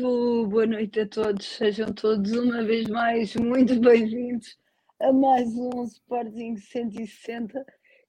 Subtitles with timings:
[0.00, 4.56] Muito boa noite a todos, sejam todos uma vez mais muito bem-vindos
[4.98, 7.66] a mais um Sporting 160.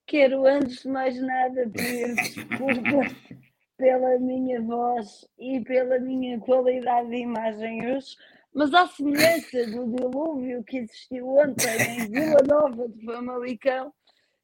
[0.08, 3.14] Quero antes de mais nada pedir desculpa
[3.78, 8.16] pela minha voz e pela minha qualidade de imagem hoje,
[8.54, 13.94] mas à semelhança do dilúvio que existiu ontem em Vila Nova de Famalicão,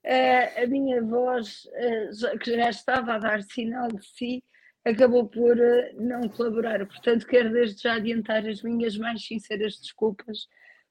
[0.03, 2.09] eh, a minha voz, eh,
[2.41, 4.43] que já estava a dar sinal de si,
[4.85, 6.85] acabou por eh, não colaborar.
[6.85, 10.47] Portanto, quero desde já adiantar as minhas mais sinceras desculpas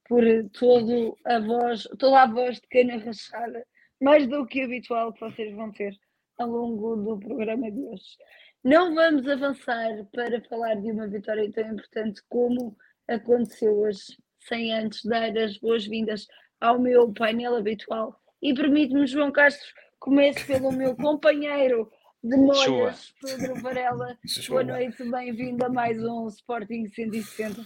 [0.09, 3.67] por todo a voz, toda a voz de cana rachada,
[4.01, 5.97] mais do que habitual que vocês vão ter
[6.39, 8.17] ao longo do programa de hoje.
[8.63, 12.77] Não vamos avançar para falar de uma vitória tão importante como
[13.09, 16.27] aconteceu hoje, sem antes dar as boas-vindas
[16.61, 18.21] ao meu painel habitual.
[18.43, 19.67] E permite-me, João Castro,
[19.99, 21.91] comece pelo meu companheiro
[22.27, 24.19] de molhas, Pedro Varela.
[24.49, 27.65] Boa noite, bem-vindo a mais um Sporting 160.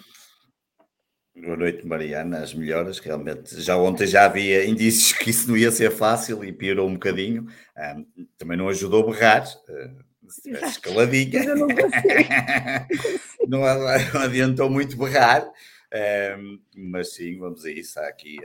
[1.34, 2.41] Boa noite, Mariana.
[2.41, 3.59] As melhoras, realmente.
[3.62, 7.47] Já ontem já havia indícios que isso não ia ser fácil e piorou um bocadinho.
[7.75, 9.47] Um, também não ajudou a berrar.
[9.66, 10.04] Uh,
[10.66, 11.54] escaladinha.
[11.54, 11.66] não,
[13.48, 13.60] não,
[14.12, 15.50] não adiantou muito berrar.
[16.38, 17.98] Um, mas sim, vamos a isso.
[17.98, 18.37] Há aqui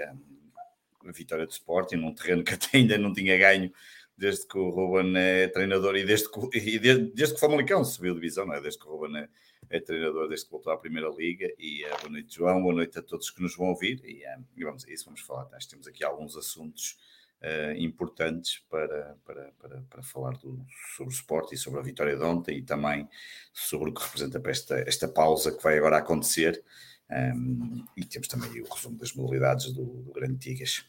[1.03, 3.69] um, a vitória do Sporting num terreno que até ainda não tinha ganho
[4.17, 7.83] desde que o Ruben é treinador e desde que, e desde, desde que o Famalicão
[7.83, 8.61] subiu a divisão, não é?
[8.61, 9.29] desde que o Ruben é,
[9.69, 11.51] é, treinador, desde que voltou à Primeira Liga.
[11.59, 14.01] E uh, boa noite, João, boa noite a todos que nos vão ouvir.
[14.05, 15.49] E, uh, e vamos a isso, vamos falar.
[15.51, 16.97] Nós temos aqui alguns assuntos
[17.41, 20.65] uh, importantes para, para, para, para falar do,
[20.95, 23.09] sobre o esporte e sobre a vitória de ontem e também
[23.53, 26.63] sobre o que representa esta, esta pausa que vai agora acontecer.
[27.11, 30.85] Um, e temos também o resumo das modalidades do, do Grande Tigas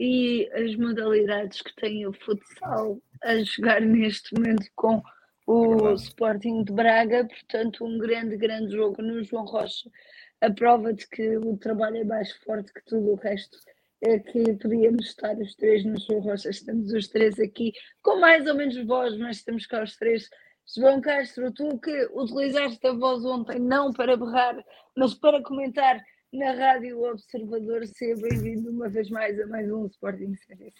[0.00, 5.02] e as modalidades que tem o futsal a jogar neste momento com
[5.46, 9.90] o Sporting de Braga, portanto, um grande, grande jogo no João Rocha.
[10.40, 13.58] A prova de que o trabalho é mais forte que tudo o resto
[14.02, 16.48] é que podíamos estar os três no João Rocha.
[16.48, 20.30] Estamos os três aqui com mais ou menos voz, mas estamos cá os três.
[20.74, 24.56] João Castro, tu que utilizaste a voz ontem não para berrar,
[24.96, 26.02] mas para comentar
[26.32, 27.86] na Rádio Observador.
[27.86, 30.76] Seja bem-vindo uma vez mais a mais um Sporting Serviço.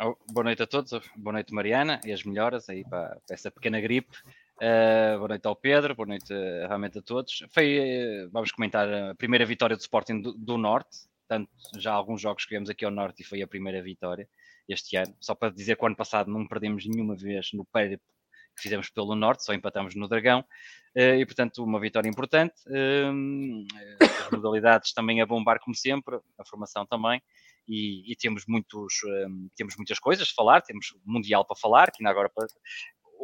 [0.00, 3.52] Oh, boa noite a todos, boa noite Mariana e as melhoras aí para, para essa
[3.52, 4.16] pequena gripe.
[4.56, 7.44] Uh, boa noite ao Pedro, boa noite uh, realmente a todos.
[7.50, 10.98] Foi, uh, vamos comentar a primeira vitória do Sporting do, do, Norte,
[11.28, 14.28] tanto já alguns jogos que viemos aqui ao Norte e foi a primeira vitória
[14.68, 15.14] este ano.
[15.20, 17.64] Só para dizer que o ano passado não perdemos nenhuma vez no
[18.58, 20.44] fizemos pelo Norte, só empatamos no Dragão,
[20.94, 22.54] eh, e portanto uma vitória importante.
[22.68, 23.66] Ehm,
[24.00, 27.20] as modalidades também a bombar como sempre, a formação também,
[27.66, 32.02] e, e temos, muitos, ehm, temos muitas coisas a falar, temos Mundial para falar, que
[32.02, 32.30] ainda agora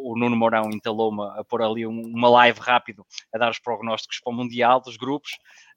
[0.00, 4.32] o Nuno Mourão entalou-me a pôr ali uma live rápido a dar os prognósticos para
[4.32, 5.32] o Mundial dos grupos,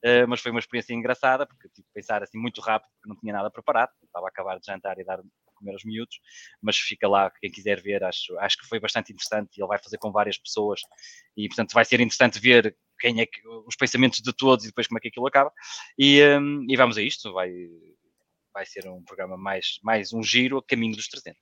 [0.06, 3.16] uh, mas foi uma experiência engraçada, porque tive que pensar assim muito rápido, porque não
[3.20, 5.20] tinha nada preparado, estava a acabar de jantar e dar
[5.62, 6.20] comer aos miúdos,
[6.62, 9.80] mas fica lá, quem quiser ver, acho, acho que foi bastante interessante e ele vai
[9.82, 10.82] fazer com várias pessoas
[11.38, 14.88] e, portanto, vai ser interessante ver quem é que, os pensamentos de todos e depois
[14.88, 15.52] como é que aquilo acaba.
[15.98, 17.52] E, um, e vamos a isto, vai,
[18.54, 21.40] vai ser um programa mais, mais um giro a caminho dos 300.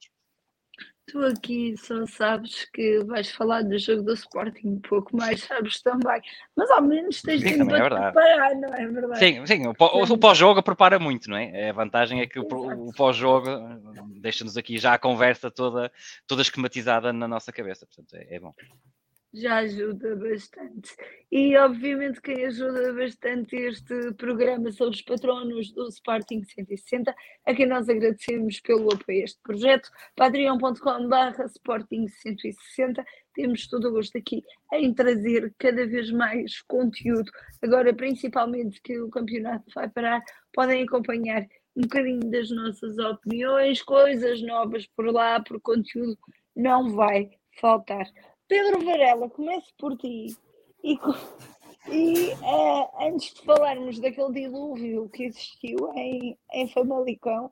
[1.11, 5.81] Tu aqui só sabes que vais falar do jogo do Sporting, um pouco mais sabes
[5.81, 6.21] também,
[6.55, 9.19] mas ao menos tens tempo para é preparar, não é verdade?
[9.19, 11.69] Sim, sim o, o, pós-jogo prepara muito, não é?
[11.69, 13.49] A vantagem é que o, o pós-jogo
[14.19, 15.91] deixa-nos aqui já a conversa toda,
[16.27, 18.53] toda esquematizada na nossa cabeça, portanto é, é bom
[19.33, 20.95] já ajuda bastante.
[21.31, 27.13] E obviamente quem ajuda bastante este programa são os patronos do Sporting 160,
[27.45, 33.05] a quem nós agradecemos pelo apoio a este projeto, patreon.com.br Sporting 160.
[33.35, 34.43] Temos todo o gosto aqui
[34.73, 37.31] em trazer cada vez mais conteúdo.
[37.61, 40.21] Agora, principalmente que o campeonato vai parar,
[40.53, 46.17] podem acompanhar um bocadinho das nossas opiniões, coisas novas por lá, por conteúdo
[46.55, 47.29] não vai
[47.61, 48.05] faltar.
[48.49, 50.35] Pedro Varela, começo por ti.
[50.83, 50.97] E,
[51.87, 57.51] e uh, antes de falarmos daquele dilúvio que existiu em, em Famalicão,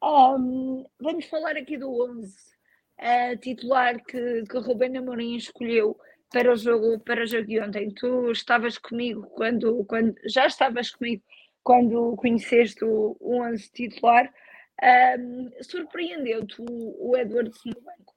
[0.00, 5.98] um, vamos falar aqui do 11 uh, titular que, que Rubén Amorim escolheu
[6.30, 7.90] para o jogo, para o jogo de ontem.
[7.90, 11.24] Tu estavas comigo quando, quando já estavas comigo
[11.64, 14.32] quando conheceste o, o 11 titular.
[15.18, 18.15] Um, Surpreendeu-te o, o Edward no banco?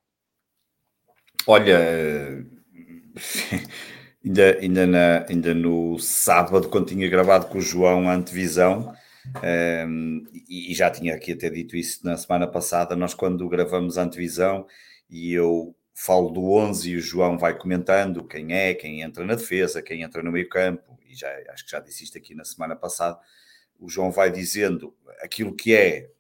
[1.51, 1.80] Olha,
[4.24, 8.94] ainda, ainda, na, ainda no sábado, quando tinha gravado com o João a antevisão,
[9.36, 13.98] um, ehm, e, já tinha aqui até dito isso na semana passada, nós quando gravamos
[13.98, 14.68] a antevisão
[15.10, 19.34] e eu falo do 11 e o João vai comentando quem é, quem entra na
[19.34, 22.45] defesa, quem entra no meio campo, e já acho que já disse isto aqui na
[22.45, 23.18] semana passada,
[23.80, 26.12] o João vai dizendo aquilo que é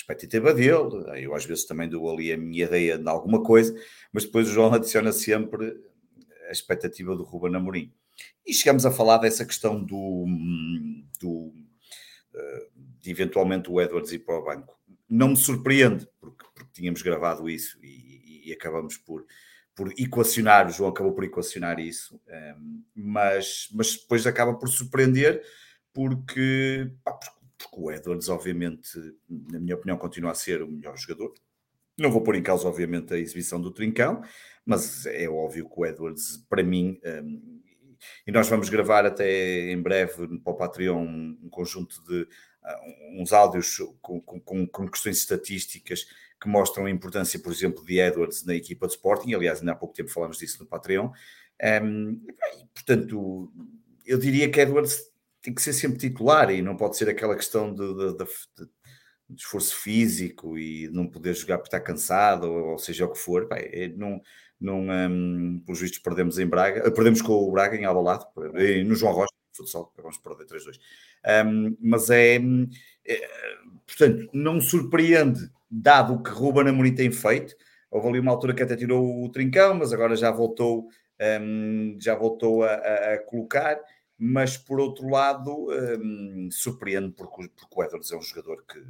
[0.00, 3.74] expectativa dele, eu às vezes também dou ali a minha ideia de alguma coisa,
[4.12, 5.76] mas depois o João adiciona sempre
[6.48, 7.92] a expectativa do Ruben Amorim.
[8.46, 10.26] E chegamos a falar dessa questão do,
[11.20, 11.52] do
[13.00, 14.78] de eventualmente o Edwards ir para o banco.
[15.08, 19.24] Não me surpreende, porque, porque tínhamos gravado isso e, e, acabamos por,
[19.74, 22.20] por equacionar, o João acabou por equacionar isso,
[22.58, 25.42] um, mas, mas depois acaba por surpreender,
[25.92, 28.98] porque, pá, porque, porque o Edwards, obviamente,
[29.28, 31.34] na minha opinião, continua a ser o melhor jogador.
[31.98, 34.22] Não vou pôr em causa, obviamente, a exibição do Trincão,
[34.64, 37.60] mas é óbvio que o Edwards, para mim, um,
[38.26, 43.32] e nós vamos gravar até em breve para o Patreon um conjunto de uh, uns
[43.32, 46.06] áudios com, com, com, questões estatísticas
[46.40, 49.34] que mostram a importância, por exemplo, de Edwards na equipa de Sporting.
[49.34, 51.10] Aliás, ainda há pouco tempo falámos disso no Patreon.
[51.82, 52.18] Um,
[52.72, 53.52] portanto,
[54.06, 55.09] eu diria que Edwards
[55.42, 58.24] tem que ser sempre titular e não pode ser aquela questão de, de, de,
[59.30, 63.18] de esforço físico e não poder jogar porque está cansado, ou, ou seja o que
[63.18, 63.48] for.
[63.48, 64.20] Bem, é, não,
[64.60, 68.26] não, um, pelos vistos, perdemos em Braga, eh, perdemos com o Braga em Alvalade,
[68.84, 70.78] no João Rocha, futsal, vamos perder 3-2.
[71.46, 72.36] Um, mas é,
[73.06, 73.28] é,
[73.86, 77.54] portanto, não surpreende, dado o que Ruben Amorim tem feito.
[77.90, 80.88] Houve ali uma altura que até tirou o trincão, mas agora já voltou,
[81.40, 83.80] um, já voltou a, a, a, colocar.
[84.22, 88.84] Mas por outro lado, um, surpreende porque, porque o Edwards é um jogador que,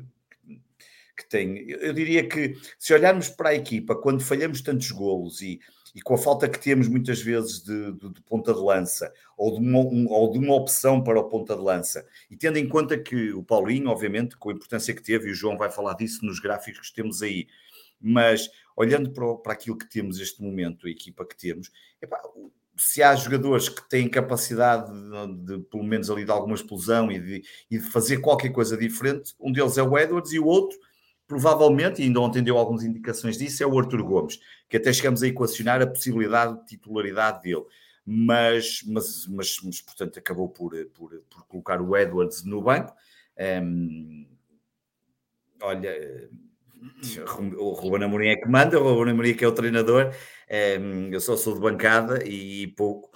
[1.17, 1.71] que tem.
[1.71, 5.61] Eu diria que se olharmos para a equipa, quando falhamos tantos golos e,
[5.95, 9.53] e com a falta que temos muitas vezes de, de, de ponta de lança ou
[9.53, 12.69] de, uma, um, ou de uma opção para o ponta de lança, e tendo em
[12.69, 15.95] conta que o Paulinho, obviamente, com a importância que teve, e o João vai falar
[15.95, 17.47] disso nos gráficos que temos aí,
[18.01, 21.71] mas olhando para, para aquilo que temos neste momento, a equipa que temos,
[22.03, 22.21] epá,
[22.81, 27.19] se há jogadores que têm capacidade de, de, pelo menos ali de alguma explosão e
[27.19, 30.79] de, e de fazer qualquer coisa diferente, um deles é o Edwards e o outro
[31.31, 35.23] provavelmente, e ainda ontem deu algumas indicações disso, é o Arthur Gomes, que até chegamos
[35.23, 37.65] a equacionar a possibilidade de titularidade dele.
[38.05, 42.93] Mas, mas, mas, mas portanto, acabou por, por, por, colocar o Edwards no banco.
[43.63, 44.27] Um,
[45.63, 46.29] olha,
[47.59, 50.15] o Ruben Amorim é que manda, o Ruben Amorim é que é o treinador,
[50.81, 53.11] um, eu só sou de bancada e, pouco,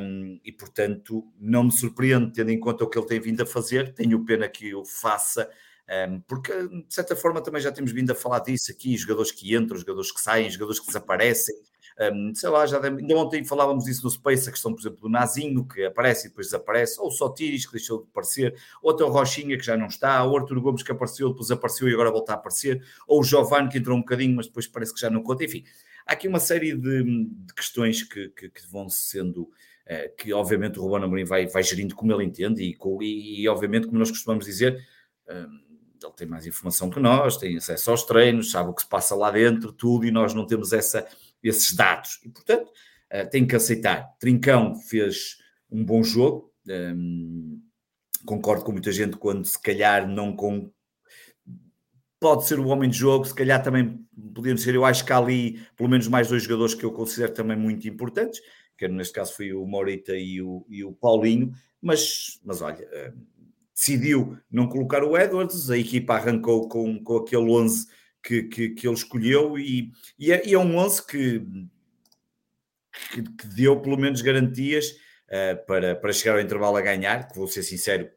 [0.00, 3.46] um, e portanto não me surpreende, tendo em conta o que ele tem vindo a
[3.46, 5.48] fazer, tenho pena que o faça
[5.88, 9.54] um, porque, de certa forma, também já temos vindo a falar disso aqui: jogadores que
[9.54, 11.54] entram, jogadores que saem, jogadores que desaparecem.
[12.00, 15.08] Um, sei lá, já ainda ontem falávamos disso no Space, a questão, por exemplo, do
[15.08, 19.04] Nazinho, que aparece e depois desaparece, ou só Tiris, que deixou de aparecer, ou até
[19.04, 21.92] o Rochinha, que já não está, ou o Arthur Gomes, que apareceu, depois apareceu e
[21.92, 25.00] agora volta a aparecer, ou o Giovanni, que entrou um bocadinho, mas depois parece que
[25.00, 25.44] já não conta.
[25.44, 25.64] Enfim,
[26.06, 29.50] há aqui uma série de, de questões que, que, que, vão sendo.
[29.82, 33.48] Uh, que obviamente o Ruben Amorim vai, vai gerindo como ele entende e, e, e
[33.48, 34.80] obviamente, como nós costumamos dizer,
[36.04, 39.14] ele tem mais informação que nós, tem acesso aos treinos, sabe o que se passa
[39.14, 41.06] lá dentro, tudo, e nós não temos essa,
[41.42, 42.20] esses dados.
[42.24, 42.70] E, portanto,
[43.12, 44.08] uh, que aceitar.
[44.18, 45.36] Trincão fez
[45.70, 47.60] um bom jogo, um,
[48.24, 50.70] concordo com muita gente quando se calhar não com.
[52.20, 53.98] Pode ser o homem de jogo, se calhar também
[54.34, 54.74] podemos ser.
[54.74, 57.88] Eu acho que há ali pelo menos mais dois jogadores que eu considero também muito
[57.88, 58.40] importantes,
[58.78, 62.86] que neste caso foi o Morita e o, e o Paulinho, mas, mas olha,
[63.74, 67.88] decidiu não colocar o Edwards, a equipa arrancou com, com aquele 11
[68.22, 71.40] que, que, que ele escolheu e, e, é, e é um 11 que,
[73.10, 74.90] que, que, deu pelo menos garantias
[75.28, 78.08] uh, para, para chegar ao intervalo a ganhar, que vou ser sincero,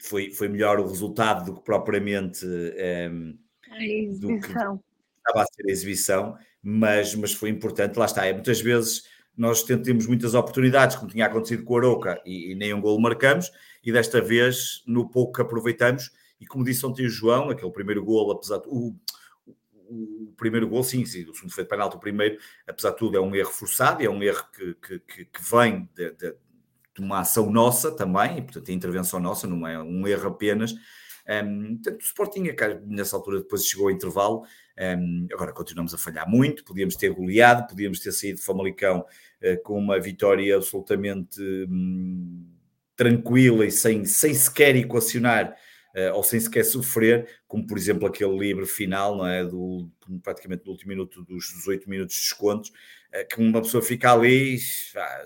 [0.00, 3.38] foi, foi melhor o resultado do que propriamente um, ehm,
[3.70, 4.82] a exibição.
[5.16, 9.62] estava a ser a exibição, mas, mas foi importante, lá está, é muitas vezes nós
[9.64, 13.50] temos muitas oportunidades, como tinha acontecido com o Aroca, e, e nem um gol marcamos,
[13.82, 18.04] e desta vez, no pouco que aproveitamos, e como disse ontem o João, aquele primeiro
[18.04, 18.68] gol, apesar de.
[18.68, 18.94] O,
[19.46, 23.16] o, primeiro gol, sim, sim, o segundo foi de penalti, o primeiro, apesar de tudo,
[23.16, 26.30] é um erro forçado, é um erro que, que, que, que vem de, de,
[26.94, 30.74] de, uma ação nossa também, e portanto a intervenção nossa, não é um erro apenas.
[31.26, 32.42] Um, portanto, o Sporting,
[32.86, 34.44] nessa altura, depois chegou ao intervalo,
[34.98, 39.62] um, agora continuamos a falhar muito, podíamos ter goleado, podíamos ter saído de Famalicão uh,
[39.62, 42.44] com uma vitória absolutamente um,
[42.96, 45.56] tranquila e sem, sem sequer equacionar
[46.14, 49.44] ou sem sequer sofrer, como por exemplo aquele livre final, não é?
[49.44, 49.88] Do,
[50.22, 54.58] praticamente no último minuto dos 18 minutos de descontos, uh, que uma pessoa fica ali,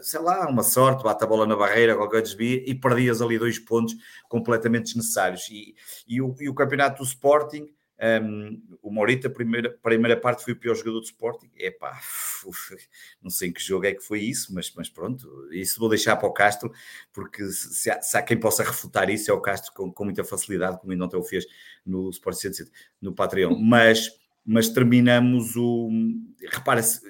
[0.02, 3.58] sei lá, uma sorte, bate a bola na barreira, qualquer desvio, e perdias ali dois
[3.58, 3.94] pontos
[4.28, 5.48] completamente desnecessários.
[5.50, 5.74] E,
[6.06, 7.68] e, o, e o campeonato do Sporting
[8.00, 11.50] Um, o Morita, a primeira, primeira parte, foi o pior jogador do Sporting.
[11.58, 12.00] É pá,
[13.20, 16.16] não sei em que jogo é que foi isso, mas, mas pronto, isso vou deixar
[16.16, 16.72] para o Castro,
[17.12, 20.22] porque se há, se há quem possa refutar isso, é o Castro com, com muita
[20.22, 21.44] facilidade, como ainda ontem o fez
[21.84, 22.66] no Sport Center,
[23.00, 23.58] no Patreon.
[23.58, 24.10] Mas,
[24.46, 25.90] mas terminamos o.
[26.50, 27.00] Repara-se,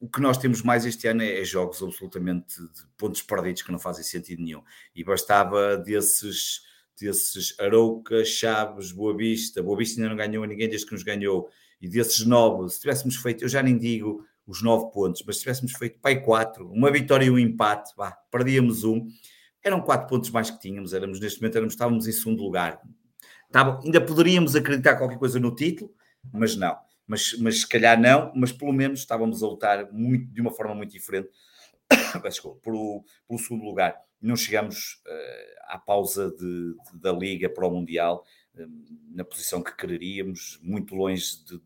[0.00, 3.72] o que nós temos mais este ano é, é, jogos absolutamente de pontos perdidos que
[3.72, 4.62] não fazem sentido nenhum.
[4.94, 6.60] E bastava desses
[6.98, 11.02] desses Arouca, Chaves, Boa Vista, Boa Vista ainda não ganhou a ninguém desde que nos
[11.02, 11.48] ganhou,
[11.80, 15.42] e desses nove, se tivéssemos feito, eu já nem digo os nove pontos, mas se
[15.42, 19.06] tivéssemos feito pai quatro, uma vitória e um empate, vá, perdíamos um,
[19.62, 22.80] eram quatro pontos mais que tínhamos, éramos neste momento éramos, estávamos em segundo lugar.
[23.46, 25.92] Estava, ainda poderíamos acreditar qualquer coisa no título,
[26.32, 26.76] mas não.
[27.06, 30.74] Mas, mas se calhar não, mas pelo menos estávamos a lutar muito, de uma forma
[30.74, 31.28] muito diferente
[32.62, 37.70] pelo, pelo segundo lugar não chegamos uh, à pausa de, de, da Liga para o
[37.70, 38.66] Mundial uh,
[39.14, 41.60] na posição que quereríamos, muito longe de,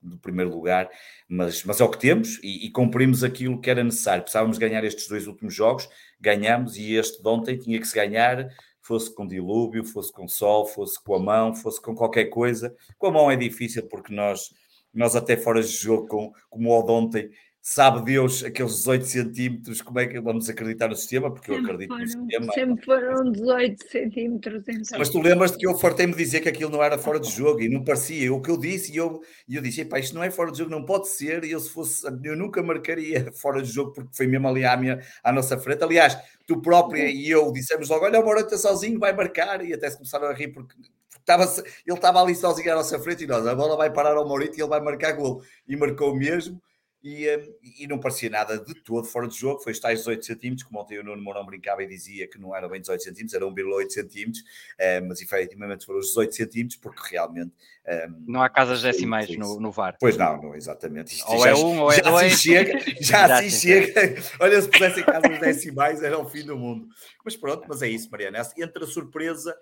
[0.00, 0.88] do primeiro lugar,
[1.28, 4.22] mas, mas é o que temos e, e, cumprimos aquilo que era necessário.
[4.22, 5.88] Precisávamos ganhar estes dois últimos jogos,
[6.20, 8.48] ganhamos e este de ontem tinha que se ganhar,
[8.80, 12.74] fosse com dilúvio, fosse com sol, fosse com a mão, fosse com qualquer coisa.
[12.96, 14.50] Com a mão é difícil porque nós,
[14.94, 17.30] nós até fora de jogo, com, como o de ontem,
[17.68, 21.74] sabe Deus aqueles 18 centímetros, como é que vamos acreditar no sistema, porque sempre eu
[21.74, 22.52] acredito foram, no sistema.
[22.52, 24.64] Sempre foram 18 centímetros.
[24.68, 24.98] Então.
[25.00, 27.60] Mas tu lembras de que eu fartei-me dizer que aquilo não era fora de jogo
[27.60, 28.32] e não parecia.
[28.32, 30.58] O que eu disse, e eu, e eu disse, pá, isto não é fora de
[30.58, 31.42] jogo, não pode ser.
[31.42, 34.76] E eu, se fosse, eu nunca marcaria fora de jogo, porque foi mesmo ali à,
[34.76, 35.82] minha, à nossa frente.
[35.82, 39.64] Aliás, tu própria e eu dissemos logo: olha, o Morata sozinho, vai marcar.
[39.64, 40.72] E até se começaram a rir, porque
[41.18, 41.42] estava,
[41.84, 44.56] ele estava ali sozinho à nossa frente e nós, a bola vai parar ao Morito
[44.56, 45.42] e ele vai marcar gol.
[45.66, 46.62] E marcou mesmo
[47.06, 49.60] e, hum, e não parecia nada de todo fora de jogo.
[49.60, 52.54] Foi os tais 18 centímetros, como ontem o Nuno Mourão brincava e dizia que não
[52.54, 57.00] era bem 18 centímetros, era 1,8 centímetros, uh, mas efetivamente foram os 18 centímetros, porque
[57.08, 57.52] realmente.
[57.86, 59.96] Um, não há casas decimais no, no VAR.
[60.00, 61.14] Pois não, não, exatamente.
[61.14, 62.32] Isto ou já, é um ou é já dois.
[62.32, 64.22] Assim chega, já assim chega.
[64.40, 66.88] Olha, se pusessem casas decimais, era o fim do mundo.
[67.24, 68.42] Mas pronto, mas é isso, Mariana.
[68.58, 69.56] Entre a surpresa,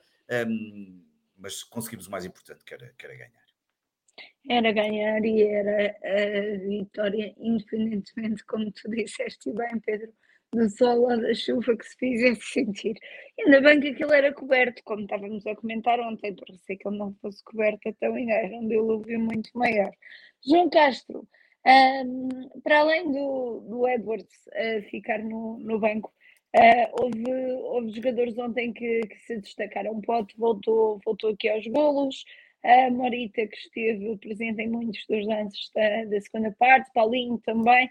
[0.48, 1.02] um,
[1.36, 3.43] mas conseguimos o mais importante, que era, que era ganhar
[4.48, 10.12] era ganhar e era a vitória, independentemente, como tu disseste bem, Pedro,
[10.52, 12.94] do sol ou da chuva que se fizesse sentir.
[13.40, 16.98] Ainda bem que aquilo era coberto, como estávamos a comentar ontem, por ser que ele
[16.98, 19.90] não fosse coberto, então ainda era um dilúvio muito maior.
[20.46, 21.26] João Castro,
[21.66, 26.12] um, para além do, do Edwards uh, ficar no, no banco,
[26.54, 27.24] uh, houve,
[27.62, 29.92] houve jogadores ontem que, que se destacaram.
[29.92, 32.24] O Pote voltou, voltou aqui aos golos,
[32.64, 37.88] a Morita, que esteve presente em muitos dos lances da, da segunda parte, Paulinho também.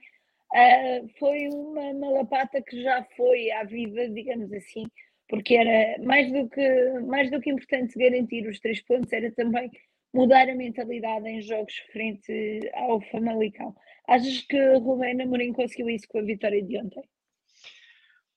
[0.54, 4.86] Uh, foi uma malapata que já foi à vida, digamos assim,
[5.28, 9.70] porque era mais do que, mais do que importante garantir os três pontos, era também
[10.14, 13.76] mudar a mentalidade em jogos frente ao Famalicão.
[14.08, 17.04] Achas que Rubén Amorim conseguiu isso com a vitória de ontem?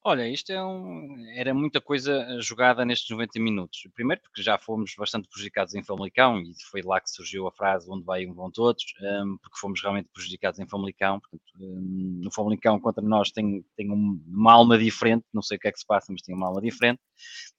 [0.09, 3.89] Olha, isto é um, era muita coisa eh, jogada nestes 90 minutos.
[3.93, 7.91] Primeiro porque já fomos bastante prejudicados em Famalicão e foi lá que surgiu a frase
[7.91, 11.19] onde vai um vão todos, um, ehm, porque fomos realmente prejudicados em Famalicão.
[11.19, 15.61] Portanto, um, ehm, no Famalicão contra nós tem, tem uma alma diferente, não sei o
[15.61, 17.01] que é que se passa, mas tem uma alma diferente.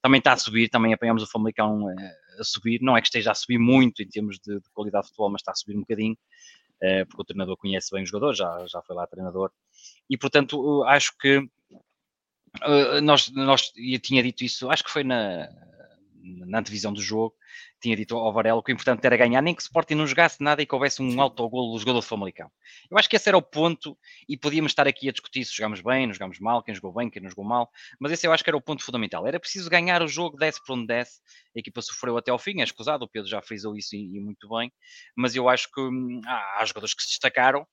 [0.02, 2.80] Também está a subir, também apanhamos o Famalicão uh, a subir.
[2.82, 5.42] Não é que esteja a subir muito em termos de, de qualidade de futebol, mas
[5.42, 6.18] está a subir um bocadinho.
[6.82, 9.52] Uh, porque o treinador conhece bem os jogadores, já, já foi lá treinador,
[10.08, 11.44] e portanto acho que
[12.66, 15.50] Uh, nós, nós, eu tinha dito isso, acho que foi na,
[16.46, 17.36] na antevisão do jogo,
[17.80, 20.42] tinha dito ao Varela que o importante era ganhar, nem que o Sporting não jogasse
[20.42, 22.52] nada e que houvesse um autogolo do jogador do Famalicão.
[22.90, 23.98] Eu acho que esse era o ponto
[24.28, 27.10] e podíamos estar aqui a discutir se jogamos bem, não jogamos mal, quem jogou bem,
[27.10, 29.28] quem não jogou mal, mas esse eu acho que era o ponto fundamental.
[29.28, 31.22] Era preciso ganhar o jogo, desce por onde desce,
[31.56, 34.20] a equipa sofreu até ao fim, é escusado, o Pedro já frisou isso e, e
[34.20, 34.72] muito bem,
[35.16, 37.66] mas eu acho que hum, há, há jogadores que se destacaram,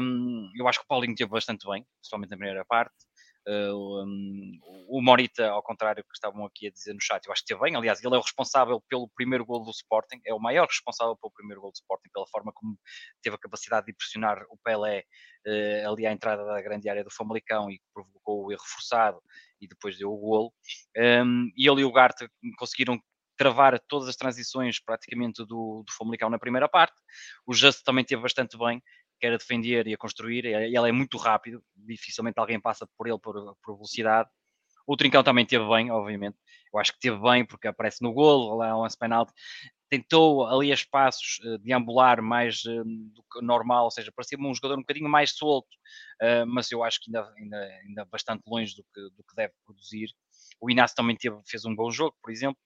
[0.00, 2.94] hum, eu acho que o Paulinho teve bastante bem, principalmente na primeira parte,
[3.46, 4.58] um,
[4.88, 7.52] o Morita, ao contrário do que estavam aqui a dizer no chat, eu acho que
[7.52, 7.76] esteve bem.
[7.76, 11.32] Aliás, ele é o responsável pelo primeiro gol do Sporting, é o maior responsável pelo
[11.32, 12.78] primeiro gol do Sporting, pela forma como
[13.22, 15.04] teve a capacidade de pressionar o Pelé
[15.46, 19.20] uh, ali à entrada da grande área do Famalicão e provocou o erro forçado
[19.60, 20.52] e depois deu o golo.
[20.96, 22.98] Um, e ele e o Garte conseguiram
[23.36, 26.94] travar todas as transições praticamente do, do Famalicão na primeira parte.
[27.46, 28.82] O Just também teve bastante bem
[29.20, 33.06] quer a defender e a construir, e ele é muito rápido, dificilmente alguém passa por
[33.06, 34.28] ele por, por velocidade.
[34.86, 36.36] O Trincão também teve bem, obviamente.
[36.72, 39.32] Eu acho que teve bem porque aparece no golo, lá é um lance penalti.
[39.88, 44.54] Tentou ali a espaços uh, deambular mais uh, do que normal, ou seja, parecia um
[44.54, 45.68] jogador um bocadinho mais solto,
[46.20, 47.56] uh, mas eu acho que ainda, ainda,
[47.86, 50.08] ainda bastante longe do que, do que deve produzir.
[50.60, 52.58] O Inácio também teve, fez um bom jogo, por exemplo,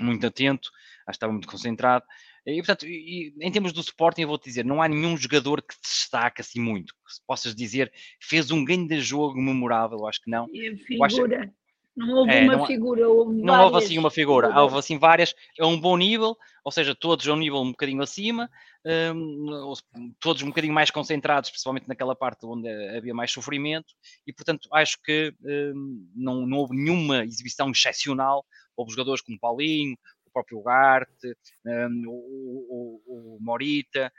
[0.00, 0.68] muito atento,
[1.06, 2.04] acho que estava muito concentrado.
[2.44, 5.74] E, portanto, e, em termos do Sporting, eu vou-te dizer, não há nenhum jogador que
[5.80, 10.48] destaca assim muito, que possas dizer fez um grande jogo memorável, eu acho que não.
[10.52, 11.40] E a figura.
[11.42, 11.52] Acho...
[11.94, 14.64] Não houve é, uma não, figura, houve Não houve assim uma figura, figuras.
[14.64, 18.02] houve assim várias, é um bom nível, ou seja, todos a um nível um bocadinho
[18.02, 18.48] acima,
[19.14, 19.74] um,
[20.18, 23.92] todos um bocadinho mais concentrados, principalmente naquela parte onde havia mais sofrimento,
[24.26, 28.42] e portanto acho que um, não, não houve nenhuma exibição excepcional,
[28.74, 29.96] houve jogadores como Paulinho,
[30.32, 32.16] próprio Ugarte, um, o,
[32.70, 34.12] o, o, Morita,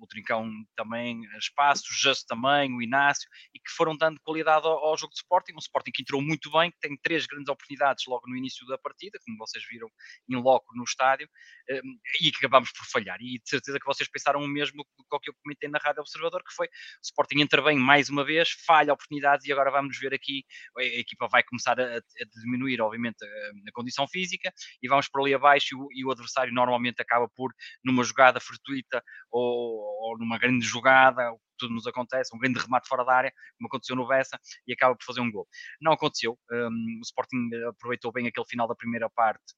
[0.00, 4.84] o Trincão também espaço, o Just também, o Inácio, e que foram dando qualidade ao,
[4.84, 5.52] ao, jogo de Sporting.
[5.54, 8.76] Um Sporting que entrou muito bem, que tem três grandes oportunidades logo no início da
[8.78, 9.88] partida, como vocês viram
[10.28, 11.28] em loco no estádio,
[11.70, 13.18] um, e que acabamos por falhar.
[13.20, 16.42] E de certeza que vocês pensaram o mesmo do que eu comentei na Rádio Observador,
[16.42, 16.70] que foi o
[17.04, 20.44] Sporting entra bem mais uma vez, falha oportunidades, e agora vamos ver aqui,
[20.76, 22.00] a, equipa vai começar a, a
[22.42, 26.10] diminuir, obviamente, a, a condição física, e vamos por ali abaixo, e o, e o
[26.10, 27.52] adversário normalmente acaba por,
[27.84, 33.04] numa jogada fortuita ou ou numa grande jogada, tudo nos acontece, um grande remate fora
[33.04, 35.46] da área, como aconteceu no Bessa, e acaba por fazer um gol.
[35.80, 39.54] Não aconteceu, um, o Sporting aproveitou bem aquele final da primeira parte,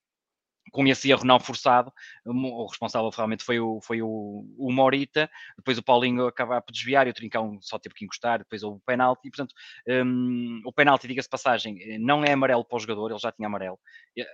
[0.73, 1.93] com esse erro não forçado,
[2.25, 7.07] o responsável realmente foi o, foi o, o Morita, depois o Paulinho acaba por desviar
[7.07, 9.55] e o Trincão só teve que encostar, depois houve o penalti, e portanto,
[9.89, 13.79] um, o penalti, diga-se passagem, não é amarelo para o jogador, ele já tinha amarelo.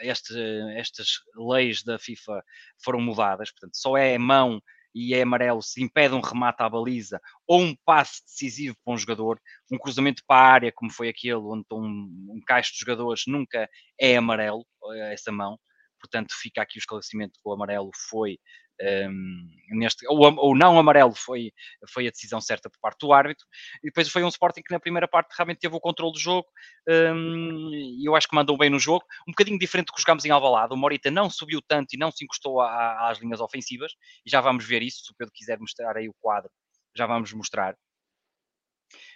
[0.00, 0.34] Este,
[0.76, 2.42] estas leis da FIFA
[2.82, 4.62] foram mudadas, portanto, só é mão
[4.94, 8.98] e é amarelo se impede um remate à baliza ou um passe decisivo para um
[8.98, 13.22] jogador, um cruzamento para a área, como foi aquele onde um, um caixo de jogadores,
[13.26, 15.58] nunca é amarelo eh, essa mão.
[16.00, 18.38] Portanto, fica aqui o esclarecimento que o amarelo foi
[18.82, 21.52] um, neste, o, o, não amarelo foi,
[21.88, 23.46] foi a decisão certa por parte do árbitro,
[23.82, 26.46] e depois foi um Sporting que na primeira parte realmente teve o controle do jogo,
[26.88, 30.24] um, e eu acho que mandou bem no jogo, um bocadinho diferente do que jogámos
[30.24, 33.92] em Alvalade, o Morita não subiu tanto e não se encostou a, às linhas ofensivas,
[34.24, 36.50] e já vamos ver isso, se o Pedro quiser mostrar aí o quadro,
[36.96, 37.76] já vamos mostrar.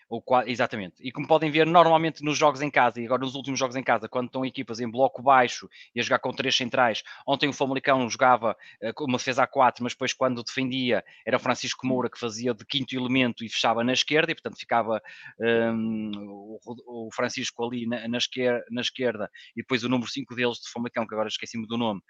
[0.09, 0.97] O quadro, exatamente.
[1.01, 3.83] E como podem ver, normalmente nos jogos em casa, e agora nos últimos jogos em
[3.83, 7.53] casa, quando estão equipas em bloco baixo e a jogar com três centrais, ontem o
[7.53, 12.11] Famalicão jogava uh, uma defesa a quatro, mas depois quando defendia era o Francisco Moura
[12.11, 15.03] que fazia de quinto elemento e fechava na esquerda, e portanto ficava
[15.41, 20.35] um, o, o, Francisco ali na, na, esquerda, na, esquerda, e depois o número 5
[20.35, 22.01] deles de Famalicão, que agora esqueci-me do nome,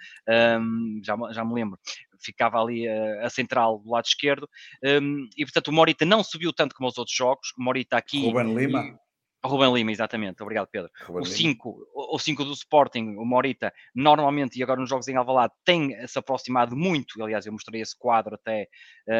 [0.61, 1.79] um, já, já me lembro,
[2.25, 4.49] ficava ali a, a central do lado esquerdo,
[4.83, 8.27] um, e portanto o Morita não subiu tanto como os outros jogos, o Morita aqui...
[8.27, 8.99] Ruben Lima.
[9.45, 10.91] Ruben Lima, exatamente, obrigado Pedro.
[11.07, 15.17] Ruben o 5 o 5 do Sporting, o Morita, normalmente, e agora nos jogos em
[15.17, 18.69] Alvalade, tem se aproximado muito, aliás eu mostrei esse quadro até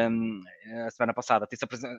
[0.09, 0.41] um,
[0.87, 1.47] a semana passada,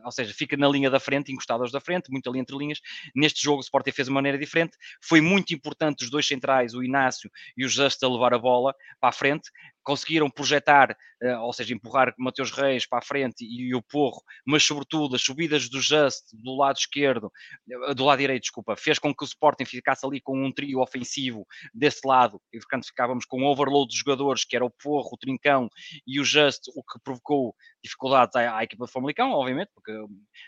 [0.05, 2.81] ou seja, fica na linha da frente, encostados da frente, muito ali entre linhas,
[3.15, 6.83] neste jogo o Sporting fez de maneira diferente, foi muito importante os dois centrais, o
[6.83, 9.51] Inácio e o Just a levar a bola para a frente,
[9.87, 10.91] conseguiram projetar,
[11.23, 15.15] uh, ou seja, empurrar Mateus Reis para a frente e, e o Porro, mas sobretudo
[15.15, 17.31] as subidas do Just do lado esquerdo,
[17.89, 20.81] uh, do lado direito, desculpa, fez com que o Sporting ficasse ali com um trio
[20.81, 25.11] ofensivo desse lado, e portanto ficávamos com um overload de jogadores, que era o Porro,
[25.13, 25.71] o Trincão
[26.05, 27.55] e o Just, o que provocou
[27.87, 29.93] dificuldades à, à equipa de Famalicão, obviamente, porque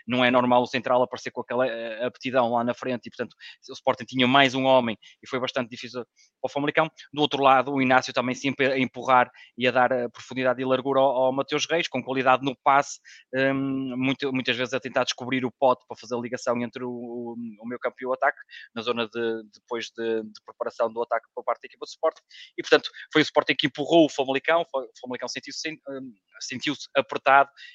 [0.07, 3.35] não é normal o Central aparecer com aquela uh, aptidão lá na frente, e portanto
[3.69, 6.89] o Sporting tinha mais um homem, e foi bastante difícil para o Famalicão.
[7.13, 10.65] Do outro lado, o Inácio também sempre a empurrar e a dar eh, profundidade e
[10.65, 12.99] largura ao, ao Mateus Reis, com qualidade no passe,
[13.33, 16.89] um, muito, muitas vezes a tentar descobrir o pote para fazer a ligação entre o,
[16.89, 18.37] o, o meu campo e o ataque,
[18.73, 22.21] na zona de, depois de, de, preparação do ataque por parte da equipa de Sporting,
[22.57, 27.28] e portanto foi o Sporting que empurrou o Famalicão, o Famalicão sentiu-se hum, sentiu apertado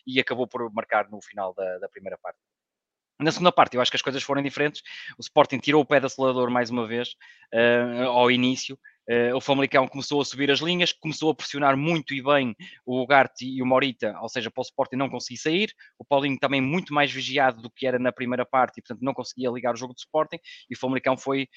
[0.07, 2.39] e acabou por marcar no final da, da primeira parte.
[3.21, 4.83] Na segunda parte, eu acho que as coisas foram diferentes.
[5.17, 7.11] O Sporting tirou o pé do acelerador mais uma vez
[7.53, 12.15] uh, ao início, Uh, o Famalicão começou a subir as linhas, começou a pressionar muito
[12.15, 15.75] e bem o Ugarte e o Morita, ou seja, para o Sporting não conseguir sair.
[15.99, 19.13] O Paulinho também muito mais vigiado do que era na primeira parte e, portanto, não
[19.13, 20.39] conseguia ligar o jogo do Sporting.
[20.71, 21.49] E o Famalicão foi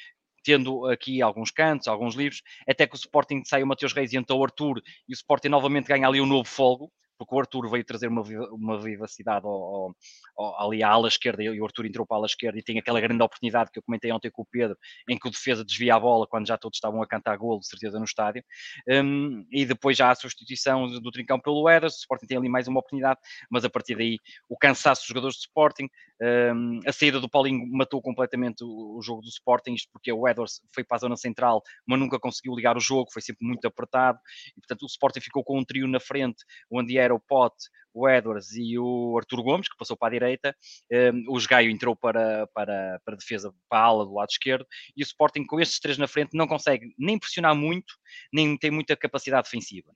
[0.44, 4.18] tendo aqui alguns cantos, alguns livros, até que o Sporting sai o Mateus Reis e
[4.18, 7.70] entra o Arthur e o Sporting novamente ganha ali um novo fogo porque o Arthur
[7.70, 9.96] veio trazer uma, uma vivacidade ao,
[10.38, 12.78] ao, ali à ala esquerda e o Arthur entrou para a ala esquerda e tem
[12.80, 14.78] aquela grande oportunidade que eu comentei ontem com o Pedro,
[15.10, 17.68] em que o defesa desvia a bola quando já todos estavam a cantar golo, de
[17.68, 18.44] certeza, no estádio.
[18.88, 22.68] Um, e depois já a substituição do Trincão pelo Eders, o Sporting tem ali mais
[22.68, 25.90] uma oportunidade, mas a partir daí o cansaço dos jogadores do Sporting,
[26.22, 30.28] um, a saída do Paulinho matou completamente o, o, jogo do Sporting, isto porque o
[30.28, 33.66] Edwards foi para a zona central, mas nunca conseguiu ligar o jogo, foi sempre muito
[33.68, 34.20] apertado,
[34.56, 38.08] e portanto o Sporting ficou com um trio na frente, onde era o Pote, o
[38.08, 40.56] Edwards e o Arthur Gomes, que passou para a direita,
[40.92, 44.66] um, o Gaio entrou para, para, para a defesa, para a ala do lado esquerdo,
[44.96, 47.94] e o Sporting com estes três na frente não consegue nem pressionar muito,
[48.32, 49.92] nem tem muita capacidade defensiva.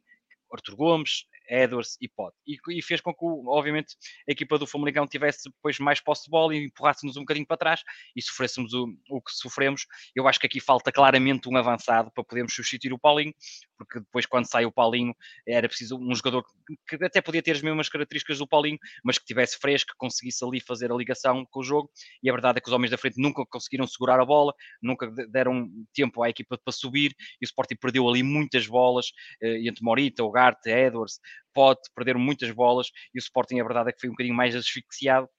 [0.51, 2.37] Arthur Gomes, Edwards e Pote.
[2.47, 3.95] E, e, fez com que, obviamente,
[4.27, 7.57] a equipa do Famalicão tivesse depois mais posse de bola e empurrasse-nos um bocadinho para
[7.57, 7.83] trás
[8.15, 9.85] e sofrêssemos o, o que sofremos.
[10.15, 13.33] Eu acho que aqui falta claramente um avançado para podermos substituir o Paulinho,
[13.77, 15.13] porque depois, quando sai o Paulinho,
[15.47, 19.17] era preciso um jogador que, que até podia ter as mesmas características do Paulinho, mas
[19.17, 21.89] que tivesse fresco, que conseguisse ali fazer a ligação com o jogo.
[22.23, 25.11] E a verdade é que os homens da frente nunca conseguiram segurar a bola, nunca
[25.29, 29.11] deram tempo à equipa para subir e o Sporting perdeu ali muitas bolas
[29.41, 31.19] eh, entre Morita, Ogarte, Edwards,
[31.53, 34.55] Pote, perderam muitas bolas e o Sporting, a verdade é que foi um bocadinho mais
[34.55, 35.29] asfixiado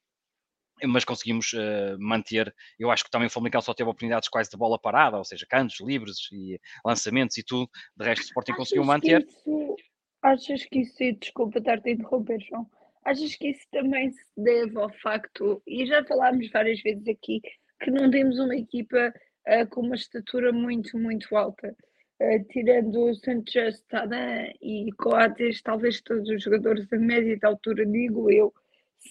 [0.86, 2.52] mas conseguimos uh, manter.
[2.78, 5.46] Eu acho que também o Famalicão só teve oportunidades quase de bola parada, ou seja,
[5.48, 7.70] cantos livres e lançamentos e tudo.
[7.96, 9.26] De resto, o Sporting achas conseguiu manter.
[9.26, 9.76] Isso,
[10.22, 12.68] achas que isso, desculpa estar-te a interromper, João,
[13.04, 17.40] achas que isso também se deve ao facto, e já falámos várias vezes aqui,
[17.80, 19.12] que não temos uma equipa
[19.48, 21.76] uh, com uma estatura muito, muito alta?
[22.22, 27.84] Uh, tirando o Santos Tadan e Coates, talvez todos os jogadores da média de altura,
[27.84, 28.54] digo eu,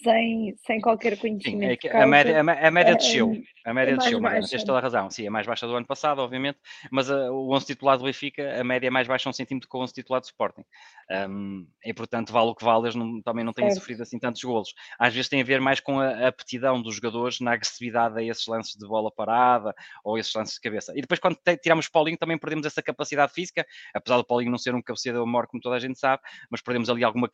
[0.02, 1.82] sem, sem qualquer conhecimento.
[1.82, 3.32] Sim, é a, média, a média desceu.
[3.64, 5.10] A média é desceu, mas tens toda a razão.
[5.10, 6.58] Sim, é mais baixa do ano passado, obviamente,
[6.90, 9.76] mas uh, o 11 titular do Benfica, a média é mais baixa um centímetro que
[9.76, 10.64] o 11 titular do Sporting.
[11.10, 13.78] Um, e portanto, vale o que vale, eles não, também não têm certo.
[13.78, 14.72] sofrido assim tantos golos.
[14.98, 18.46] Às vezes tem a ver mais com a aptidão dos jogadores na agressividade a esses
[18.46, 19.74] lances de bola parada
[20.04, 20.92] ou esses lances de cabeça.
[20.96, 24.74] E depois, quando tiramos Paulinho, também perdemos essa capacidade física, apesar do Paulinho não ser
[24.74, 27.28] um cabeceador maior, como toda a gente sabe, mas perdemos ali alguma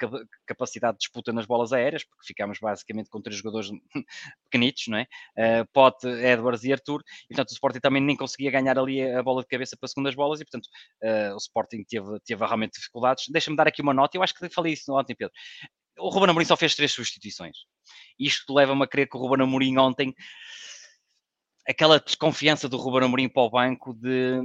[0.46, 3.70] capacidade de disputa nas bolas aéreas, porque ficamos basicamente com três jogadores
[4.50, 5.06] pequenitos, não é?
[5.36, 9.22] Uh, Pote, Edwards e Arthur, e portanto o Sporting também nem conseguia ganhar ali a
[9.22, 10.66] bola de cabeça para segundas bolas, e portanto
[11.02, 13.24] uh, o Sporting teve, teve realmente dificuldades.
[13.28, 15.32] Deixa-me dar aqui uma nota, eu acho que falei isso ontem, Pedro.
[15.98, 17.56] O Ruben Amorim só fez três substituições.
[18.18, 20.14] Isto leva-me a crer que o Ruben Amorim ontem,
[21.68, 24.40] aquela desconfiança do Ruben Amorim para o banco de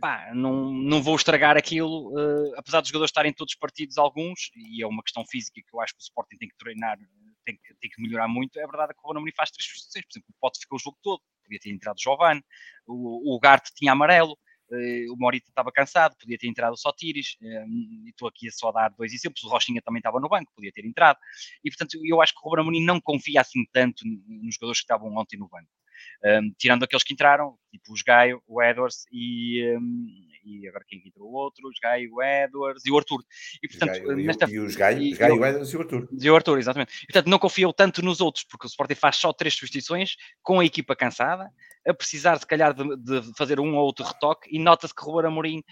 [0.00, 4.82] pá, não, não vou estragar aquilo, uh, apesar dos jogadores estarem todos partidos, alguns, e
[4.82, 6.98] é uma questão física que eu acho que o Sporting tem que treinar,
[7.44, 8.58] tem que, tem que melhorar muito.
[8.58, 10.80] É verdade que o Ruben Amorim faz três substituições, por exemplo, o Pote ficou o
[10.80, 12.42] jogo todo, podia ter entrado o Giovanni,
[12.86, 17.36] o, o Garte tinha amarelo, uh, o Morita estava cansado, podia ter entrado só Tiris,
[17.40, 17.68] uh,
[18.04, 20.72] e estou aqui a só dar dois exemplos, o Rochinha também estava no banco, podia
[20.72, 21.18] ter entrado,
[21.64, 24.84] e portanto eu acho que o Ruben Amorim não confia assim tanto nos jogadores que
[24.84, 25.77] estavam ontem no banco
[26.24, 30.06] um, tirando aqueles que entraram, tipo os Gaio, o Edwards e, um,
[30.44, 33.22] e agora quem entrou o outro, os Gaio, o Edwards e o Arthur.
[33.62, 36.08] E, portanto, Gaio, nesta, e os Gaio, e, os Gaio, o Edwards e o Arthur.
[36.20, 36.92] E o Arthur, exatamente.
[37.02, 40.60] E, portanto, não confiou tanto nos outros, porque o Sporting faz só três substituições, com
[40.60, 41.50] a equipa cansada,
[41.86, 45.06] a precisar, se calhar, de, de fazer um ou outro retoque, e nota-se que o
[45.06, 45.62] Ruben Amorim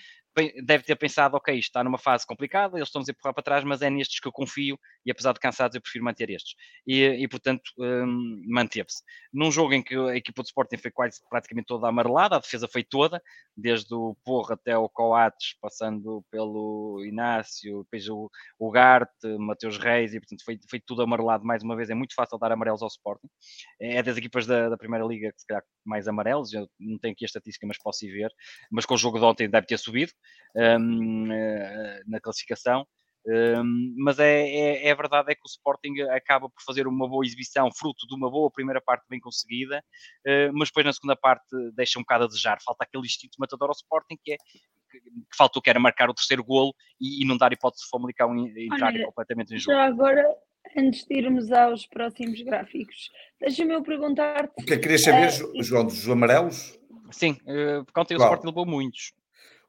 [0.62, 3.64] deve ter pensado, ok, isto está numa fase complicada, eles estão-nos a empurrar para trás,
[3.64, 6.54] mas é nestes que eu confio e apesar de cansados eu prefiro manter estes.
[6.86, 9.02] E, e portanto, um, manteve-se.
[9.32, 12.68] Num jogo em que a equipa de Sporting foi quase praticamente toda amarelada, a defesa
[12.68, 13.22] foi toda,
[13.56, 20.12] desde o Porro até o Coates, passando pelo Inácio, depois o, o Garte, Mateus Reis,
[20.12, 21.88] e portanto foi, foi tudo amarelado mais uma vez.
[21.88, 23.28] É muito fácil dar amarelos ao Sporting.
[23.80, 27.12] É das equipas da, da Primeira Liga que se calhar mais amarelos, eu não tenho
[27.12, 28.30] aqui a estatística, mas posso ir ver.
[28.70, 30.12] Mas com o jogo de ontem deve ter subido
[30.56, 32.86] um, eh, na classificação.
[33.28, 37.26] Um, mas é, é, é, verdade é que o Sporting acaba por fazer uma boa
[37.26, 39.82] exibição, fruto de uma boa primeira parte bem conseguida,
[40.24, 42.58] uh, mas depois na segunda parte deixa um bocado a desejar.
[42.64, 44.36] Falta aquele instinto matador ao Sporting que é
[44.88, 47.90] que, que faltou, que era marcar o terceiro golo e, e não dar hipótese de
[47.90, 49.76] Famalicão entrar Olha, completamente em jogo.
[49.76, 50.24] Já agora,
[50.76, 53.10] antes de irmos aos próximos gráficos,
[53.40, 54.62] deixa-me eu perguntar-te.
[54.62, 56.78] O que é que querias saber, uh, João, dos amarelos?
[57.10, 59.12] Sim, uh, porque ontem o Sporting levou muitos.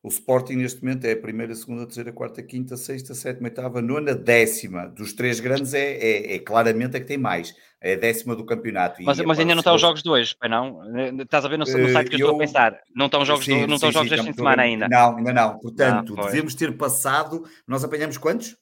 [0.07, 4.15] O Sporting neste momento é a primeira, segunda, terceira, quarta, quinta, sexta, sétima, oitava, nona,
[4.15, 4.87] décima.
[4.87, 7.53] Dos três grandes é, é, é claramente a que tem mais.
[7.81, 9.03] É a décima do campeonato.
[9.03, 10.81] Mas, mas ainda não estão os jogos de hoje, não?
[11.21, 12.79] Estás a ver no, no site que eu, eu, estou a pensar?
[12.95, 14.87] Não estão jogos, sim, do, não estão sim, jogos sim, deste fim de semana ainda?
[14.87, 15.59] Não, ainda não.
[15.59, 17.43] Portanto, ah, devemos ter passado.
[17.67, 18.55] Nós apanhamos quantos?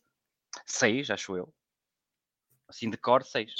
[0.65, 1.53] Seis, acho eu.
[2.67, 3.51] Assim de cor, seis.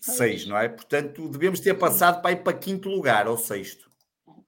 [0.00, 0.68] Seis, não é?
[0.68, 3.90] Portanto, devemos ter passado para ir para quinto lugar ou sexto.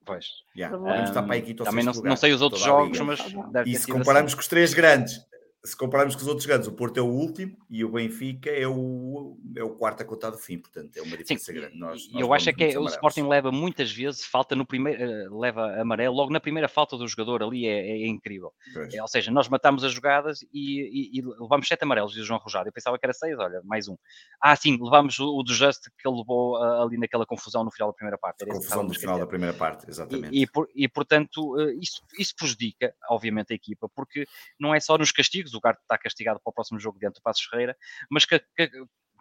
[0.07, 0.45] Pois.
[0.57, 0.79] Yeah.
[0.79, 3.21] Um, estar para aqui, também não, não, sei os outros jogos, mas.
[3.67, 4.37] E se compararmos assim.
[4.37, 5.21] com os três grandes,
[5.67, 8.67] se compararmos com os outros grandes, o Porto é o último e o Benfica é
[8.69, 11.77] o, é o quarto a contar do fim, portanto é uma diferença Sim, grande.
[11.77, 15.03] Nós, nós eu acho é que é, o Sporting leva muitas vezes, falta no primeiro,
[15.03, 18.53] uh, leva amarelo, logo na primeira falta do jogador ali é, é, é incrível.
[18.93, 22.27] É, ou seja, nós matamos as jogadas e, e, e levamos sete amarelos, diz o
[22.27, 22.69] João Rojado.
[22.69, 23.97] Eu pensava que era seis, olha, mais um.
[24.41, 27.73] Ah, sim, levamos o, o do Just que ele levou uh, ali naquela confusão no
[27.73, 28.43] final da primeira parte.
[28.43, 30.37] Era confusão no final da primeira parte, exatamente.
[30.37, 34.27] E, e, por, portanto, uh, isso, isso prejudica, obviamente, a equipa, porque
[34.61, 37.23] não é só nos castigos, o Garte está castigado para o próximo jogo dentro do
[37.23, 37.77] Passos Ferreira,
[38.11, 38.71] mas que, que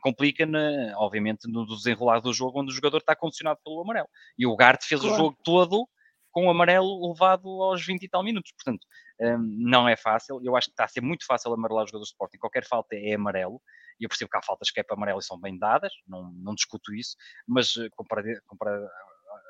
[0.01, 4.07] complica, na, obviamente, no desenrolar do jogo, onde o jogador está condicionado pelo amarelo.
[4.37, 5.15] E o Garte fez claro.
[5.15, 5.87] o jogo todo
[6.31, 8.51] com o amarelo levado aos 20 e tal minutos.
[8.51, 8.85] Portanto,
[9.21, 9.37] um,
[9.69, 10.41] não é fácil.
[10.43, 12.37] Eu acho que está a ser muito fácil amarelar os jogadores de Sporting.
[12.37, 13.61] Qualquer falta é amarelo.
[13.99, 16.29] E eu percebo que há faltas que é para amarelo e são bem dadas, não,
[16.33, 17.15] não discuto isso,
[17.47, 18.85] mas comparado, comparado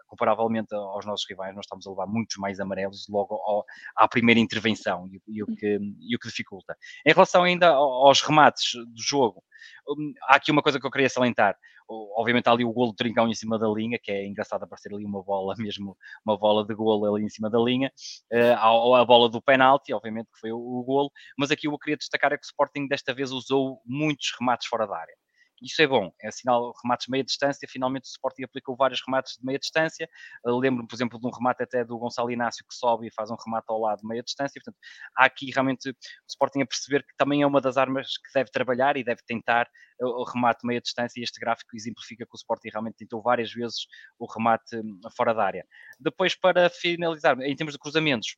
[0.08, 3.66] comparavelmente aos nossos rivais, nós estamos a levar muitos mais amarelos logo ao,
[3.96, 6.76] à primeira intervenção e, e, o que, e o que dificulta.
[7.06, 9.44] Em relação ainda aos remates do jogo,
[9.90, 11.56] hum, há aqui uma coisa que eu queria salientar.
[11.88, 14.92] Obviamente há ali o golo do Trincão em cima da linha, que é engraçado aparecer
[14.94, 17.92] ali uma bola mesmo, uma bola de golo ali em cima da linha.
[18.32, 21.98] Uh, a bola do penalti, obviamente que foi o, o golo, mas aqui eu queria
[21.98, 25.16] destacar é que o Sporting desta vez usou muitos remates fora da área
[25.62, 29.38] isso é bom, é sinal remates de meia distância, finalmente o Sporting aplicou vários remates
[29.38, 30.08] de meia distância,
[30.46, 33.36] lembro-me, por exemplo, de um remate até do Gonçalo Inácio que sobe e faz um
[33.36, 34.80] remate ao lado de meia distância, portanto,
[35.18, 35.96] há aqui realmente o
[36.28, 39.68] Sporting a perceber que também é uma das armas que deve trabalhar e deve tentar
[40.00, 41.20] o remate de meia distância.
[41.20, 43.88] E este gráfico exemplifica que o Sporting realmente tentou várias vezes
[44.20, 45.66] o remate hum, fora da área.
[46.00, 48.36] Depois, para finalizar, em termos de cruzamentos,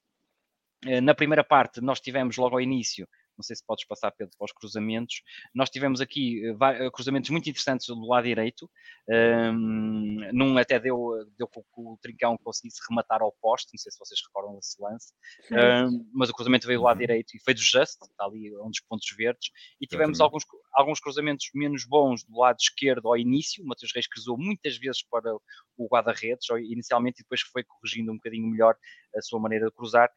[0.85, 4.35] eh, na primeira parte, nós tivemos logo ao início não sei se podes passar, Pedro,
[4.37, 5.21] para os cruzamentos.
[5.53, 8.69] Nós tivemos aqui uh, cruzamentos muito interessantes do lado direito.
[9.09, 13.99] Um, num até deu, deu que o Trincão conseguisse rematar ao poste, não sei se
[13.99, 15.13] vocês recordam desse lance,
[15.51, 17.01] um, mas o cruzamento veio do lado uhum.
[17.01, 19.49] direito e foi do Just, está ali um dos pontos verdes.
[19.79, 20.43] E tivemos alguns,
[20.77, 23.63] alguns cruzamentos menos bons do lado esquerdo ao início.
[23.63, 25.33] O Matheus Reis cruzou muitas vezes para
[25.75, 28.75] o guarda-redes, inicialmente, e depois foi corrigindo um bocadinho melhor
[29.15, 30.07] a sua maneira de cruzar,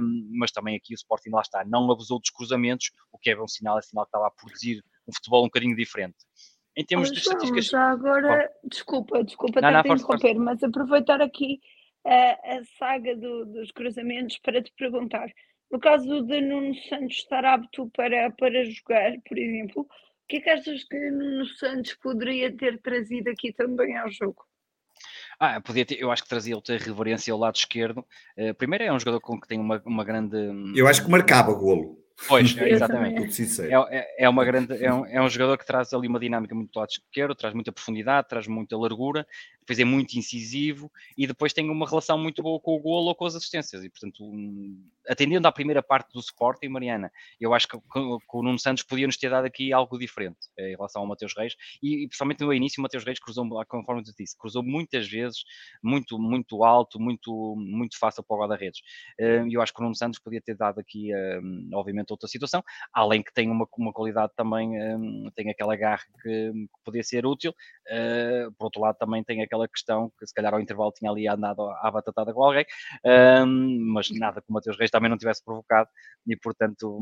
[0.00, 3.34] um, mas também aqui o Sporting lá está, não abusou dos cruzamentos, o que é
[3.36, 6.16] bom sinal, é sinal que estava a produzir um futebol um bocadinho diferente.
[6.76, 7.66] Em termos de estatísticas.
[7.66, 8.68] Já agora, oh.
[8.68, 10.38] desculpa, desculpa não, não, interromper, força.
[10.38, 11.58] mas aproveitar aqui
[12.06, 15.28] a, a saga do, dos cruzamentos para te perguntar.
[15.70, 20.40] No caso de Nuno Santos estar apto para, para jogar, por exemplo, o que é
[20.40, 24.44] que achas que Nuno Santos poderia ter trazido aqui também ao jogo?
[25.38, 28.04] Ah, podia ter, eu acho que trazia outra reverência ao lado esquerdo.
[28.36, 30.36] Uh, primeiro é um jogador com que tem uma, uma grande.
[30.74, 31.98] Eu acho que marcava golo.
[32.26, 33.42] Pois, exatamente.
[33.62, 36.54] É, é, é, uma grande, é um, é um jogador que traz ali uma dinâmica
[36.54, 39.26] muito do lado esquerdo, traz muita profundidade, traz muita largura,
[39.66, 43.14] depois é muito incisivo e depois tem uma relação muito boa com o golo ou
[43.16, 43.82] com as assistências.
[43.82, 44.22] E, portanto,
[45.08, 49.16] atendendo à primeira parte do Sporting, Mariana, eu acho que, o Nuno Santos podia nos
[49.16, 52.52] ter dado aqui algo diferente eh, em relação ao Mateus Reis e, e principalmente no
[52.54, 55.44] início, o Mateus Reis cruzou, conforme eu disse, cruzou muitas vezes,
[55.82, 58.80] muito, muito alto, muito, muito fácil para o guarda-redes.
[59.18, 61.40] Eh, e eu acho que o Nuno Santos podia ter dado aqui, eh,
[61.74, 64.70] obviamente, outra situação, além que tem uma, uma qualidade também,
[65.34, 67.52] tem aquela garra que, que podia ser útil,
[68.58, 71.26] por outro lado, também tem aquela aquela questão que se calhar ao intervalo tinha ali
[71.26, 72.64] andado à batatada com alguém,
[73.44, 75.88] um, mas nada que o Mateus Reis também não tivesse provocado
[76.26, 76.98] e portanto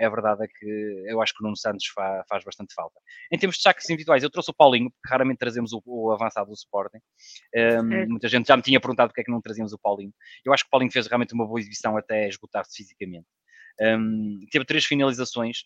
[0.00, 2.98] é verdade é que eu acho que o Nuno Santos fa, faz bastante falta.
[3.30, 6.48] Em termos de destaques individuais, eu trouxe o Paulinho, porque raramente trazemos o, o avançado
[6.48, 6.98] do Sporting.
[7.54, 10.12] Um, muita gente já me tinha perguntado porque é que não trazíamos o Paulinho.
[10.44, 13.26] Eu acho que o Paulinho fez realmente uma boa exibição até esgotar-se fisicamente.
[13.80, 15.64] Um, teve três finalizações,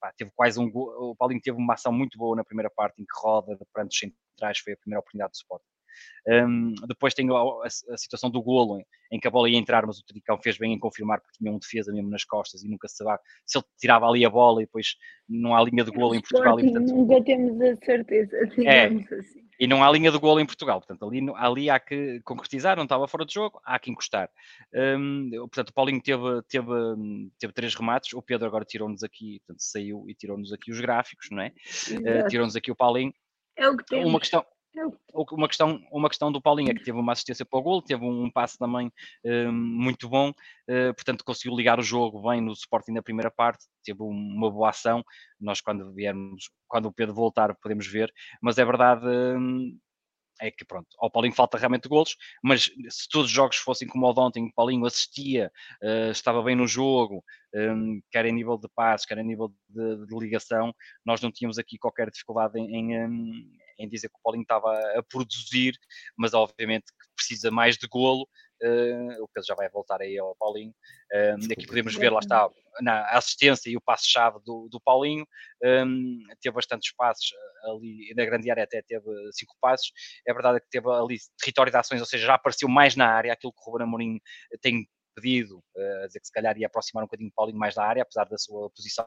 [0.00, 3.04] pá, teve quase um o Paulinho teve uma ação muito boa na primeira parte em
[3.04, 5.71] que roda de perante os centrais, foi a primeira oportunidade do Sporting.
[6.26, 9.58] Um, depois tem a, a, a, situação do golo, em, em, que a bola ia
[9.58, 12.62] entrar, mas o Tricão fez bem em confirmar porque tinha um defesa mesmo nas costas
[12.62, 14.96] e nunca se sabe se ele tirava ali a bola e depois
[15.28, 16.60] não há linha de golo em Portugal.
[16.60, 19.42] E, portanto, nunca temos a certeza, digamos é, assim.
[19.58, 22.84] E não há linha de golo em Portugal, portanto, ali, ali há que concretizar, não
[22.84, 24.28] estava fora de jogo, há que encostar.
[24.74, 26.66] Um, portanto, o Paulinho teve, teve,
[27.38, 31.28] teve três remates, o Pedro agora tirou-nos aqui, portanto, saiu e tirou-nos aqui os gráficos,
[31.30, 31.52] não é?
[31.92, 33.12] Uh, tirou-nos aqui o Paulinho.
[33.56, 34.08] É o que temos.
[34.08, 34.44] Uma questão,
[35.14, 38.04] uma questão, uma questão do Paulinho é que teve uma assistência para o gol, teve
[38.04, 38.90] um passe também
[39.24, 43.66] uh, muito bom, uh, portanto conseguiu ligar o jogo bem no Sporting na primeira parte,
[43.84, 45.04] teve uma boa ação.
[45.40, 49.06] Nós, quando viermos, quando o Pedro voltar, podemos ver, mas é verdade.
[49.06, 49.78] Uh,
[50.40, 54.06] é que pronto, ao Paulinho falta realmente golos, mas se todos os jogos fossem como
[54.06, 57.22] o de ontem, o Paulinho assistia, uh, estava bem no jogo,
[57.54, 61.58] um, quer em nível de passes, quer em nível de, de, ligação, nós não tínhamos
[61.58, 63.50] aqui qualquer dificuldade em, em,
[63.82, 65.74] em dizer que o Paulinho estava a produzir,
[66.16, 68.28] mas obviamente que precisa mais de golo.
[68.62, 70.72] Uh, o Pedro já vai voltar aí ao Paulinho.
[71.12, 72.48] Uh, aqui podemos ver, lá está,
[72.80, 75.26] na assistência e o passo-chave do, do Paulinho.
[75.64, 77.32] Um, teve bastantes passos
[77.64, 79.92] ali, na grande área até teve cinco passos.
[80.26, 83.32] É verdade que teve ali território de ações, ou seja, já apareceu mais na área,
[83.32, 84.20] aquilo que o Ruben Amorim
[84.60, 87.74] tem pedido, uh, a dizer que se calhar ia aproximar um bocadinho o Paulinho mais
[87.74, 89.06] da área, apesar da sua posição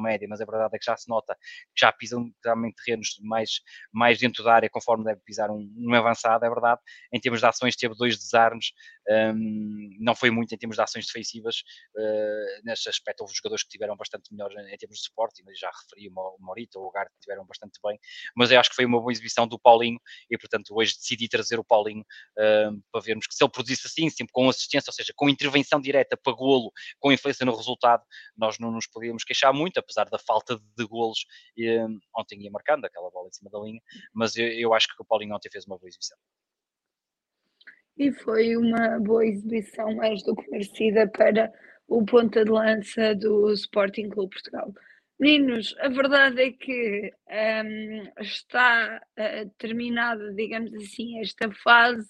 [0.00, 1.34] média, mas a verdade é que já se nota
[1.74, 3.60] que já pisam realmente terrenos mais,
[3.92, 6.80] mais dentro da área, conforme deve pisar um, um avançado, é verdade.
[7.12, 8.72] Em termos de ações, teve dois desarmes,
[9.08, 11.62] um, não foi muito em termos de ações defensivas.
[11.96, 15.70] Uh, neste aspecto, houve jogadores que tiveram bastante melhores em, termos de suporte, mas já
[15.70, 17.98] referi o Morita, o Garte, tiveram bastante bem.
[18.36, 20.00] Mas eu acho que foi uma boa exibição do Paulinho
[20.30, 24.08] e, portanto, hoje decidi trazer o Paulinho uh, para vermos que se ele produzisse assim,
[24.10, 28.02] sempre com assistência, ou seja, com intervenção direta para golo, com influência no resultado,
[28.36, 31.26] nós não nos podíamos queixar muito, apesar da falta de golos.
[31.58, 33.80] Uh, ontem ia marcando aquela bola em cima da linha,
[34.14, 36.16] mas eu, eu acho que o Paulinho ontem fez uma boa exibição.
[37.96, 41.52] E foi uma boa exibição, mais do que merecida, para
[41.86, 44.72] o ponta de lança do Sporting Clube Portugal.
[45.20, 52.08] Meninos, a verdade é que um, está uh, terminada, digamos assim, esta fase,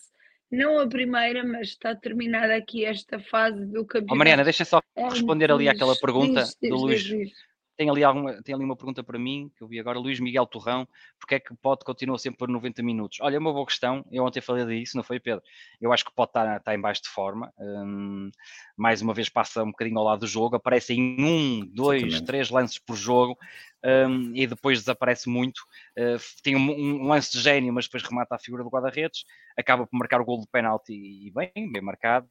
[0.50, 4.14] não a primeira, mas está terminada aqui esta fase do campeonato.
[4.14, 7.02] Oh, Mariana, deixa só responder ali àquela pergunta diz, diz, do Luís.
[7.02, 7.32] Diz,
[7.76, 10.46] tem ali, alguma, tem ali uma pergunta para mim, que eu vi agora, Luís Miguel
[10.46, 10.86] Torrão,
[11.18, 13.18] porque é que o Pote continua sempre por 90 minutos?
[13.20, 15.42] Olha, é uma boa questão, eu ontem falei disso, não foi, Pedro?
[15.80, 18.30] Eu acho que o Pote está, está em baixo de forma, hum,
[18.76, 22.26] mais uma vez passa um bocadinho ao lado do jogo, aparece em um, dois, Exatamente.
[22.26, 23.38] três lances por jogo,
[23.84, 25.60] um, e depois desaparece muito.
[25.98, 29.24] Uh, tem um, um, lance de gênio, mas depois remata a figura do guarda-redes,
[29.56, 32.28] acaba por marcar o gol de penalti e bem, bem marcado,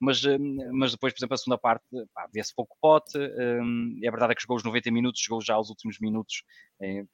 [0.00, 1.84] mas, hum, mas depois, por exemplo, a segunda parte,
[2.32, 5.98] vê-se pouco pote, um, é verdade que jogou os 90 minutos, jogou já os últimos
[6.00, 6.42] minutos
[6.80, 7.04] é,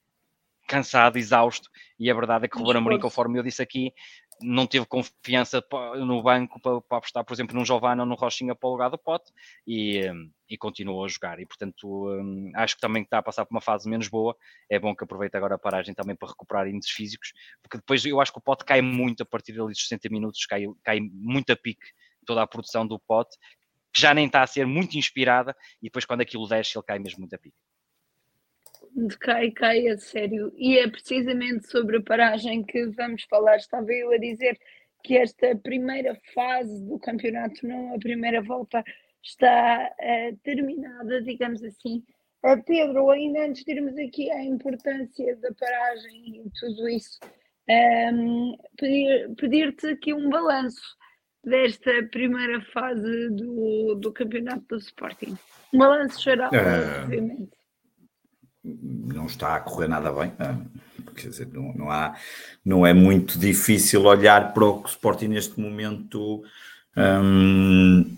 [0.67, 1.69] cansado, exausto,
[1.99, 3.93] e a verdade é que o Ruben Amorim, conforme eu disse aqui,
[4.41, 5.63] não teve confiança
[5.99, 8.91] no banco para, para apostar, por exemplo, num Giovanni ou no Rochinha para o lugar
[8.91, 9.31] do pote
[9.67, 11.39] e, hum, e continuou a jogar.
[11.39, 14.37] E, portanto, um, acho que também está a passar por uma fase menos boa.
[14.69, 18.21] É bom que aproveite agora a paragem também para recuperar índices físicos, porque depois eu
[18.21, 21.53] acho que o pote cai muito a partir ali dos 60 minutos, cai, cai muito
[21.53, 21.87] a pique
[22.25, 23.37] toda a produção do pote,
[23.93, 26.99] que já nem está a ser muito inspirada, e depois quando aquilo desce, ele cai
[26.99, 27.57] mesmo muito a pique.
[29.21, 30.53] Cai, cai a sério.
[30.57, 33.57] E é precisamente sobre a paragem que vamos falar.
[33.57, 34.59] Estava eu a dizer
[35.03, 38.85] que esta primeira fase do campeonato, não a primeira volta,
[39.23, 42.05] está uh, terminada, digamos assim.
[42.45, 47.19] Uh, Pedro, ainda antes de irmos aqui à importância da paragem e tudo isso,
[47.69, 50.83] um, ehm, pedir-te aqui um balanço
[51.45, 55.37] desta primeira fase do, do campeonato do Sporting?
[55.73, 57.51] Um balanço geral, uh, obviamente.
[58.65, 60.31] Não está a correr nada bem.
[60.31, 62.17] Uh, quer dizer, não, não, há,
[62.65, 66.43] não é muito difícil olhar para o Sporting neste momento.
[66.97, 68.17] Um,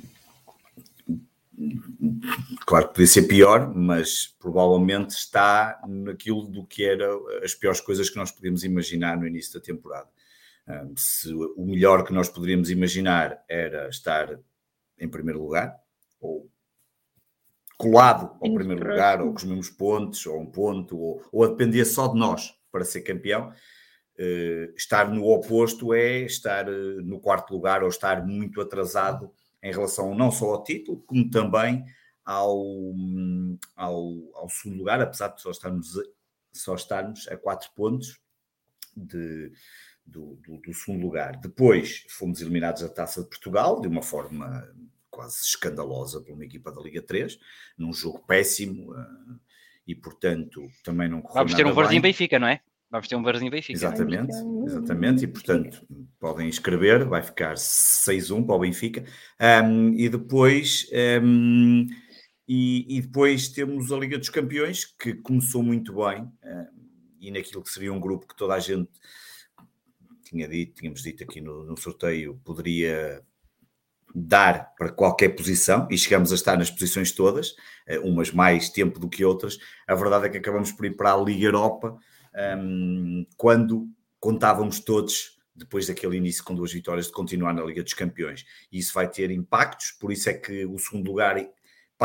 [2.67, 7.09] claro que podia ser pior, mas provavelmente está naquilo do que era
[7.43, 10.09] as piores coisas que nós podíamos imaginar no início da temporada
[10.97, 14.39] se o melhor que nós poderíamos imaginar era estar
[14.99, 15.77] em primeiro lugar,
[16.21, 16.51] ou
[17.77, 21.49] colado ao primeiro lugar, ou com os mesmos pontos, ou um ponto, ou, ou a
[21.49, 23.53] depender só de nós para ser campeão.
[24.17, 29.73] Uh, estar no oposto é estar uh, no quarto lugar ou estar muito atrasado em
[29.73, 31.85] relação não só ao título, como também
[32.25, 32.63] ao,
[33.75, 35.95] ao, ao segundo lugar, apesar de só estarmos,
[36.53, 38.21] só estarmos a quatro pontos
[38.97, 39.51] de,
[40.07, 41.37] do, do, do, segundo lugar.
[41.41, 44.69] Depois fomos eliminados da Taça de Portugal, de uma forma
[45.11, 47.39] quase escandalosa por uma equipa da Liga 3,
[47.79, 49.41] num jogo péssimo uh,
[49.87, 52.61] e, portanto, também não correu Vamos ter um Varzinho Benfica, não é?
[52.91, 53.77] Vamos ter um Varzinho Benfica.
[53.77, 55.87] Exatamente, exatamente, e portanto
[56.19, 59.05] podem escrever, vai ficar 6-1 para o Benfica.
[59.65, 60.89] Um, e depois.
[61.23, 61.87] Um,
[62.47, 66.31] e, e, depois temos a Liga dos Campeões, que começou muito bem,
[67.19, 68.91] e naquilo que seria um grupo que toda a gente
[70.35, 73.23] tinha dito, tínhamos dito aqui no, no sorteio, poderia
[74.13, 77.55] dar para qualquer posição e chegamos a estar nas posições todas,
[77.87, 79.59] eh, umas mais tempo do que outras.
[79.87, 81.97] A verdade é que acabamos por ir para a Liga Europa
[82.59, 83.89] um, quando
[84.21, 88.45] contávamos todos, depois daquele início com duas vitórias, de continuar na Liga dos Campeões.
[88.71, 91.37] E isso vai ter impactos, por isso é que o segundo lugar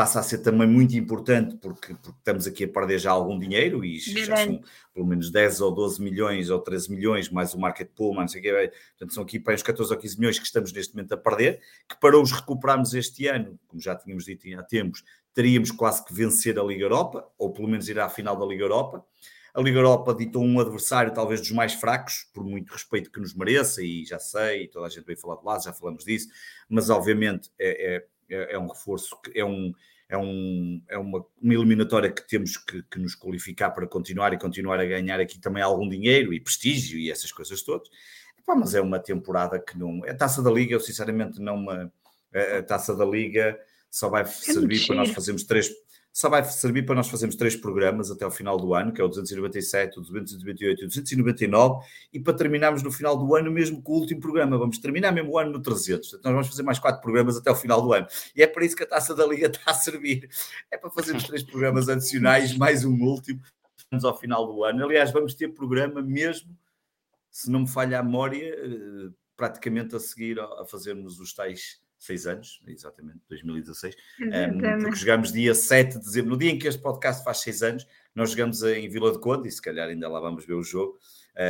[0.00, 3.84] passa a ser também muito importante porque, porque, estamos aqui a perder já algum dinheiro
[3.84, 4.62] e já são
[4.94, 8.40] pelo menos 10 ou 12 milhões ou 13 milhões, mais o market pool, não sei
[8.40, 11.12] o quê, portanto são aqui para os 14 ou 15 milhões que estamos neste momento
[11.12, 15.70] a perder, que para os recuperarmos este ano, como já tínhamos dito há tempos, teríamos
[15.70, 19.04] quase que vencer a Liga Europa, ou pelo menos ir à final da Liga Europa.
[19.52, 23.34] A Liga Europa ditou um adversário talvez dos mais fracos, por muito respeito que nos
[23.34, 26.30] mereça, e já sei, toda a gente veio falar de lá, já falamos disso,
[26.70, 29.72] mas obviamente é, é é, é um reforço, é, um,
[30.08, 34.38] é, um, é uma, uma eliminatória que temos que, que, nos qualificar para continuar e
[34.38, 37.88] continuar a ganhar aqui também algum dinheiro e prestígio e essas coisas todas.
[38.38, 40.02] Epá, mas é uma temporada que não.
[40.04, 41.90] A taça da Liga, eu sinceramente não me.
[42.32, 43.58] A, taça da Liga
[43.90, 45.70] só vai é servir para nós fazermos três,
[46.12, 49.04] só vai servir para nós fazermos três programas até ao final do ano, que é
[49.04, 53.80] o 297, o 298 e o 299, e para terminarmos no final do ano mesmo
[53.80, 54.58] com o último programa.
[54.58, 56.14] Vamos terminar mesmo o ano no 300.
[56.14, 58.06] Então nós vamos fazer mais quatro programas até ao final do ano.
[58.34, 60.28] E é para isso que a Taça da Liga está a servir.
[60.70, 63.40] É para fazermos três programas adicionais, mais um último,
[64.02, 64.84] ao final do ano.
[64.84, 66.56] Aliás, vamos ter programa mesmo,
[67.30, 72.26] se não me falha a memória, eh, praticamente a seguir a fazermos os tais seis
[72.26, 76.80] anos, exatamente, 2016, um, porque jogamos dia 7 de dezembro, no dia em que este
[76.80, 80.18] podcast faz seis anos, nós jogamos em Vila de Conde, e se calhar ainda lá
[80.18, 80.98] vamos ver o jogo,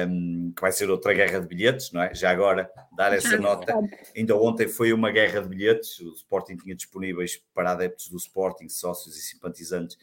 [0.08, 2.14] um, que vai ser outra guerra de bilhetes, não é?
[2.14, 3.74] Já agora, dar essa nota.
[4.16, 8.68] Ainda ontem foi uma guerra de bilhetes, o Sporting tinha disponíveis para adeptos do Sporting,
[8.68, 9.96] sócios e simpatizantes,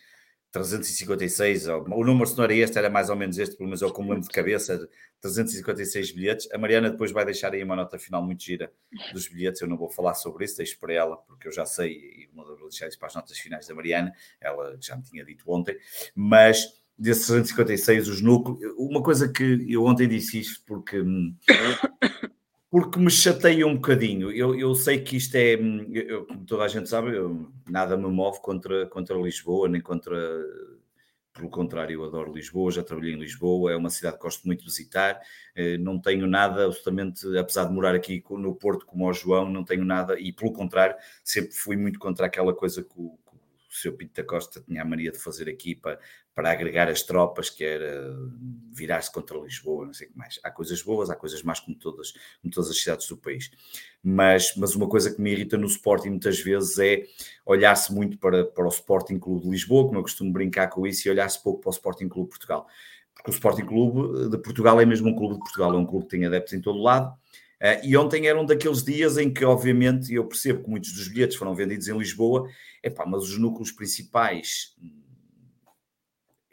[0.52, 3.92] 356, o número se não era este, era mais ou menos este, pelo menos eu
[3.92, 4.90] como lembro de cabeça,
[5.22, 6.52] 356 bilhetes.
[6.52, 8.72] A Mariana depois vai deixar aí uma nota final muito gira
[9.14, 11.92] dos bilhetes, eu não vou falar sobre isso, deixo para ela, porque eu já sei,
[11.92, 15.44] e vou deixar isso para as notas finais da Mariana, ela já me tinha dito
[15.48, 15.78] ontem,
[16.16, 16.66] mas
[16.98, 21.36] desses 356, os núcleos, uma coisa que eu ontem disse isto porque hum,
[22.70, 24.32] porque me chateia um bocadinho.
[24.32, 25.56] Eu, eu sei que isto é,
[25.94, 30.18] eu, como toda a gente sabe, eu, nada me move contra, contra Lisboa, nem contra.
[31.34, 34.62] Pelo contrário, eu adoro Lisboa, já trabalhei em Lisboa, é uma cidade que gosto muito
[34.62, 35.22] de visitar.
[35.56, 39.64] Eh, não tenho nada, absolutamente, apesar de morar aqui no Porto como o João, não
[39.64, 43.20] tenho nada, e pelo contrário, sempre fui muito contra aquela coisa que o,
[43.78, 43.96] o Sr.
[43.96, 46.00] Pinto da Costa tinha a mania de fazer aqui para,
[46.34, 48.16] para agregar as tropas, que era
[48.72, 50.40] virar-se contra Lisboa, não sei o que mais.
[50.44, 53.52] Há coisas boas, há coisas más como todas, como todas as cidades do país.
[54.04, 57.04] Mas, mas uma coisa que me irrita no Sporting muitas vezes é
[57.46, 61.08] olhar-se muito para, para o Sporting Clube de Lisboa, como eu costumo brincar com isso,
[61.08, 62.68] e olhar-se pouco para o Sporting Clube de Portugal.
[63.14, 66.06] Porque o Sporting Clube de Portugal é mesmo um clube de Portugal, é um clube
[66.06, 67.18] que tem adeptos em todo lado,
[67.62, 71.08] Uh, e ontem era um daqueles dias em que, obviamente, eu percebo que muitos dos
[71.08, 72.48] bilhetes foram vendidos em Lisboa,
[72.84, 74.76] epá, mas os núcleos principais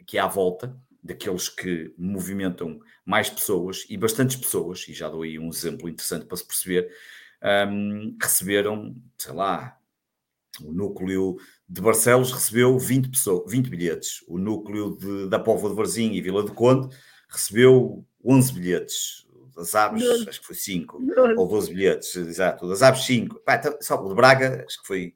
[0.05, 5.21] que há à volta, daqueles que movimentam mais pessoas e bastantes pessoas, e já dou
[5.21, 6.89] aí um exemplo interessante para se perceber,
[7.69, 9.77] um, receberam, sei lá,
[10.61, 11.37] o núcleo
[11.67, 16.21] de Barcelos recebeu 20, pessoas, 20 bilhetes, o núcleo de, da Póvoa de Varzim e
[16.21, 16.95] Vila de Conde
[17.29, 19.24] recebeu 11 bilhetes,
[19.55, 21.01] das Aves, acho que foi 5,
[21.37, 25.13] ou 12 bilhetes, exato, das Aves 5, então, só o de Braga, acho que foi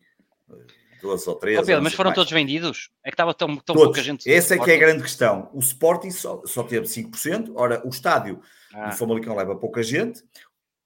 [1.01, 1.59] 12 eh, ou 13.
[1.59, 2.15] Oh, Pedro, mas foram mais.
[2.15, 2.89] todos vendidos?
[3.03, 4.31] É que estava tão, tão pouca gente.
[4.31, 5.49] Essa é que é a grande questão.
[5.53, 8.41] O Sporting só, só teve 5%, ora, o estádio
[8.73, 8.89] ah.
[8.89, 10.23] do Famalicão leva pouca gente,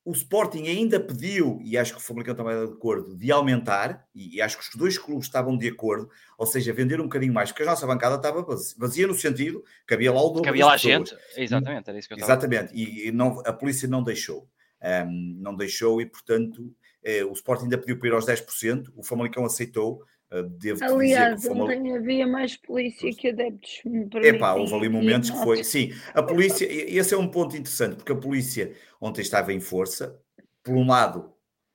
[0.05, 4.05] o Sporting ainda pediu, e acho que o Famalicão também está de acordo, de aumentar,
[4.13, 7.51] e, acho que os dois clubes estavam de acordo, ou seja, vender um bocadinho mais,
[7.51, 8.45] porque a nossa bancada estava
[8.77, 10.41] vazia no sentido que havia lá o dobro.
[10.41, 13.53] Que havia lá gente, exatamente, era isso que eu estava Exatamente, e, e não, a
[13.53, 14.47] polícia não deixou.
[14.81, 19.01] Um, não deixou e, portanto, eh, o Sporting ainda pediu para ir aos 10%, o
[19.01, 20.03] Famalicão aceitou,
[20.41, 23.81] Devo Aliás, dizer que ontem havia mais polícia que adeptos.
[24.23, 25.63] Epá, houve ali momentos que foi.
[25.63, 30.19] Sim, a polícia, esse é um ponto interessante, porque a polícia ontem estava em força,
[30.63, 31.31] por um lado,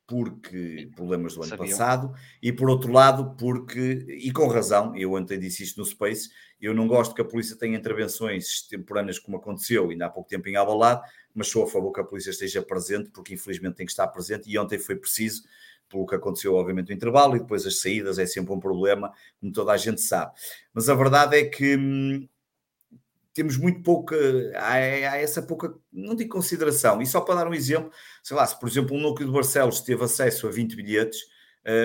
[0.08, 1.68] porque problemas do ano Sabiam.
[1.68, 6.30] passado, e por outro lado, porque, e com razão, eu ontem disse isto no Space,
[6.60, 10.48] eu não gosto que a polícia tenha intervenções temporâneas como aconteceu ainda há pouco tempo
[10.48, 11.02] em Alvalade,
[11.32, 14.50] mas sou a favor que a polícia esteja presente, porque infelizmente tem que estar presente,
[14.50, 15.44] e ontem foi preciso
[15.88, 19.52] pelo que aconteceu, obviamente, o intervalo e depois as saídas é sempre um problema, como
[19.52, 20.32] toda a gente sabe.
[20.72, 22.28] Mas a verdade é que hum,
[23.32, 24.16] temos muito pouca,
[24.56, 27.00] há, há, essa pouca, não digo consideração.
[27.00, 27.90] E só para dar um exemplo,
[28.22, 31.20] sei lá, se por exemplo um núcleo de Barcelos teve acesso a 20 bilhetes,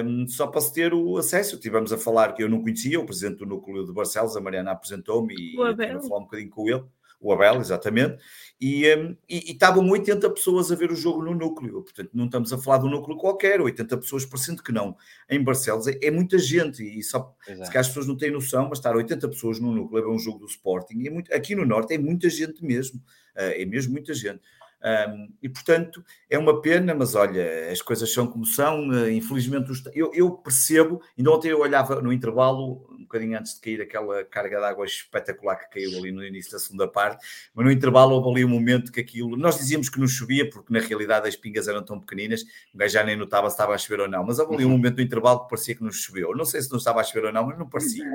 [0.06, 3.06] um, só para se ter o acesso, tivemos a falar que eu não conhecia, o
[3.06, 6.50] presidente do núcleo de Barcelos, a Mariana apresentou-me e eu tive a falar um bocadinho
[6.50, 6.84] com ele
[7.24, 8.18] o Abel, exatamente,
[8.60, 12.26] e, um, e, e estavam 80 pessoas a ver o jogo no núcleo, portanto não
[12.26, 14.96] estamos a falar de um núcleo qualquer, 80 pessoas, parecendo que não.
[15.30, 17.66] Em Barcelos é, é muita gente, e só Exato.
[17.66, 20.12] se calhar as pessoas não têm noção, mas estar 80 pessoas no núcleo a ver
[20.12, 23.00] um jogo do Sporting, é muito, aqui no Norte é muita gente mesmo,
[23.36, 24.42] uh, é mesmo muita gente.
[24.84, 28.90] Um, e portanto é uma pena, mas olha, as coisas são como são.
[28.90, 31.02] Uh, infelizmente, eu, eu, percebo.
[31.18, 35.56] Ainda ontem eu olhava no intervalo, bocadinho antes de cair aquela carga de água espetacular
[35.56, 38.92] que caiu ali no início da segunda parte, mas no intervalo houve ali um momento
[38.92, 39.38] que aquilo.
[39.38, 42.42] Nós dizíamos que não chovia, porque na realidade as pingas eram tão pequeninas,
[42.74, 44.70] o gajo já nem notava se estava a chover ou não, mas houve ali um
[44.70, 44.78] uhum.
[44.78, 46.36] momento no intervalo que parecia que não choveu.
[46.36, 48.06] Não sei se não estava a chover ou não, mas não parecia.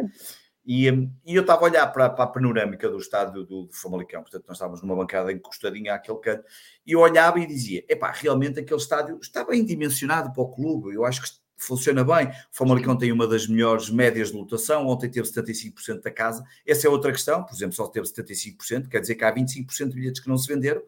[0.70, 0.86] E,
[1.24, 4.44] e, eu estava a olhar para, para, a panorâmica do estádio do, do Famalicão, portanto,
[4.46, 6.44] nós estávamos numa bancada encostadinha àquele canto,
[6.86, 10.94] e eu olhava e dizia: epá, realmente aquele estádio está bem dimensionado para o clube,
[10.94, 11.28] eu acho que
[11.59, 12.28] funciona bem.
[12.28, 16.44] O Famalicão tem uma das melhores médias de lotação, ontem teve 75% da casa.
[16.66, 19.94] Essa é outra questão, por exemplo, só teve 75%, quer dizer que há 25% de
[19.94, 20.82] bilhetes que não se venderam.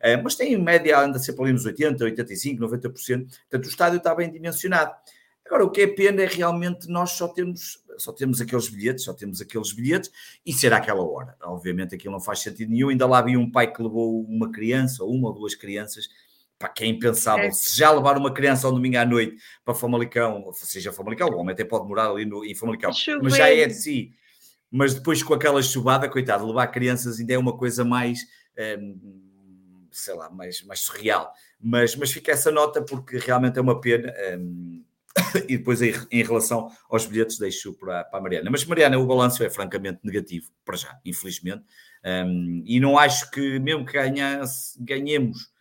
[0.00, 2.90] Eh, mas tem em média, anda sempre ali nos 80%, 85%, 90%.
[2.90, 4.92] Portanto, o estádio está bem dimensionado.
[5.44, 9.12] Agora, o que é pena é realmente nós só termos só temos aqueles bilhetes, só
[9.12, 10.10] temos aqueles bilhetes,
[10.44, 11.36] e será aquela hora.
[11.42, 12.88] Obviamente aquilo não faz sentido nenhum.
[12.88, 16.08] Ainda lá havia um pai que levou uma criança, ou uma ou duas crianças,
[16.62, 17.46] para quem é impensável.
[17.46, 17.50] É.
[17.50, 21.52] Se já levar uma criança ao domingo à noite para Famalicão, seja Famalicão, o homem
[21.52, 24.12] até pode morar ali no, em Famalicão, mas já é de si.
[24.70, 28.20] Mas depois com aquela chuvada, coitado, levar crianças ainda é uma coisa mais,
[28.78, 31.32] hum, sei lá, mais, mais surreal.
[31.60, 34.14] Mas, mas fica essa nota porque realmente é uma pena.
[34.38, 34.84] Hum,
[35.48, 38.50] e depois em, em, relação aos bilhetes deixo para, para a Mariana.
[38.52, 41.64] Mas Mariana, o balanço é francamente negativo, para já, infelizmente.
[42.04, 45.51] Um, e não acho que mesmo que ganhasse, ganhemos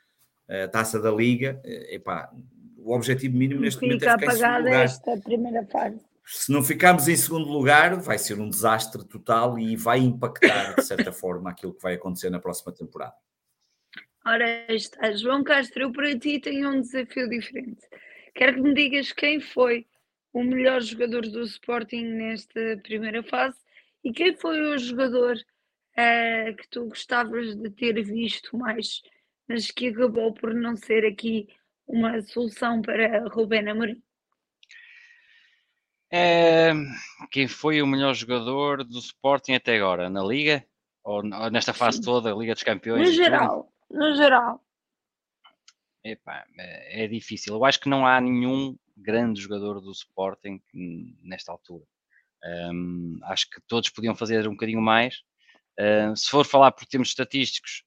[0.52, 2.30] a taça da Liga, eh, epá,
[2.78, 4.84] o objetivo mínimo neste momento é ficar em segundo lugar.
[4.84, 6.00] esta primeira fase.
[6.26, 10.84] Se não ficarmos em segundo lugar, vai ser um desastre total e vai impactar, de
[10.84, 13.14] certa forma, aquilo que vai acontecer na próxima temporada.
[14.26, 17.82] Ora, está João Castro, eu para ti tenho um desafio diferente.
[18.36, 19.88] Quero que me digas quem foi
[20.32, 23.58] o melhor jogador do Sporting nesta primeira fase
[24.04, 29.02] e quem foi o jogador uh, que tu gostavas de ter visto mais
[29.52, 31.48] mas que acabou por não ser aqui
[31.86, 34.02] uma solução para Rubén Amorim.
[36.10, 36.72] É,
[37.30, 40.10] quem foi o melhor jogador do Sporting até agora?
[40.10, 40.66] Na Liga?
[41.04, 41.22] Ou
[41.52, 42.04] nesta fase Sim.
[42.04, 43.10] toda, Liga dos Campeões?
[43.10, 44.64] No geral, no geral.
[46.04, 47.54] Epá, é, é difícil.
[47.54, 50.62] Eu acho que não há nenhum grande jogador do Sporting
[51.24, 51.84] nesta altura.
[52.72, 55.24] Um, acho que todos podiam fazer um bocadinho mais.
[55.80, 57.84] Uh, se for falar por termos estatísticos,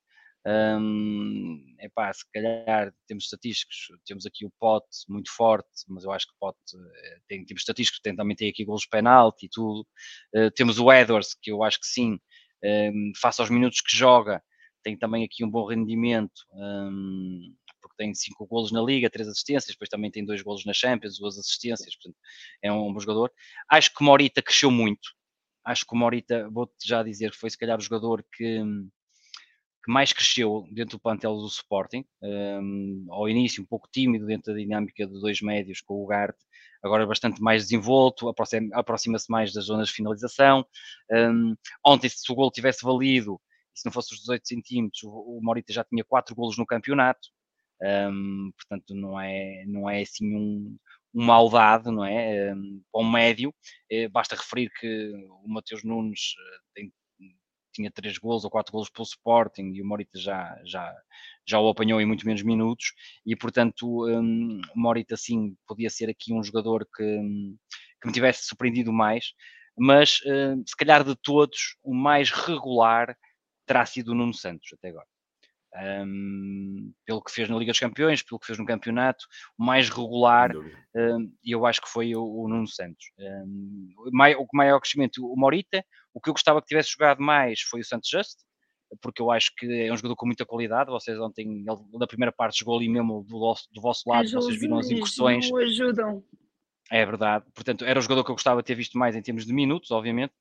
[0.46, 6.26] um, epá, se calhar temos estatísticos, temos aqui o Pote muito forte, mas eu acho
[6.26, 9.86] que o Pote eh, tem tipos estatísticos, tem, também tem aqui golos penalti e tudo.
[10.34, 12.18] Uh, temos o Edwards, que eu acho que sim,
[12.62, 14.42] um, face aos minutos que joga,
[14.82, 19.74] tem também aqui um bom rendimento, um, porque tem cinco golos na Liga, três assistências,
[19.74, 22.16] depois também tem dois golos na Champions, duas assistências, portanto
[22.62, 23.32] é um bom jogador.
[23.70, 25.08] Acho que Morita cresceu muito,
[25.64, 28.62] acho que o Morita, vou-te já dizer, foi se calhar o jogador que
[29.84, 32.04] que mais cresceu dentro do plantel do Sporting.
[32.22, 36.42] Um, ao início, um pouco tímido dentro da dinâmica de dois médios com o Garte,
[36.82, 38.32] agora bastante mais desenvolto,
[38.72, 40.66] aproxima-se mais das zonas de finalização.
[41.12, 41.54] Um,
[41.84, 43.38] ontem, se o gol tivesse valido,
[43.74, 47.28] se não fosse os 18 centímetros, o, Morita já tinha quatro golos no campeonato.
[47.82, 50.78] Um, portanto, não é, não é assim um,
[51.12, 52.54] uma maldade, não é?
[52.54, 53.54] Um, um médio,
[53.90, 55.12] é, basta referir que
[55.44, 56.92] o Mateus Nunes eh, tem
[57.74, 60.94] tinha três gols ou quatro gols pelo Sporting e o Morita já, já,
[61.46, 62.92] já o apanhou em muito menos minutos
[63.26, 67.04] e portanto um, o Morita sim podia ser aqui um jogador que,
[68.00, 69.32] que me tivesse surpreendido mais,
[69.76, 73.16] mas hum, se calhar de todos o mais regular
[73.66, 75.13] terá sido o Nuno Santos até agora
[75.74, 79.24] um, pelo que fez na Liga dos Campeões, pelo que fez no campeonato,
[79.58, 80.50] o mais regular,
[81.42, 83.06] e eu acho que foi o, o Nuno Santos.
[83.18, 87.80] Um, o maior crescimento, o Morita, o que eu gostava que tivesse jogado mais foi
[87.80, 88.38] o Santos Just,
[89.00, 90.90] porque eu acho que é um jogador com muita qualidade.
[90.90, 94.58] Vocês ontem, ele, na primeira parte, jogou ali mesmo do vosso, do vosso lado, vocês
[94.58, 95.50] viram as incursões.
[95.50, 96.24] Não ajudam.
[96.90, 97.44] É verdade.
[97.54, 99.90] Portanto, era o jogador que eu gostava de ter visto mais em termos de minutos,
[99.90, 100.32] obviamente.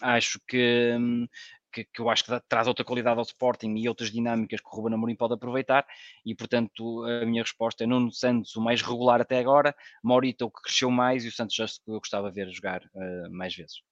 [0.00, 1.26] Acho que hum,
[1.72, 4.70] que, que, eu acho que traz outra qualidade ao Sporting e outras dinâmicas que o
[4.70, 5.86] Ruben Amorim pode aproveitar
[6.24, 10.50] e portanto a minha resposta é Nuno Santos o mais regular até agora, Maurita o
[10.50, 13.54] que cresceu mais e o Santos Justo que eu gostava de ver jogar uh, mais
[13.54, 13.82] vezes.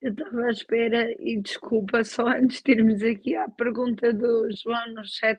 [0.00, 4.94] Eu estava à espera e desculpa só antes de irmos aqui à pergunta do João
[4.94, 5.38] no chat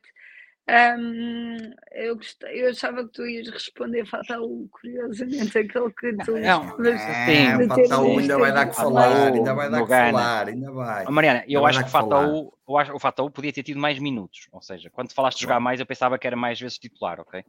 [0.72, 6.78] um, eu, gostei, eu achava que tu ias responder Fatal, curiosamente, aquele que tu não,
[7.26, 11.06] sim, Fatal ainda vai dar que falar, ainda vai dar que falar, ainda vai.
[11.10, 14.90] Mariana, eu acho que o acho, o Fatal podia ter tido mais minutos, ou seja,
[14.90, 17.44] quando falaste de jogar mais, eu pensava que era mais vezes titular, ok?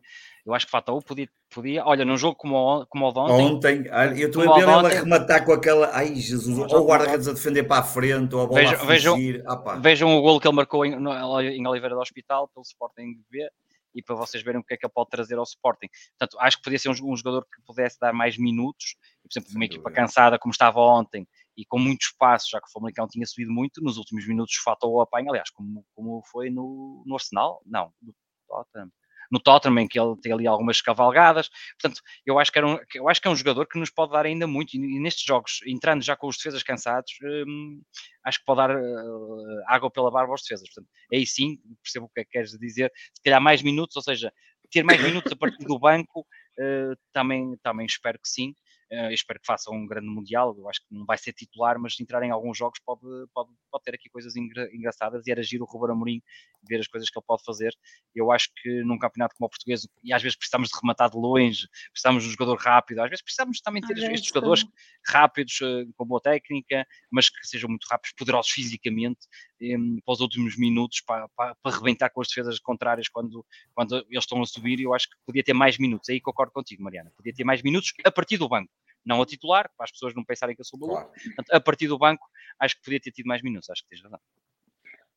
[0.45, 3.19] Eu acho que o Fatal podia, podia, olha, num jogo como o, como o de
[3.19, 3.81] ontem.
[3.81, 7.29] Ontem, eu estou a ver ele a rematar com aquela, ai Jesus, ou o guarda-redes
[7.29, 9.43] a defender para a frente, ou a bola vejam, a fugir.
[9.43, 13.49] Vejam, vejam o golo que ele marcou em, em Oliveira do Hospital, pelo Sporting B,
[13.95, 15.89] e para vocês verem o que é que ele pode trazer ao Sporting.
[16.19, 19.55] Portanto, acho que podia ser um, um jogador que pudesse dar mais minutos, por exemplo,
[19.55, 21.27] uma equipa cansada como estava ontem,
[21.57, 24.87] e com muito espaço, já que o Famalicão tinha subido muito, nos últimos minutos falta
[24.87, 28.15] o apanho, aliás, como, como foi no, no Arsenal, não, no
[28.49, 28.91] Tottenham,
[29.31, 31.51] no Tottenham, que ele tem ali algumas cavalgadas,
[31.81, 34.13] portanto, eu acho que, era um, eu acho que é um jogador que nos pode
[34.13, 37.13] dar ainda muito, e, nestes jogos, entrando já com os defesas cansados,
[37.47, 37.83] hum,
[38.25, 42.09] acho que pode dar uh, água pela barba aos defesas, portanto, aí sim, percebo o
[42.11, 44.33] que é que queres dizer, se calhar mais minutos, ou seja,
[44.71, 48.55] ter mais minutos a partir do banco, uh, também, também espero que sim,
[48.93, 50.55] Uh, espero que faça um grande Mundial.
[50.59, 53.01] Eu acho que não vai ser titular, mas se entrar em alguns jogos pode,
[53.33, 56.23] pode, pode ter aqui coisas engra engraçadas e era giro o Ruben Amorim
[56.69, 57.75] ver as coisas que ele pode fazer.
[58.15, 61.17] Eu acho que num campeonato como o português, e às vezes precisamos de rematar de
[61.17, 64.63] longe, precisamos de um jogador rápido, às vezes precisamos também ter estes jogadores
[65.07, 69.27] rápidos, uh, com boa técnica, mas que sejam muito rápidos, poderosos fisicamente,
[69.63, 73.97] um, para os últimos minutos, para, para, para rebentar com as defesas contrárias quando, quando
[74.11, 74.81] eles estão a subir.
[74.81, 76.11] Eu acho que podia ter mais minutos.
[76.11, 77.11] Aí concordo contigo, Mariana.
[77.17, 78.71] Podia ter mais minutos a partir do banco
[79.05, 81.13] não a titular, para as pessoas não pensarem que eu sou maluco.
[81.13, 81.47] Claro.
[81.51, 82.27] a partir do banco,
[82.59, 84.21] acho que podia ter tido mais minutos, acho que tens razão.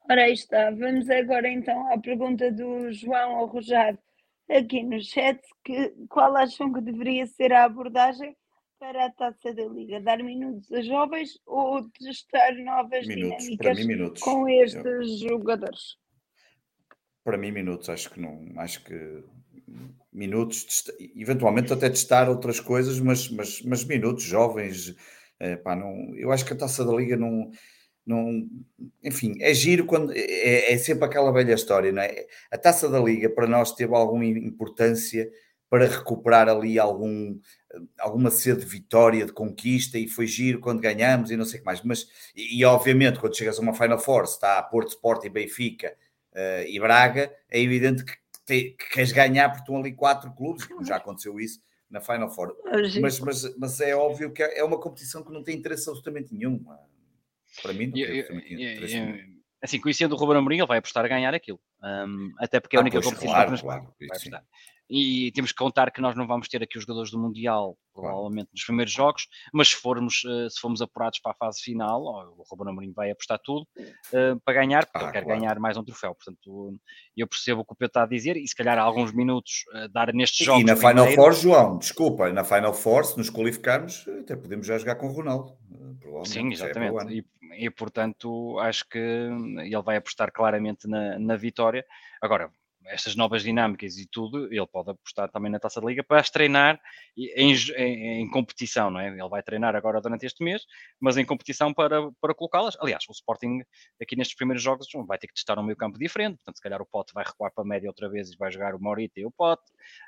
[0.09, 0.69] Ora, aí está.
[0.71, 3.97] Vamos agora então à pergunta do João Arrojar
[4.49, 8.35] aqui no chat, que, qual acham que deveria ser a abordagem
[8.79, 9.99] para a taça da Liga?
[10.01, 15.29] Dar minutos a jovens ou testar novas minutos, dinâmicas mim, com estes Eu...
[15.29, 15.97] jogadores?
[17.23, 19.23] Para mim, minutos, acho que não, acho que
[20.15, 20.85] minutos,
[21.15, 24.95] eventualmente até testar outras coisas, mas, mas, mas minutos, jovens,
[25.39, 27.51] é, pá, não, eu acho que a taça da Liga não
[28.05, 28.47] não,
[29.03, 32.27] enfim, é giro quando é, é, sempre aquela velha história, não é?
[32.51, 35.27] A taça da Liga para nós teve alguma importância
[35.69, 37.39] para recuperar ali algum,
[37.99, 41.61] alguma sede de vitória, de conquista, e foi giro quando ganhamos e não sei o
[41.61, 41.81] que mais.
[41.81, 45.95] Mas, e, e obviamente, quando chegas a uma Final Four, está Porto Sport e Benfica
[46.33, 48.13] uh, e Braga, é evidente que,
[48.45, 52.55] te, que queres ganhar porque estão ali quatro clubes, já aconteceu isso na Final Four.
[53.01, 56.63] Mas, mas, mas é óbvio que é uma competição que não tem interesse absolutamente nenhum.
[57.61, 59.19] Para mim, não eu, eu,
[59.61, 61.59] assim, conhecendo o Ruben Amorim, ele vai apostar a ganhar aquilo.
[61.81, 64.43] Um, até porque é a ah, única pois, competição claro, que nos claro, vai apostar.
[64.89, 68.49] E temos que contar que nós não vamos ter aqui os jogadores do Mundial, provavelmente
[68.51, 72.01] nos primeiros jogos, mas se formos, eh, se formos apurados para a fase final,
[72.37, 75.39] o Ruben Amorim vai apostar tudo uh, para ganhar, porque ah, ele quer claro.
[75.39, 76.13] ganhar mais um troféu.
[76.13, 76.77] Portanto,
[77.15, 79.87] eu percebo o que o Pedro está a dizer e se calhar alguns minutos uh,
[79.89, 80.61] dar nestes jogos.
[80.61, 84.77] E na Final Four, João, desculpa, na Final Four, se nos qualificarmos, até podemos já
[84.77, 85.55] jogar com o Ronaldo.
[86.25, 87.19] Sim, é exatamente.
[87.19, 91.85] É e portanto acho que ele vai apostar claramente na, na vitória.
[92.21, 92.51] Agora,
[92.87, 96.29] estas novas dinâmicas e tudo, ele pode apostar também na Taça da Liga para as
[96.29, 96.79] treinar
[97.17, 99.07] em, em, em, competição, não é?
[99.07, 100.63] Ele vai treinar agora durante este mês,
[100.99, 102.77] mas em competição para, para colocá-las.
[102.79, 103.61] Aliás, o Sporting
[104.01, 106.81] aqui nestes primeiros jogos vai ter que testar um meio campo diferente, portanto, se calhar
[106.81, 109.25] o Pote vai recuar para a média outra vez e vai jogar o Morita e
[109.25, 109.63] o Pote,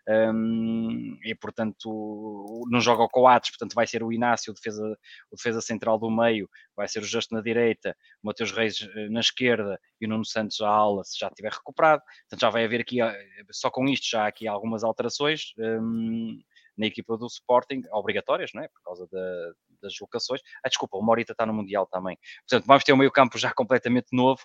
[0.07, 4.97] um, e portanto não joga o Coates, portanto vai ser o Inácio, o defesa,
[5.31, 9.09] o defesa central do meio, vai ser o Justo na direita, o Mateus Reis eh,
[9.09, 12.66] na esquerda e o Nuno Santos à ala, se já tiver recuperado, portanto já vai
[12.67, 16.39] haver aqui, eh, só com isto, já há aqui algumas alterações um,
[16.77, 18.67] na equipa do Sporting, obrigatórias, não é?
[18.67, 20.41] Por causa da, das locações.
[20.63, 22.17] Ah, desculpa, o Morita está no Mundial também.
[22.47, 24.41] Portanto, vamos ter um meio campo já completamente novo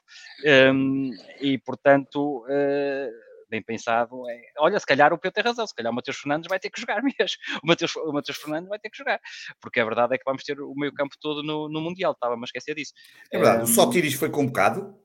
[0.73, 1.11] um,
[1.41, 2.45] e, portanto...
[2.47, 6.17] Uh, bem pensado, é, olha, se calhar o Pedro tem razão, se calhar o Matheus
[6.17, 9.21] Fernandes vai ter que jogar mesmo, o Matheus, o Matheus Fernandes vai ter que jogar,
[9.61, 12.43] porque a verdade é que vamos ter o meio campo todo no, no Mundial, estava-me
[12.43, 12.95] a esquecer disso.
[13.31, 14.99] É verdade, um, o Sotiris foi convocado?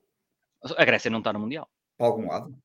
[0.78, 1.68] A Grécia não está no Mundial.
[1.98, 2.58] Para algum lado?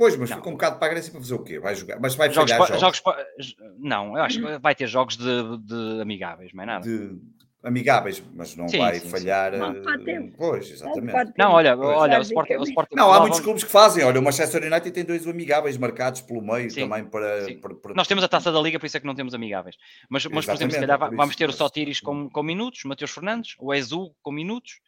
[0.00, 1.60] Pois, mas ficou um bocado para a Grécia para fazer o quê?
[1.60, 3.02] Vai jogar, mas vai jogos, falhar jogos.
[3.04, 6.88] jogos não, eu acho que vai ter jogos de, de amigáveis, não é nada.
[6.88, 7.18] De
[7.62, 9.52] amigáveis, mas não sim, vai sim, falhar.
[9.52, 9.58] Sim.
[9.58, 11.34] Não, uh, pois, exatamente.
[11.36, 12.96] Não, olha, olha, o Sporting, o Sporting.
[12.96, 14.02] Não, há muitos clubes que fazem.
[14.02, 18.08] Olha, o Manchester United tem dois amigáveis marcados pelo meio também para, para, para, Nós
[18.08, 19.76] temos a taça da Liga, por isso é que não temos amigáveis.
[20.08, 23.54] Mas, mas por exemplo, se calhar vamos ter o Sotiris com, com minutos, Mateus Fernandes,
[23.58, 24.80] o Ezu com minutos.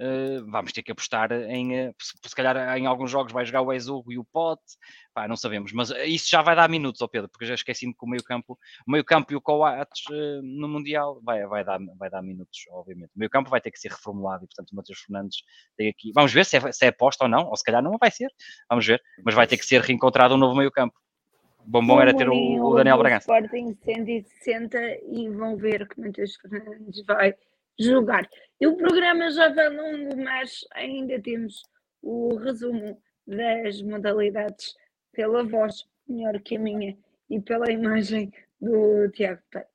[0.00, 3.70] Uh, vamos ter que apostar em, uh, se, calhar em alguns jogos vai jogar o
[3.70, 4.62] Ezugo e o Pote,
[5.12, 7.92] pá, não sabemos, mas eh, isso já vai dar minutos ao Pedro, porque já esqueci-me
[7.92, 10.04] que o meio campo, o meio campo e o Coates
[10.42, 13.10] no Mundial vai, vai, dar, vai dar minutos, obviamente.
[13.14, 15.42] O meio campo vai ter que ser reformulado e, portanto, o Matheus Fernandes
[15.76, 17.98] tem aqui, vamos ver se é, se é aposta ou não, ou se calhar não
[17.98, 18.30] vai ser,
[18.70, 20.98] vamos ver, mas vai ter que ser reencontrado um novo meio campo.
[21.66, 23.30] Bom, bom era ter o, o Daniel Bragança.
[23.30, 24.78] Sporting 160
[25.12, 27.34] e vão ver que o Matheus Fernandes vai
[27.78, 28.26] julgar.
[28.60, 31.62] E o programa já vai longo, mas ainda temos
[32.02, 34.76] o resumo das modalidades
[35.12, 36.94] pela voz, melhor que a minha,
[37.30, 38.30] e pela imagem
[38.60, 39.70] do Tiago Pereira.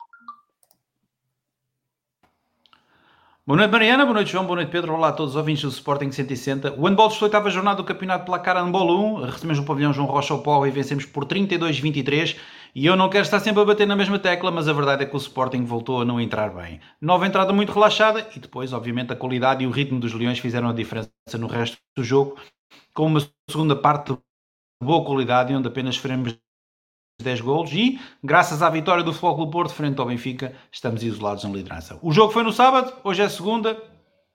[3.48, 4.06] Boa noite, Mariana.
[4.06, 4.46] Boa noite, João.
[4.46, 4.94] Boa noite, Pedro.
[4.94, 6.74] Olá a todos os ouvintes do Sporting 160.
[6.74, 9.22] O handball a oitava jornada do Campeonato Placar Handball 1.
[9.26, 12.38] Recebemos o pavilhão João Rocha ao Pó e vencemos por 32-23.
[12.76, 15.06] E eu não quero estar sempre a bater na mesma tecla, mas a verdade é
[15.06, 16.82] que o Sporting voltou a não entrar bem.
[17.00, 20.68] Nova entrada muito relaxada e depois, obviamente, a qualidade e o ritmo dos Leões fizeram
[20.68, 21.10] a diferença
[21.40, 22.38] no resto do jogo,
[22.94, 24.20] com uma segunda parte de
[24.84, 26.38] boa qualidade, onde apenas sofremos
[27.22, 31.52] 10 golos e, graças à vitória do Futebol Porto frente ao Benfica, estamos isolados na
[31.52, 31.98] liderança.
[32.02, 33.82] O jogo foi no sábado, hoje é segunda,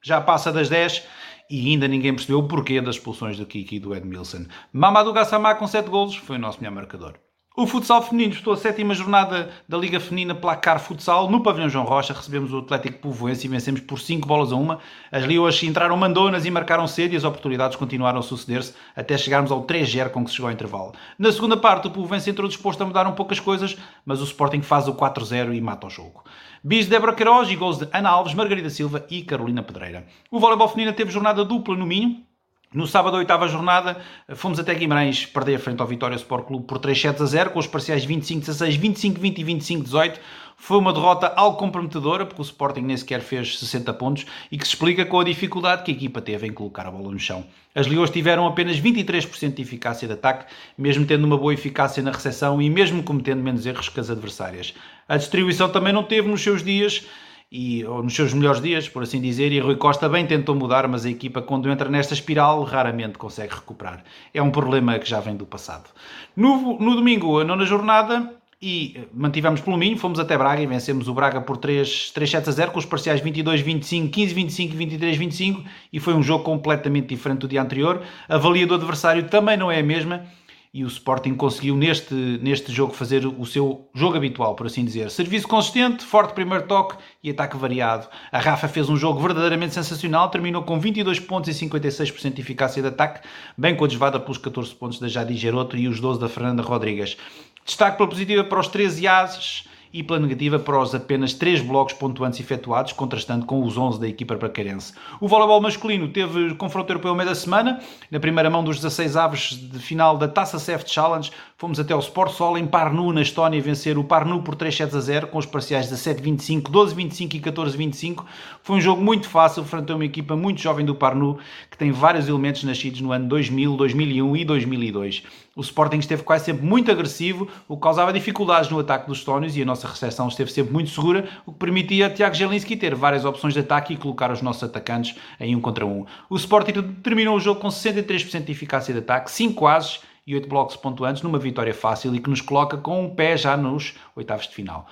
[0.03, 1.07] já passa das 10
[1.51, 4.47] e ainda ninguém percebeu o porquê das expulsões do Kiki e do Edmilson.
[4.73, 7.19] Mamadou Gassama com 7 golos foi o nosso melhor marcador.
[7.57, 11.29] O futsal feminino disputou a sétima jornada da Liga Feminina Placar Futsal.
[11.29, 14.79] No pavilhão João Rocha recebemos o Atlético Povoense e vencemos por 5 bolas a uma.
[15.11, 19.51] As Leoas entraram mandonas e marcaram cedo e as oportunidades continuaram a suceder-se até chegarmos
[19.51, 20.93] ao 3-0 com que se chegou ao intervalo.
[21.19, 23.77] Na segunda parte o Povoense entrou disposto a mudar um poucas coisas,
[24.07, 26.23] mas o Sporting faz o 4-0 e mata o jogo.
[26.63, 30.07] Bis de Débora Queiroz e gols de Ana Alves, Margarida Silva e Carolina Pedreira.
[30.31, 32.30] O voleibol feminino teve jornada dupla no Minho.
[32.73, 34.01] No sábado, oitava jornada,
[34.37, 37.59] fomos até Guimarães perder frente ao Vitória Sport Clube por 3 sets a 0, com
[37.59, 40.19] os parciais 25-16, 25-20 e 25-18.
[40.57, 44.65] Foi uma derrota algo comprometedora, porque o Sporting nem sequer fez 60 pontos e que
[44.65, 47.45] se explica com a dificuldade que a equipa teve em colocar a bola no chão.
[47.75, 50.45] As Leões tiveram apenas 23% de eficácia de ataque,
[50.79, 54.75] mesmo tendo uma boa eficácia na recepção e mesmo cometendo menos erros que as adversárias.
[55.09, 57.05] A distribuição também não teve nos seus dias
[57.51, 60.87] e, ou nos seus melhores dias, por assim dizer, e Rui Costa bem tentou mudar,
[60.87, 64.05] mas a equipa, quando entra nesta espiral, raramente consegue recuperar.
[64.33, 65.91] É um problema que já vem do passado.
[66.37, 68.33] No, no domingo, a nona jornada,
[68.63, 72.49] e mantivemos pelo Minho, fomos até Braga e vencemos o Braga por 3, 3 7
[72.51, 77.41] a 0, com os parciais 22-25, 15-25 e 23-25, e foi um jogo completamente diferente
[77.41, 78.03] do dia anterior.
[78.29, 80.27] A valia do adversário também não é a mesma,
[80.73, 85.11] e o Sporting conseguiu neste, neste jogo fazer o seu jogo habitual, por assim dizer.
[85.11, 88.09] Serviço consistente, forte primeiro toque e ataque variado.
[88.31, 92.81] A Rafa fez um jogo verdadeiramente sensacional, terminou com 22 pontos e 56% de eficácia
[92.81, 93.27] de ataque,
[93.59, 97.17] bem coadjuvada pelos 14 pontos da Jadi Geroto e os 12 da Fernanda Rodrigues.
[97.65, 101.95] Destaque pela positiva para os 13 ases e pela negativa para os apenas 3 blocos
[101.95, 104.93] pontuantes efetuados, contrastando com os 11 da equipa bracarense.
[105.21, 107.81] O voleibol masculino teve confronto europeu ao meio da semana,
[108.11, 111.99] na primeira mão dos 16 aves de final da Taça CEF Challenge, fomos até o
[111.99, 115.39] Sport Sol em Parnu, na Estónia, vencer o Parnu por 3 sets a 0, com
[115.39, 118.25] os parciais 17-25, 12-25 e 14-25.
[118.63, 121.39] Foi um jogo muito fácil, frente a uma equipa muito jovem do Parnu,
[121.71, 125.23] que tem vários elementos nascidos no ano 2000, 2001 e 2002.
[125.61, 129.55] O Sporting esteve quase sempre muito agressivo, o que causava dificuldades no ataque dos estónios
[129.59, 132.95] e a nossa recepção esteve sempre muito segura, o que permitia a Tiago Jelinski ter
[132.95, 136.07] várias opções de ataque e colocar os nossos atacantes em um contra um.
[136.31, 140.49] O Sporting terminou o jogo com 63% de eficácia de ataque, 5 ases e 8
[140.49, 144.49] blocos pontuantes numa vitória fácil e que nos coloca com um pé já nos oitavos
[144.49, 144.87] de final.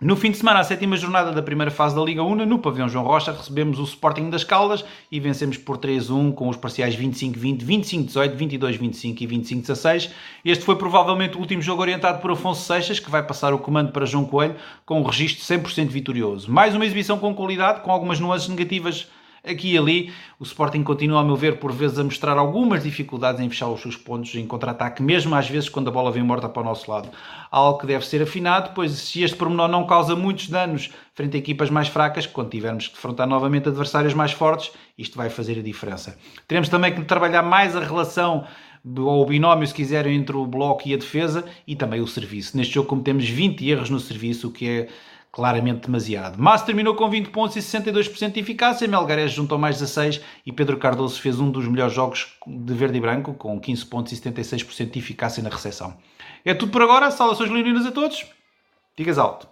[0.00, 2.88] No fim de semana, a sétima jornada da primeira fase da Liga 1, no pavilhão
[2.88, 7.64] João Rocha, recebemos o Sporting das Caldas e vencemos por 3-1 com os parciais 25-20,
[7.64, 10.10] 25-18, 22-25 e 25-16.
[10.44, 13.90] Este foi provavelmente o último jogo orientado por Afonso Seixas, que vai passar o comando
[13.90, 14.54] para João Coelho
[14.86, 16.48] com um registro 100% vitorioso.
[16.48, 19.08] Mais uma exibição com qualidade, com algumas nuances negativas
[19.44, 23.40] Aqui e ali, o Sporting continua, a meu ver, por vezes a mostrar algumas dificuldades
[23.40, 26.48] em fechar os seus pontos em contra-ataque, mesmo às vezes quando a bola vem morta
[26.48, 27.08] para o nosso lado.
[27.50, 31.38] Algo que deve ser afinado, pois se este pormenor não causa muitos danos frente a
[31.38, 35.62] equipas mais fracas, quando tivermos que defrontar novamente adversários mais fortes, isto vai fazer a
[35.62, 36.18] diferença.
[36.46, 38.44] Teremos também que trabalhar mais a relação
[38.96, 42.56] ou o binómio, se quiserem, entre o bloco e a defesa e também o serviço.
[42.56, 44.88] Neste jogo cometemos 20 erros no serviço, o que é
[45.32, 46.38] claramente demasiado.
[46.38, 50.78] Massa terminou com 20 pontos e 62% de eficácia, Melgares juntou mais 16 e Pedro
[50.78, 54.90] Cardoso fez um dos melhores jogos de verde e branco, com 15 pontos e 76%
[54.90, 55.96] de eficácia na recepção.
[56.44, 58.26] É tudo por agora, saudações leoninas a todos,
[58.96, 59.48] digas alto.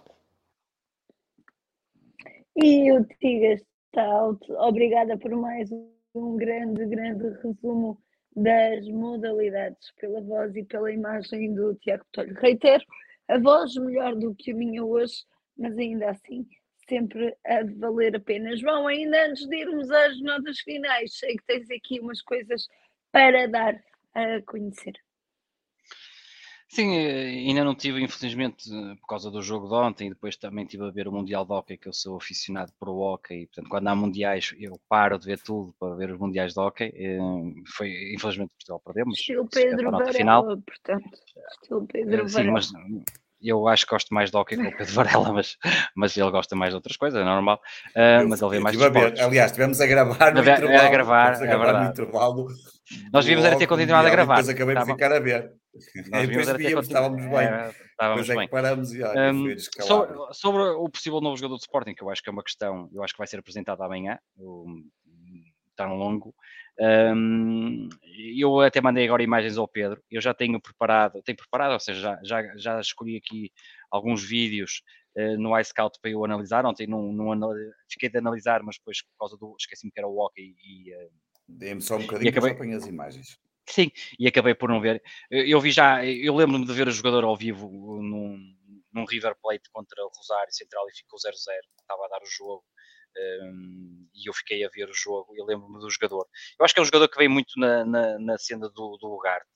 [2.55, 4.51] E o Tigas está alto.
[4.53, 5.69] Obrigada por mais
[6.15, 8.01] um grande, grande resumo
[8.35, 12.35] das modalidades pela voz e pela imagem do Tiago Tolho.
[12.39, 12.83] Reitero,
[13.27, 15.23] a voz melhor do que a minha hoje
[15.57, 16.47] mas ainda assim
[16.87, 18.55] sempre a valer a pena.
[18.55, 22.67] João, ainda antes de irmos às notas finais, sei que tens aqui umas coisas
[23.11, 23.75] para dar
[24.13, 24.93] a conhecer.
[26.69, 30.65] Sim, eh, ainda não tive, infelizmente, por causa do jogo de ontem, e depois também
[30.65, 33.47] estive a ver o Mundial de Hockey, que eu sou aficionado para o Hockey, e,
[33.47, 36.91] portanto, quando há Mundiais, eu paro de ver tudo para ver os Mundiais de Hockey.
[36.93, 37.17] Eh,
[37.67, 40.43] foi, infelizmente, Portugal perdeu, mas estilo Pedro Varela, final.
[40.61, 41.19] portanto,
[41.51, 42.71] estilo Pedro eh, Sim, mas
[43.41, 45.57] eu acho que gosto mais de hockey com o Pedro Varela, mas,
[45.95, 47.59] mas ele gosta mais de outras coisas, é normal.
[47.89, 50.77] Uh, mas ele vê mais de ver, Aliás, tivemos a gravar no intervalo.
[50.77, 52.47] A gravar, a gravar é no intervalo.
[53.11, 54.35] Nós devíamos era ter continuado a gravar.
[54.37, 55.51] Depois acabei de ficar a ver.
[56.11, 56.81] Nós ter continuado.
[56.81, 57.47] Estávamos bem.
[57.47, 58.45] É, estávamos bem.
[58.45, 62.09] É paramos e olha, um, sobre, sobre, o possível novo jogador de Sporting, que eu
[62.09, 64.17] acho que é uma questão, eu acho que vai ser apresentado amanhã,
[65.75, 66.33] tão longo.
[66.79, 67.89] Um,
[68.35, 70.01] eu até mandei agora imagens ao Pedro.
[70.09, 73.51] Eu já tenho preparado, tenho preparado, ou seja, já, já, já escolhi aqui
[73.91, 74.81] alguns vídeos
[75.17, 76.65] uh, no iScout para eu analisar.
[76.65, 77.51] Ontem não, não
[77.89, 80.93] fiquei de analisar, mas depois por causa do esqueci-me que era o hockey e.
[80.95, 81.09] Uh,
[81.49, 82.53] Dê-me só um bocadinho acabei...
[82.53, 83.39] para as imagens.
[83.69, 85.01] Sim, e acabei por não ver.
[85.29, 88.37] Eu vi já, eu lembro-me de ver o jogador ao vivo num,
[88.93, 91.33] num River Plate contra o Rosário Central e ficou 0-0,
[91.81, 92.63] estava a dar o jogo
[93.43, 93.96] um,
[94.27, 96.25] eu fiquei a ver o jogo e lembro-me do jogador.
[96.59, 99.13] Eu acho que é um jogador que vem muito na, na, na cena do, do
[99.13, 99.47] Ugarte.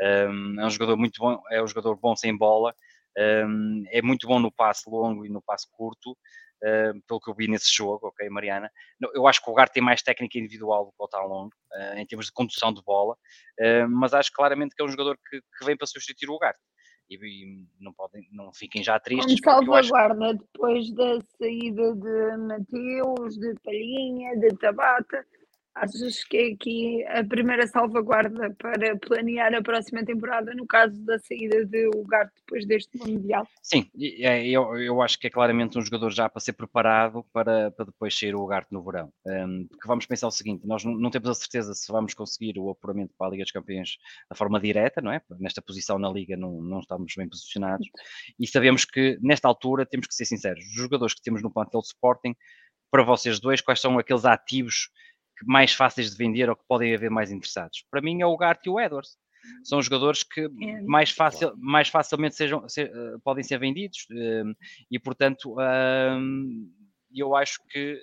[0.00, 2.72] Um, é um jogador muito bom, é um jogador bom sem bola,
[3.18, 7.34] um, é muito bom no passe longo e no passe curto, uh, pelo que eu
[7.34, 8.70] vi nesse jogo, ok, Mariana?
[9.12, 12.06] Eu acho que o Gart tem mais técnica individual do que o Talongo, uh, em
[12.06, 15.64] termos de condução de bola, uh, mas acho claramente que é um jogador que, que
[15.64, 16.56] vem para substituir o Gart.
[17.10, 19.40] E, não, podem, não fiquem já tristes.
[19.40, 20.38] Como salvaguarda acho...
[20.38, 25.24] depois da saída de Mateus, de Palhinha, de Tabata,
[25.80, 31.18] Achas que é aqui a primeira salvaguarda para planear a próxima temporada no caso da
[31.18, 33.46] saída de Ugarte depois deste Mundial?
[33.62, 33.88] Sim,
[34.20, 37.84] é, eu, eu acho que é claramente um jogador já para ser preparado para, para
[37.86, 39.12] depois sair o Ugarte no verão.
[39.24, 42.58] Um, porque vamos pensar o seguinte: nós não, não, temos a certeza se vamos conseguir
[42.58, 43.98] o apuramento para a Liga dos Campeões
[44.28, 45.22] da forma direta, não é?
[45.38, 47.88] Nesta posição na Liga não, não estamos bem posicionados
[48.38, 51.80] e sabemos que nesta altura temos que ser sinceros: os jogadores que temos no plantel
[51.80, 52.34] de Sporting,
[52.90, 54.90] para vocês dois, quais são aqueles ativos
[55.44, 57.84] mais fáceis de vender ou que podem haver mais interessados?
[57.90, 59.16] Para mim é o Gart e o Edwards.
[59.64, 60.80] São jogadores que é.
[60.82, 64.54] mais, fácil, mais facilmente sejam, se, uh, podem ser vendidos uh,
[64.90, 66.68] e, portanto, uh,
[67.14, 67.98] eu acho que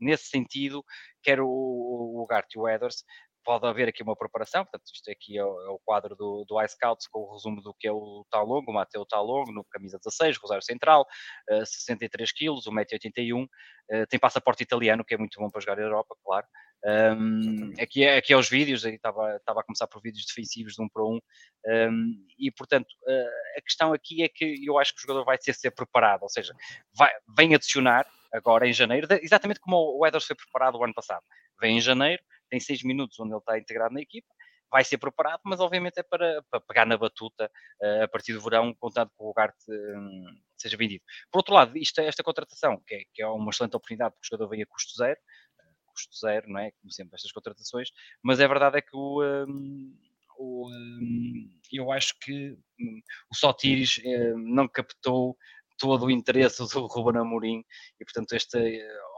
[0.00, 0.84] nesse sentido,
[1.22, 3.04] quer o, o Gart e o Edwards
[3.44, 6.62] pode haver aqui uma preparação, portanto, isto aqui é o, é o quadro do, do
[6.62, 10.38] iScouts com o resumo do que é o Talongo, o Mateu Talongo, no camisa 16,
[10.38, 11.06] Rosário Central,
[11.50, 15.82] uh, 63 quilos, 1,81m, uh, tem passaporte italiano, que é muito bom para jogar na
[15.82, 16.46] Europa, claro.
[16.82, 20.82] Um, aqui, é, aqui é os vídeos, estava, estava a começar por vídeos defensivos de
[20.82, 21.20] um para um,
[21.66, 25.36] um e portanto uh, a questão aqui é que eu acho que o jogador vai
[25.36, 26.54] ter ser preparado, ou seja,
[26.96, 31.22] vai, vem adicionar agora em janeiro, exatamente como o Edwards foi preparado o ano passado,
[31.60, 34.28] vem em janeiro, tem seis minutos onde ele está integrado na equipa,
[34.70, 37.50] vai ser preparado, mas obviamente é para, para pegar na batuta
[37.82, 41.04] uh, a partir do verão, contando com o lugar um, seja vendido.
[41.30, 44.30] Por outro lado, isto, esta contratação, que é, que é uma excelente oportunidade, porque o
[44.30, 46.70] jogador vem a custo zero, uh, custo zero, não é?
[46.80, 47.88] Como sempre, estas contratações,
[48.22, 49.22] mas a verdade é que o.
[49.22, 49.96] Um,
[50.38, 55.36] o um, eu acho que hum, o Sotiris uh, não captou
[55.80, 57.64] todo o interesse do Ruben Amorim
[57.98, 58.58] e portanto este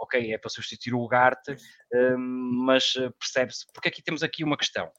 [0.01, 1.57] ok é para substituir o Ugarte
[1.93, 4.91] hum, mas percebe-se porque aqui temos aqui uma questão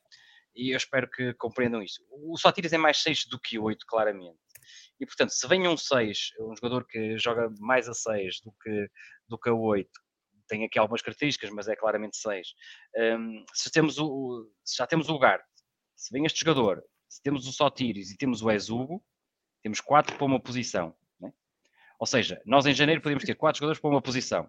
[0.56, 2.04] e eu espero que compreendam isto.
[2.12, 4.38] O Sotiris é mais 6 do que 8 claramente
[5.00, 8.88] e portanto se vem um 6 um jogador que joga mais a 6 do que,
[9.28, 9.90] do que a 8
[10.48, 12.48] tem aqui algumas características mas é claramente 6
[13.18, 15.48] um, se, temos o, se já temos o Ugarte
[15.96, 19.04] se vem este jogador se temos o Sotiris e temos o Ezugo
[19.64, 20.96] temos 4 para uma posição
[22.04, 24.44] ou seja, nós em janeiro podemos ter quatro jogadores para uma posição.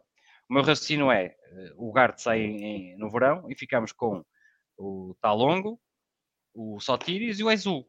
[0.50, 4.24] O meu raciocínio é, eh, o Gart sai em, no verão e ficamos com
[4.76, 5.80] o Talongo,
[6.52, 7.88] o Sotiris e o Exugo.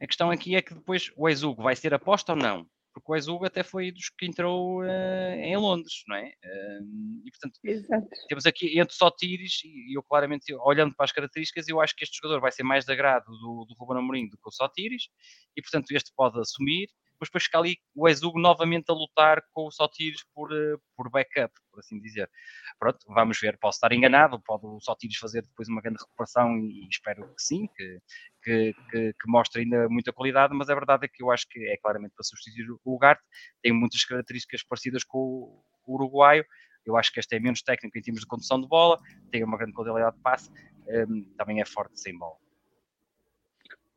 [0.00, 2.66] A questão aqui é que depois o Exugo vai ser aposta ou não?
[2.94, 6.28] Porque o Exugo até foi dos que entrou uh, em Londres, não é?
[6.42, 8.08] Uh, e portanto, Exato.
[8.26, 12.16] temos aqui entre Sotiris e eu claramente, olhando para as características, eu acho que este
[12.16, 15.08] jogador vai ser mais de agrado do, do Ruben Amorim do que o Sotiris
[15.54, 16.88] e portanto este pode assumir
[17.20, 21.10] mas depois fica ali o Exugo novamente a lutar com o Sotiris por, eh, por
[21.10, 22.30] backup, por assim dizer.
[22.78, 26.86] Pronto, vamos ver, posso estar enganado, pode o Sotiris fazer depois uma grande recuperação e,
[26.88, 28.00] espero que sim, que,
[28.42, 31.60] que, que, que, mostre ainda muita qualidade, mas a verdade é que eu acho que
[31.68, 33.22] é claramente para substituir o Ugarte,
[33.62, 36.44] tem muitas características parecidas com o uruguaio,
[36.84, 38.98] eu acho que este é menos técnico em termos de condução de bola,
[39.30, 42.36] tem uma grande qualidade de passe, um, ehm, também é forte sem bola.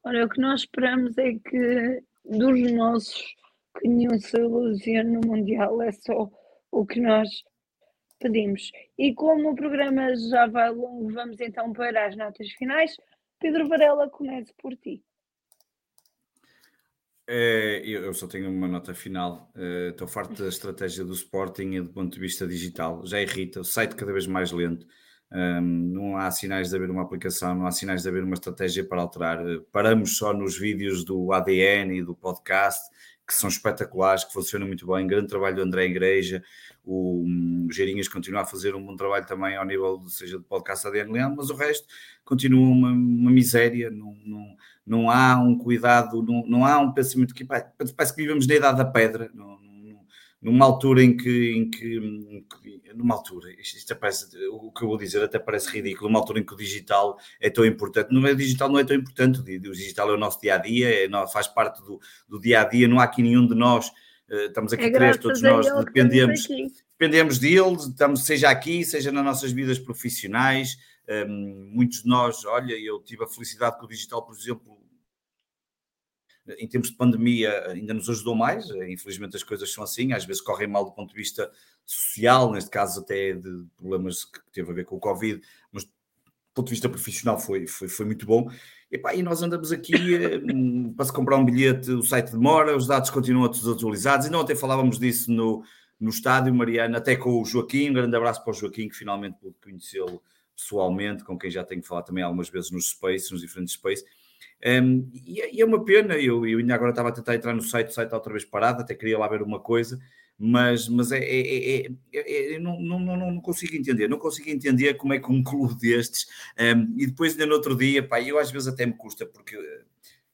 [0.03, 3.35] Ora, o que nós esperamos é que dos nossos
[3.79, 6.29] que nenhum se ilusione no Mundial, é só
[6.71, 7.29] o que nós
[8.19, 8.71] pedimos.
[8.97, 12.95] E como o programa já vai longo, vamos então para as notas finais.
[13.39, 15.03] Pedro Varela, comece por ti.
[17.29, 19.51] É, eu só tenho uma nota final.
[19.55, 23.05] É, estou farto da estratégia do Sporting e do ponto de vista digital.
[23.05, 24.87] Já irrita, o site cada vez mais lento.
[25.31, 28.83] Um, não há sinais de haver uma aplicação, não há sinais de haver uma estratégia
[28.85, 29.39] para alterar.
[29.71, 32.89] Paramos só nos vídeos do ADN e do podcast,
[33.27, 35.05] que são espetaculares, que funcionam muito bem.
[35.05, 36.41] Grande trabalho do André Igreja.
[36.83, 37.25] O,
[37.65, 41.11] o Geirinhas continua a fazer um bom trabalho também ao nível, seja do podcast ADN
[41.11, 41.85] Leão, mas o resto
[42.23, 43.91] continua uma, uma miséria.
[43.91, 44.55] Não, não,
[44.85, 48.77] não há um cuidado, não, não há um pensamento que parece que vivemos na idade
[48.77, 49.29] da pedra.
[49.33, 49.59] Não,
[50.41, 51.99] numa altura em que, em que,
[52.93, 56.39] numa altura, isto, isto parece, o que eu vou dizer até parece ridículo, numa altura
[56.39, 59.39] em que o digital é tão importante, não é, o digital não é tão importante,
[59.39, 62.63] o digital é o nosso dia a dia, é, faz parte do, do dia a
[62.63, 63.91] dia, não há aqui nenhum de nós,
[64.29, 66.47] eh, estamos aqui é três, todos nós dependemos,
[66.91, 70.77] dependemos deles, estamos, seja aqui, seja nas nossas vidas profissionais,
[71.07, 74.76] um, ehm, muitos de nós, olha, eu tive a felicidade que o digital, por exemplo,
[76.57, 80.41] em tempos de pandemia ainda nos ajudou mais, infelizmente as coisas são assim, às vezes
[80.41, 81.51] correm mal do ponto de vista
[81.85, 85.41] social, neste caso até de problemas que teve a ver com o Covid,
[85.71, 85.87] mas
[86.57, 88.49] ponto de vista profissional foi, foi, foi muito bom.
[88.91, 90.39] E, pá, e nós andamos aqui eh,
[90.95, 94.25] para se comprar um bilhete, o site demora, os dados continuam todos atualizados.
[94.25, 95.63] E não até falávamos disso no,
[95.99, 97.91] no estádio, Mariana, até com o Joaquim.
[97.91, 100.21] Um grande abraço para o Joaquim, que finalmente pude conhecê-lo
[100.55, 104.03] pessoalmente, com quem já tenho falado também algumas vezes nos Space, nos diferentes Space.
[104.65, 107.53] Um, e, é, e, é uma pena, eu, eu ainda agora estava a tentar entrar
[107.53, 109.99] no site, o site está outra vez parado, até queria lá ver uma coisa,
[110.37, 114.95] mas, mas é, é, é, é, é não, não, não, consigo entender, não consigo entender
[114.95, 116.27] como é que um clube destes,
[116.59, 119.55] um, e depois ainda no outro dia, pá, eu às vezes até me custa, porque,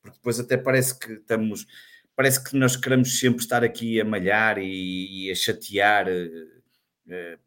[0.02, 1.68] porque depois até parece que estamos,
[2.16, 7.40] parece que nós queremos sempre estar aqui a malhar e, e a chatear uh,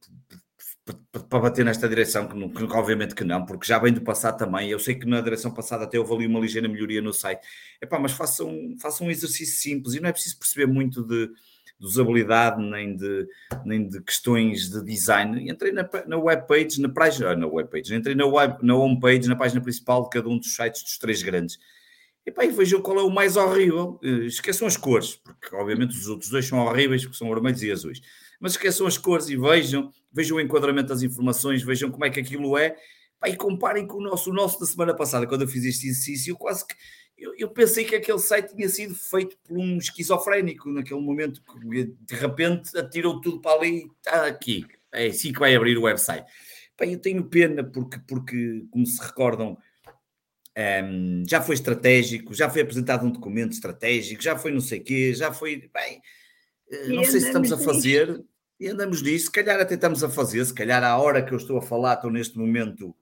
[1.29, 4.71] para bater nesta direção, que, que, obviamente que não, porque já vem do passado também.
[4.71, 7.41] Eu sei que na direção passada até houve ali uma ligeira melhoria no site.
[7.83, 11.31] Epá, mas façam, façam um exercício simples e não é preciso perceber muito de
[11.79, 13.29] de usabilidade, nem de,
[13.65, 15.51] nem de questões de design.
[15.51, 19.37] Entrei na, na webpage, na página, ah, na webpage, entrei na, web, na homepage, na
[19.37, 21.59] página principal de cada um dos sites dos três grandes.
[22.25, 24.01] E pá, e vejam qual é o mais horrível.
[24.03, 27.71] Eh, esqueçam as cores, porque obviamente os outros dois são horríveis, porque são vermelhos e
[27.71, 28.01] azuis.
[28.41, 32.21] Mas esqueçam as cores e vejam, vejam o enquadramento das informações, vejam como é que
[32.21, 32.77] aquilo é.
[33.27, 36.33] E comparem com o nosso, o nosso da semana passada, quando eu fiz este exercício,
[36.33, 36.75] eu quase que
[37.19, 41.85] eu, eu, pensei que aquele site tinha sido feito por um esquizofrénico naquele momento, que
[41.85, 44.67] de repente atirou tudo para ali e está aqui.
[44.93, 46.27] É assim que vai abrir o website.
[46.79, 49.57] Bem, eu tenho pena porque, porque como se recordam, um,
[50.55, 54.85] ehm, já foi estratégico, já foi apresentado um documento estratégico, já foi não sei o
[54.85, 55.71] quê, já foi.
[55.73, 56.03] Bem,
[56.71, 58.25] eh, não sei se estamos a fazer.
[58.59, 61.37] E andamos nisso, se calhar até estamos a fazer, se calhar à hora que eu
[61.37, 62.95] estou a falar, estou neste momento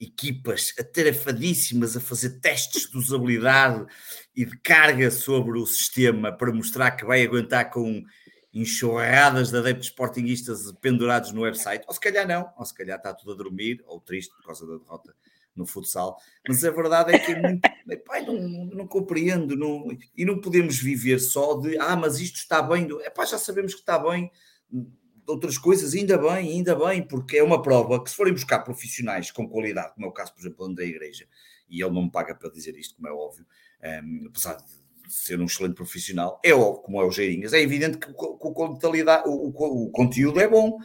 [0.00, 3.86] equipas atarefadíssimas a fazer testes de usabilidade
[4.34, 8.02] e de carga sobre o sistema para mostrar que vai aguentar com
[8.52, 13.12] enxurradas de adeptos sportinguistas pendurados no website, ou se calhar não, ou se calhar está
[13.12, 15.14] tudo a dormir, ou triste por causa da derrota
[15.54, 17.62] no futsal, mas a verdade é que é muito,
[18.26, 19.86] não, não compreendo, não,
[20.16, 23.80] e não podemos viver só de, ah, mas isto está bem, epá, já sabemos que
[23.80, 24.30] está bem,
[25.26, 29.30] outras coisas, ainda bem, ainda bem, porque é uma prova que se forem buscar profissionais
[29.30, 31.26] com qualidade, como é o caso, por exemplo, do André Igreja,
[31.68, 33.46] e ele não me paga para dizer isto, como é óbvio,
[33.82, 37.60] um, ehm, apesar de ser um excelente profissional, é óbvio, como é o Geirinhas, é
[37.60, 40.78] evidente que o, o, o, conteúdo é bom,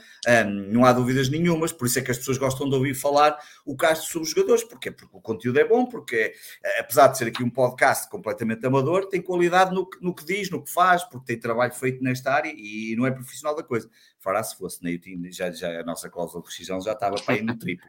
[0.71, 3.75] não há dúvidas nenhumas, por isso é que as pessoas gostam de ouvir falar o
[3.75, 6.33] caso sobre os jogadores, porque, porque o conteúdo é bom, porque
[6.79, 10.63] apesar de ser aqui um podcast completamente amador, tem qualidade no, no que diz, no
[10.63, 13.89] que faz, porque tem trabalho feito nesta área e não é profissional da coisa.
[14.19, 14.99] Fará se fosse, né?
[15.31, 17.87] já, já a nossa cláusula de rescisão já estava para ir no triplo.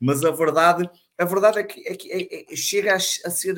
[0.00, 3.56] Mas a verdade a verdade é que, é que é, é, chega a, a ser,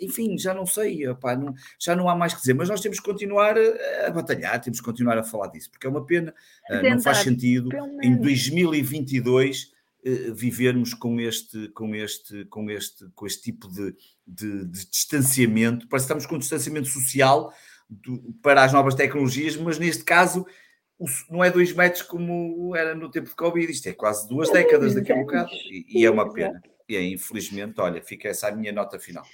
[0.00, 3.04] enfim, já não sei, não, já não há mais que dizer, mas nós temos que
[3.04, 6.32] continuar a, a batalhar, temos que continuar a falar disso, porque é uma pena,
[6.70, 7.68] uh, não faz sentido
[8.00, 9.72] em 2022 uh,
[10.04, 15.88] eh, vivermos com este, com este, com este, com este tipo de, de, de distanciamento,
[15.88, 17.52] parece que estamos com um distanciamento social
[17.90, 20.46] do, para as novas tecnologias, mas neste caso
[21.30, 24.94] não é dois metros como era no tempo de Covid, isto é quase duas décadas
[24.94, 26.60] daqui a bocado, e, e é uma pena.
[26.88, 29.24] E é, infelizmente, olha, fica essa a minha nota final.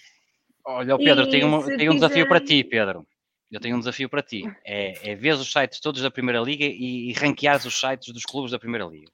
[0.64, 3.06] Olha, Pedro, tenho, um, tenho um desafio para ti, Pedro.
[3.50, 4.44] Eu tenho um desafio para ti.
[4.64, 8.24] É, é ver os sites todos da Primeira Liga e, e ranquear os sites dos
[8.24, 9.10] clubes da Primeira Liga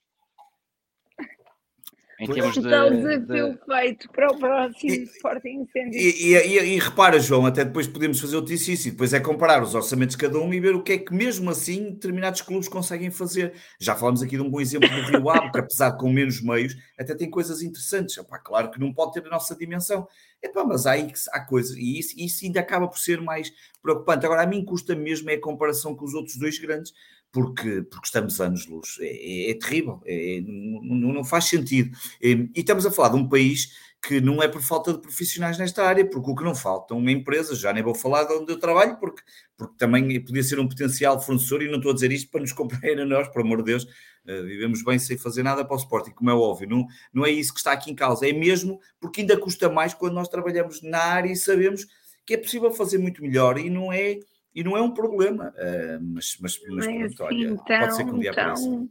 [2.20, 3.58] em termos de, está o desafio de...
[3.64, 6.00] feito para o próximo e, Sporting Incêndio.
[6.00, 9.74] E, e, e, repara, João, até depois podemos fazer o exercício, depois é comparar os
[9.74, 13.10] orçamentos de cada um e ver o que é que mesmo assim determinados clubes conseguem
[13.10, 13.52] fazer.
[13.80, 16.40] Já falamos aqui de um bom exemplo do Rio Ave, que apesar de com menos
[16.40, 18.16] meios, até tem coisas interessantes.
[18.16, 20.06] Epá, claro que não pode ter a nossa dimensão,
[20.44, 20.92] Epá, mas há,
[21.32, 23.50] há coisas, e isso, isso ainda acaba por ser mais
[23.82, 24.26] preocupante.
[24.26, 26.92] Agora, a mim custa mesmo é a comparação com os outros dois grandes,
[27.34, 28.96] porque, porque estamos anos-luz.
[29.00, 31.90] É, é, é, terrível, é, não, não, faz sentido.
[32.22, 33.70] E, estamos a falar de um país
[34.00, 37.10] que não é por falta de profissionais nesta área, porque o que não faltam é
[37.10, 39.20] empresas, já nem vou falar de onde eu trabalho, porque,
[39.56, 42.52] porque também podia ser um potencial fornecedor, e não estou a dizer isto para nos
[42.54, 45.78] comprarem a nós, por amor de Deus, uh, vivemos bem sem fazer nada para o
[45.78, 48.78] Sporting, como é óbvio, não, não é isso que está aqui em causa, é mesmo
[49.00, 51.86] porque ainda custa mais quando nós trabalhamos na área e sabemos
[52.26, 54.20] que é possível fazer muito melhor, e não é
[54.54, 57.96] e não é um problema, uh, mas, mas, mas é pronto, assim, olha, tão, pode
[57.96, 58.88] ser que um dia tão, apareça.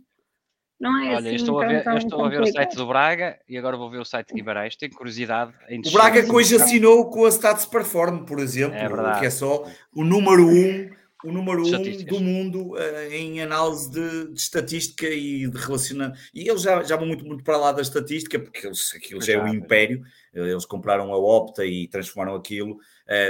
[0.84, 3.40] Não é olha, assim, estou, a ver, eu estou a ver o site do Braga
[3.48, 4.76] e agora vou ver o site de Guimarães.
[4.76, 9.20] Tenho curiosidade em O Braga que hoje assinou com a Status Perform, por exemplo, é
[9.20, 10.90] que é só o número um,
[11.24, 16.20] o número um do mundo uh, em análise de, de, estatística e de relacionamento.
[16.34, 19.36] E eles já, já vão muito, muito para lá da estatística, porque eles, aquilo já
[19.36, 20.04] é um império.
[20.34, 22.78] Eles compraram a Opta e transformaram aquilo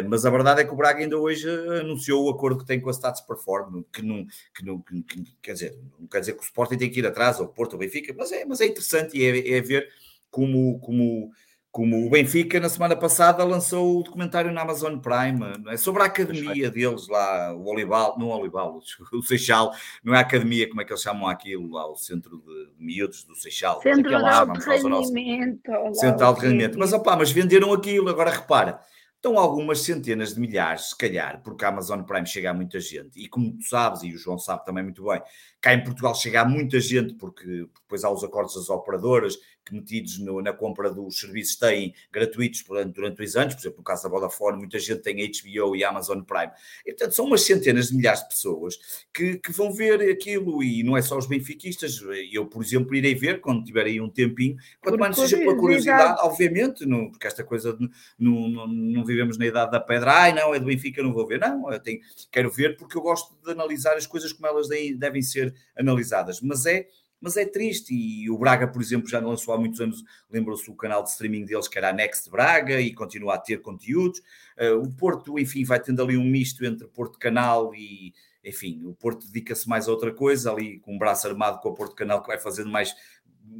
[0.07, 1.49] mas a verdade é que o Braga ainda hoje
[1.80, 5.24] anunciou o acordo que tem com a Status Perform, que não, que não que, que,
[5.41, 7.74] quer dizer, não quer dizer que o Sporting tem que ir atrás, ou o Porto,
[7.74, 9.89] ou o Benfica, mas é, mas é interessante e é, é ver
[10.30, 11.32] como, como,
[11.71, 15.78] como o Benfica, na semana passada, lançou o documentário na Amazon Prime é?
[15.78, 18.80] sobre a academia deles lá, o Olival, não o Olival,
[19.11, 22.38] o Seixal, não é a academia, como é que eles chamam aquilo lá, o centro
[22.38, 23.82] de, miúdos do Seixal.
[23.82, 25.95] Centro de rendimento.
[25.95, 26.78] Central de rendimento.
[26.78, 28.80] Mas, opá, mas venderam aquilo, agora repara,
[29.24, 33.17] estão algumas centenas de milhares, se calhar, porque a Amazon Prime chega a muita gente,
[33.17, 35.21] e como tu sabes, e o João sabe também muito bem,
[35.61, 39.74] cá em Portugal chega a muita gente, porque depois há os acordos das operadoras, que
[39.74, 43.84] metidos no, na compra dos serviços têm gratuitos durante, durante os anos, por exemplo, no
[43.84, 46.51] caso da Vodafone, muita gente tem HBO e Amazon Prime.
[46.86, 48.76] E, portanto, são umas centenas de milhares de pessoas
[49.14, 51.99] que, que vão ver aquilo, e não é só os benfiquistas.
[52.32, 56.20] Eu, por exemplo, irei ver quando tiver aí um tempinho, quanto mais seja pela curiosidade,
[56.22, 60.34] obviamente, não, porque esta coisa de, não, não, não, vivemos na idade da pedra, ai
[60.34, 61.39] não, é do Benfica, não vou ver.
[61.39, 61.99] Não, eu tenho,
[62.32, 66.66] quero ver porque eu gosto de analisar as coisas como elas devem ser analisadas, mas
[66.66, 66.88] é
[67.24, 67.93] mas é triste.
[67.93, 71.45] E o Braga, por exemplo, já lançou há muitos anos, lembram-se o canal de streaming
[71.45, 74.19] deles, que era a Next Braga, e continua a ter conteúdos.
[74.59, 78.13] Uh, o Porto, enfim, vai tendo ali um misto entre Porto Canal e,
[78.43, 81.74] enfim, o Porto dedica-se mais a outra coisa, ali com um braço armado com o
[81.74, 82.93] Porto Canal, que vai fazendo mais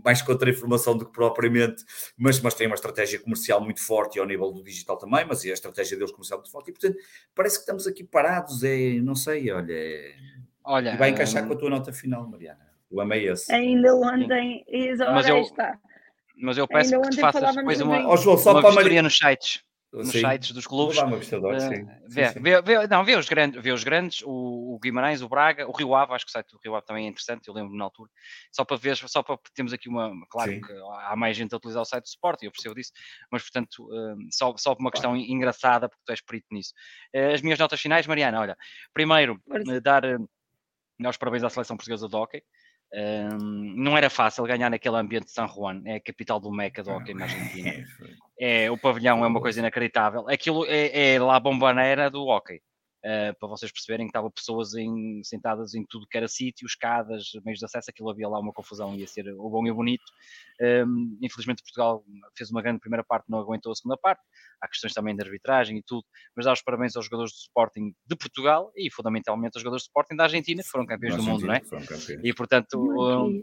[0.04, 1.84] mais contra-informação do que propriamente,
[2.18, 5.44] mas, mas tem uma estratégia comercial muito forte e ao nível do digital também, mas
[5.44, 6.98] é a estratégia deles comercial muito forte, e portanto
[7.36, 10.16] parece que estamos aqui parados, é, não sei, olha, é...
[10.64, 11.48] olha e vai encaixar um...
[11.48, 12.63] com a tua nota final, Mariana.
[12.94, 13.52] O ama é esse.
[13.52, 14.64] Ainda ontem,
[15.12, 15.80] mas eu, está.
[16.38, 19.64] Mas eu peço Ainda que faças depois uma, oh, João, só uma vistoria nos sites.
[19.92, 20.22] Nos sim.
[20.22, 20.98] sites dos clubes.
[21.00, 21.88] Uma uh, sim.
[22.08, 25.30] Vê, sim, Vê, vê, não, vê os grandes, vê os grandes o, o, Guimarães, o
[25.30, 27.54] Braga, o Rio Ave, acho que o site do Rio Ave também é interessante, eu
[27.54, 28.10] lembro na altura,
[28.52, 30.62] só para ver, só para termos aqui uma, claro sim.
[30.62, 30.74] que
[31.06, 32.92] há mais gente a utilizar o site do Sport, eu percebo disso,
[33.32, 35.32] mas portanto, uh, só, só uma questão claro.
[35.32, 36.74] engraçada, porque tu és perito nisso.
[37.16, 38.58] Uh, as minhas notas finais, Mariana, olha,
[38.94, 39.40] primeiro,
[39.84, 40.04] dar
[41.08, 42.44] os parabéns à seleção portuguesa do hockey,
[42.94, 46.84] um, não era fácil ganhar naquele ambiente de San Juan, é a capital do Meca
[46.84, 47.84] do hockey na Argentina.
[48.40, 50.28] É, o pavilhão é uma coisa inacreditável.
[50.28, 52.62] Aquilo é, é lá a bombaneira do hockey.
[53.04, 57.32] Uh, para vocês perceberem que estavam pessoas em, sentadas em tudo que era sítio, escadas,
[57.44, 60.06] meios de acesso, aquilo havia lá uma confusão, ia ser o bom e o bonito.
[60.62, 62.02] Um, infelizmente Portugal
[62.38, 64.22] fez uma grande primeira parte, não aguentou a segunda parte,
[64.62, 67.94] há questões também de arbitragem e tudo, mas dá os parabéns aos jogadores do Sporting
[68.06, 71.46] de Portugal e fundamentalmente aos jogadores do Sporting da Argentina, que foram campeões do mundo,
[71.46, 71.62] não é?
[72.24, 73.36] E portanto,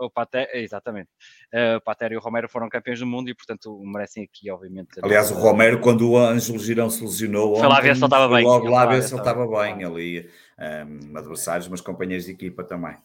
[0.00, 1.08] o Pater, exatamente.
[1.52, 5.00] Uh, o Pater e o Romero foram campeões do mundo e, portanto, merecem aqui, obviamente.
[5.02, 8.34] Aliás, o Romero, quando o Ângelo Girão se lesionou, foi lá ver se ele estava
[8.34, 8.44] bem.
[8.44, 10.28] Logo lá ver se ele estava bem ali,
[10.58, 12.96] um, adversários, mas companheiros de equipa também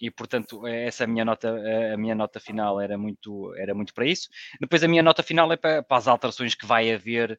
[0.00, 1.54] e portanto essa minha nota
[1.92, 4.28] a minha nota final era muito era muito para isso.
[4.60, 7.38] Depois a minha nota final é para, para as alterações que vai haver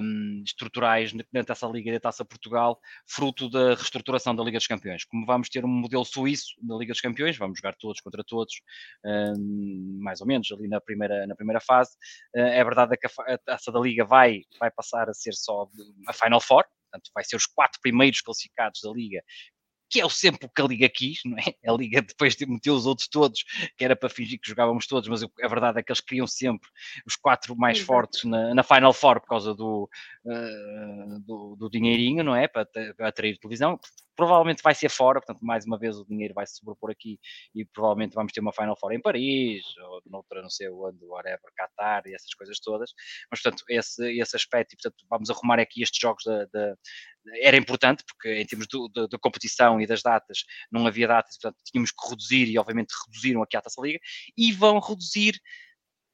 [0.00, 4.66] um, estruturais na Taça Liga e da Taça Portugal fruto da reestruturação da Liga dos
[4.66, 5.04] Campeões.
[5.04, 8.54] Como vamos ter um modelo suíço da Liga dos Campeões vamos jogar todos contra todos
[9.04, 11.92] um, mais ou menos ali na primeira na primeira fase.
[12.36, 15.66] Uh, é verdade que a, a Taça da Liga vai vai passar a ser só
[16.06, 19.22] a Final Four portanto vai ser os quatro primeiros classificados da Liga
[19.88, 21.54] que é o sempre que a Liga quis, não é?
[21.68, 23.42] A Liga depois meteu os outros todos,
[23.76, 26.68] que era para fingir que jogávamos todos, mas a verdade é que eles queriam sempre
[27.06, 27.86] os quatro mais Exato.
[27.86, 29.88] fortes na, na, Final Four por causa do,
[30.24, 32.48] uh, do, do, dinheirinho, não é?
[32.48, 32.66] Para,
[32.96, 33.78] para atrair televisão
[34.18, 37.20] provavelmente vai ser fora, portanto, mais uma vez o dinheiro vai se sobrepor aqui
[37.54, 41.38] e provavelmente vamos ter uma Final Four em Paris, ou noutra, não sei onde, whatever,
[41.56, 42.92] Qatar e essas coisas todas,
[43.30, 46.76] mas portanto, esse, esse aspecto, e portanto, vamos arrumar aqui estes jogos da, da
[47.42, 48.66] era importante, porque em termos
[49.10, 53.42] da competição e das datas, não havia datas, portanto, tínhamos que reduzir, e obviamente reduziram
[53.42, 53.98] aqui a Taça Liga,
[54.36, 55.40] e vão reduzir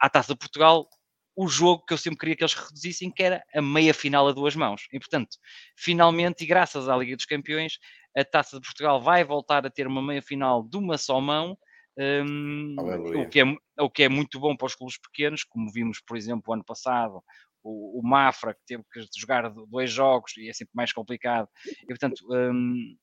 [0.01, 0.89] a Taça de Portugal
[1.37, 4.33] o jogo que eu sempre queria que eles reduzissem, que era a meia final a
[4.33, 4.87] duas mãos.
[4.93, 5.37] E, portanto,
[5.77, 7.79] finalmente, e graças à Liga dos Campeões,
[8.17, 11.59] a Taça de Portugal vai voltar a ter uma meia final de uma só mão,
[11.97, 13.45] um, o, que é,
[13.81, 17.23] o que é muito bom para os clubes pequenos, como vimos, por exemplo, ano passado,
[17.65, 21.49] o, o Mafra, que teve que jogar dois jogos e é sempre mais complicado.
[21.83, 22.97] E, portanto, um,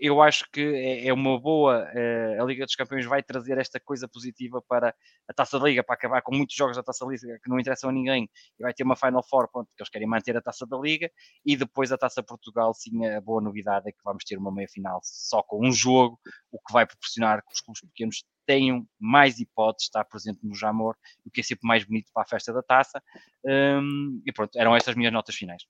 [0.00, 1.86] eu acho que é, é uma boa.
[1.94, 4.94] Eh, a Liga dos Campeões vai trazer esta coisa positiva para
[5.28, 7.60] a Taça da Liga, para acabar com muitos jogos da Taça da Liga que não
[7.60, 8.28] interessam a ninguém,
[8.58, 11.10] e vai ter uma Final Four, pronto, que eles querem manter a Taça da Liga,
[11.44, 14.68] e depois a Taça Portugal, sim, a boa novidade é que vamos ter uma meia
[14.68, 16.18] final só com um jogo,
[16.50, 20.56] o que vai proporcionar que os clubes pequenos tenham mais hipóteses de estar presente no
[20.56, 23.00] Jamor, o que é sempre mais bonito para a festa da taça.
[23.44, 25.62] Um, e pronto, eram estas minhas notas finais.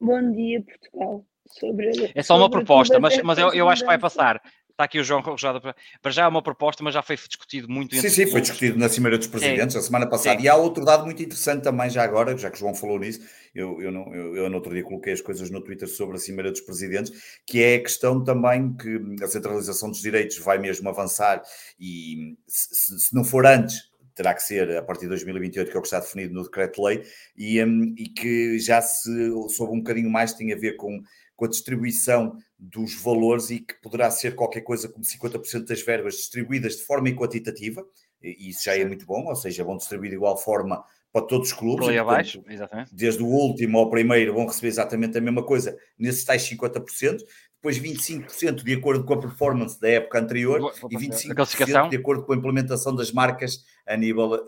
[0.00, 1.90] Bom dia, Portugal sobre.
[2.14, 4.40] É só uma proposta, mas, mas eu, eu acho que vai passar.
[4.74, 5.60] Está aqui o João Rojada.
[6.02, 7.94] Para já é uma proposta, mas já foi discutido muito.
[7.94, 9.78] Sim, sim, foi discutido na Cimeira dos Presidentes, é.
[9.78, 10.36] a semana passada.
[10.36, 10.44] Sim.
[10.44, 13.20] E há outro dado muito interessante também, já agora, já que o João falou nisso.
[13.54, 16.18] Eu, eu, não, eu, eu no outro dia coloquei as coisas no Twitter sobre a
[16.18, 17.12] Cimeira dos Presidentes,
[17.46, 21.40] que é a questão também que a centralização dos direitos vai mesmo avançar
[21.78, 25.78] e se, se não for antes, terá que ser a partir de 2028, que é
[25.78, 27.02] o que está definido no decreto-lei,
[27.36, 31.02] e, um, e que já se soube um bocadinho mais, tem a ver com,
[31.36, 36.14] com a distribuição dos valores e que poderá ser qualquer coisa como 50% das verbas
[36.14, 37.84] distribuídas de forma equitativa,
[38.22, 40.82] e isso já é muito bom, ou seja, vão distribuir de igual forma
[41.12, 41.86] para todos os clubes.
[41.88, 42.94] E, abaixo, exatamente.
[42.94, 47.22] Desde o último ao primeiro vão receber exatamente a mesma coisa, nesses tais 50%
[47.64, 52.34] depois 25% de acordo com a performance da época anterior e 25% de acordo com
[52.34, 54.46] a implementação das marcas a nível uh,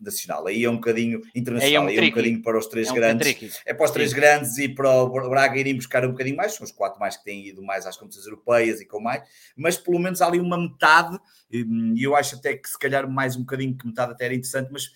[0.00, 0.46] nacional.
[0.46, 2.86] Aí é um bocadinho internacional, aí é um, aí é um bocadinho para os três
[2.86, 3.60] é um grandes.
[3.66, 4.16] É para os três Sim.
[4.16, 7.24] grandes e para o Braga irem buscar um bocadinho mais, são os quatro mais que
[7.24, 9.24] têm ido mais às competições europeias e com mais,
[9.56, 11.18] mas pelo menos há ali uma metade,
[11.50, 14.70] e eu acho até que se calhar mais um bocadinho que metade até era interessante,
[14.70, 14.90] mas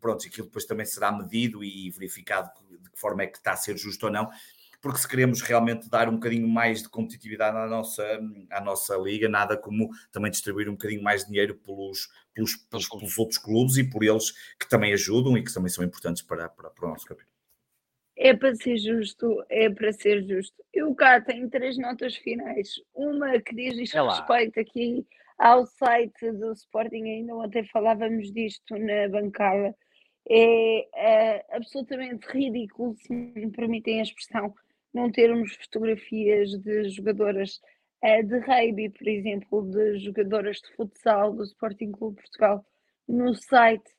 [0.00, 3.56] pronto, aquilo depois também será medido e verificado de que forma é que está a
[3.56, 4.30] ser justo ou não
[4.82, 8.02] porque se queremos realmente dar um bocadinho mais de competitividade à nossa,
[8.50, 12.88] à nossa liga, nada como também distribuir um bocadinho mais de dinheiro pelos, pelos, pelos,
[12.88, 16.48] pelos outros clubes e por eles que também ajudam e que também são importantes para,
[16.48, 17.32] para, para o nosso campeonato.
[18.16, 20.62] É para ser justo, é para ser justo.
[20.72, 22.74] Eu cá tenho três notas finais.
[22.92, 25.06] Uma que diz é respeito aqui
[25.38, 29.74] ao site do Sporting, ainda ontem falávamos disto na bancada.
[30.28, 34.54] É, é absolutamente ridículo, se me permitem a expressão,
[34.92, 37.60] não termos fotografias de jogadoras
[38.04, 42.64] uh, de rugby, por exemplo, de jogadoras de futsal do Sporting Clube Portugal
[43.08, 43.90] no site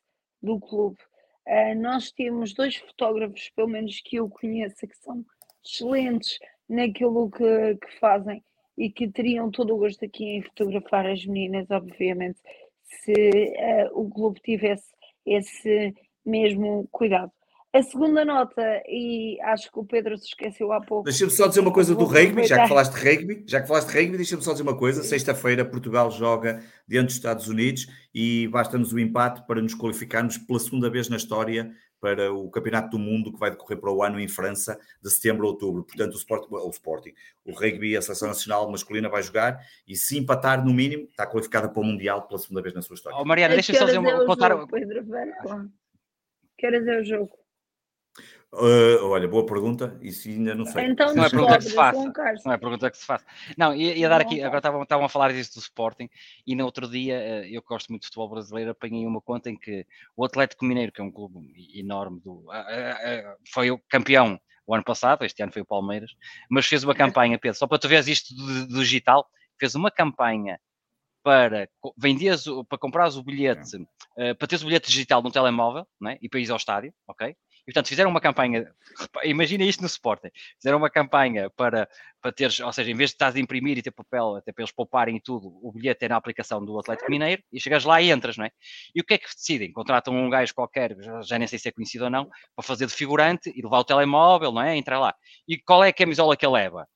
[0.42, 0.98] do clube.
[1.46, 5.24] Uh, nós temos dois fotógrafos, pelo menos que eu conheça, que são
[5.64, 6.38] excelentes
[6.68, 8.42] naquilo que, que fazem
[8.76, 12.40] e que teriam todo o gosto aqui em fotografar as meninas, obviamente,
[12.82, 14.92] se uh, o clube tivesse
[15.24, 15.94] esse
[16.24, 17.32] mesmo cuidado.
[17.74, 21.02] A segunda nota, e acho que o Pedro se esqueceu há pouco.
[21.02, 23.88] Deixa-me só dizer uma coisa do rugby, já que falaste de rugby, já que falaste
[23.88, 25.02] de rugby, deixa-me só dizer uma coisa.
[25.02, 30.60] Sexta-feira Portugal joga diante dos Estados Unidos e basta-nos o empate para nos qualificarmos pela
[30.60, 31.68] segunda vez na história
[32.00, 35.44] para o Campeonato do Mundo que vai decorrer para o ano em França, de setembro
[35.44, 35.82] a outubro.
[35.82, 37.12] Portanto, o, sport, o Sporting,
[37.44, 41.68] o rugby, a seleção nacional masculina vai jogar e se empatar no mínimo, está qualificada
[41.68, 43.18] para o Mundial pela segunda vez na sua história.
[43.18, 44.24] Oh, Mariana, deixa-me só dizer uma...
[44.26, 44.64] Contar...
[44.68, 45.04] Pedro,
[46.56, 47.43] Quero dizer o jogo.
[48.54, 50.84] Uh, olha, boa pergunta, isso ainda não sei.
[50.84, 52.12] Então, não é pergunta que se faça.
[52.44, 53.26] Não é pergunta que se faça.
[53.58, 56.08] Não, ia, ia dar aqui, agora estavam, estavam a falar disso do Sporting,
[56.46, 59.56] e no outro dia, eh, eu gosto muito de futebol brasileiro, apanhei uma conta em
[59.56, 59.84] que
[60.16, 62.46] o Atlético Mineiro, que é um clube enorme, do,
[63.52, 66.12] foi o campeão o ano passado, este ano foi o Palmeiras,
[66.48, 69.28] mas fez uma campanha, Pedro, só para tu veres isto do, do digital,
[69.58, 70.58] fez uma campanha
[71.22, 76.18] para vendias, para comprares o bilhete, uh, para teres o bilhete digital no telemóvel, né?
[76.20, 77.34] e para ir ao estádio, ok?
[77.66, 78.70] E, portanto, fizeram uma campanha,
[79.24, 81.88] imagina isto no Sporting, fizeram uma campanha para,
[82.20, 84.62] para teres, ou seja, em vez de estás a imprimir e ter papel, até para
[84.62, 88.10] eles pouparem tudo, o bilhete é na aplicação do Atlético Mineiro, e chegas lá e
[88.10, 88.50] entras, não é?
[88.94, 89.72] E o que é que decidem?
[89.72, 92.86] Contratam um gajo qualquer, já, já nem sei se é conhecido ou não, para fazer
[92.86, 94.76] de figurante e levar o telemóvel, não é?
[94.76, 95.14] Entrar lá.
[95.48, 96.86] E qual é a camisola que ele leva?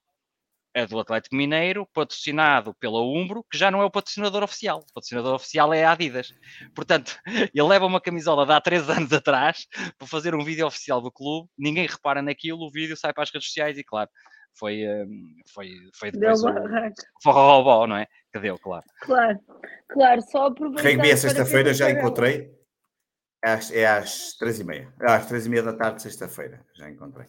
[0.78, 4.78] É do Atlético Mineiro, patrocinado pela Umbro, que já não é o patrocinador oficial.
[4.78, 6.32] O patrocinador oficial é a Adidas.
[6.74, 7.18] Portanto,
[7.54, 9.66] ele leva uma camisola de há três anos atrás
[9.98, 13.30] para fazer um vídeo oficial do clube, ninguém repara naquilo, o vídeo sai para as
[13.30, 14.08] redes sociais e, claro,
[14.56, 16.50] foi, hum, foi, foi depois deu
[17.26, 18.06] o robô, não é?
[18.32, 18.84] Que deu, claro.
[19.00, 19.38] Claro,
[19.88, 20.88] claro, só aproveitar...
[20.88, 22.56] Rugby é sexta-feira, já encontrei.
[23.44, 24.92] É às, é às três e meia.
[25.00, 27.26] É às três e meia da tarde, sexta-feira, já encontrei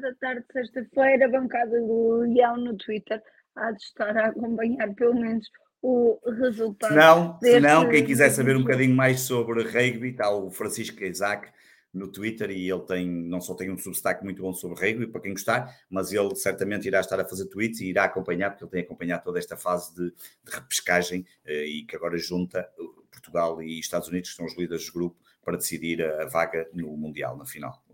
[0.00, 3.22] da tarde, sexta-feira, a bancada do Leão no Twitter
[3.56, 5.46] há de estar a acompanhar pelo menos
[5.82, 6.94] o resultado.
[6.94, 11.48] Não, se não, quem quiser saber um bocadinho mais sobre rugby, está o Francisco Isaac
[11.92, 15.20] no Twitter e ele tem, não só tem um substack muito bom sobre rugby, para
[15.20, 18.70] quem gostar, mas ele certamente irá estar a fazer tweets e irá acompanhar, porque ele
[18.70, 23.62] tem acompanhado toda esta fase de, de repescagem eh, e que agora junta eh, Portugal
[23.62, 27.36] e Estados Unidos, que são os líderes do grupo, para decidir a vaga no Mundial,
[27.36, 27.84] na final.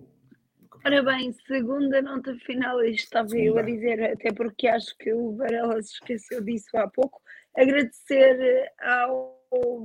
[0.84, 5.36] Ora bem, segunda nota final, isto estava eu a dizer, até porque acho que o
[5.36, 7.20] Varela se esqueceu disso há pouco.
[7.54, 9.38] Agradecer ao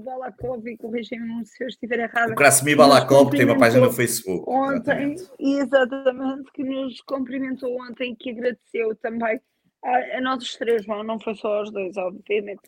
[0.04, 2.32] Balakov e corrigem-me se eu estiver errado.
[2.32, 4.50] O Krasmi Balakov tem uma página no Facebook.
[4.50, 5.32] Ontem, exatamente.
[5.40, 9.40] exatamente, que nos cumprimentou ontem e que agradeceu também
[9.84, 12.62] a, a nós três, não, não foi só aos dois, obviamente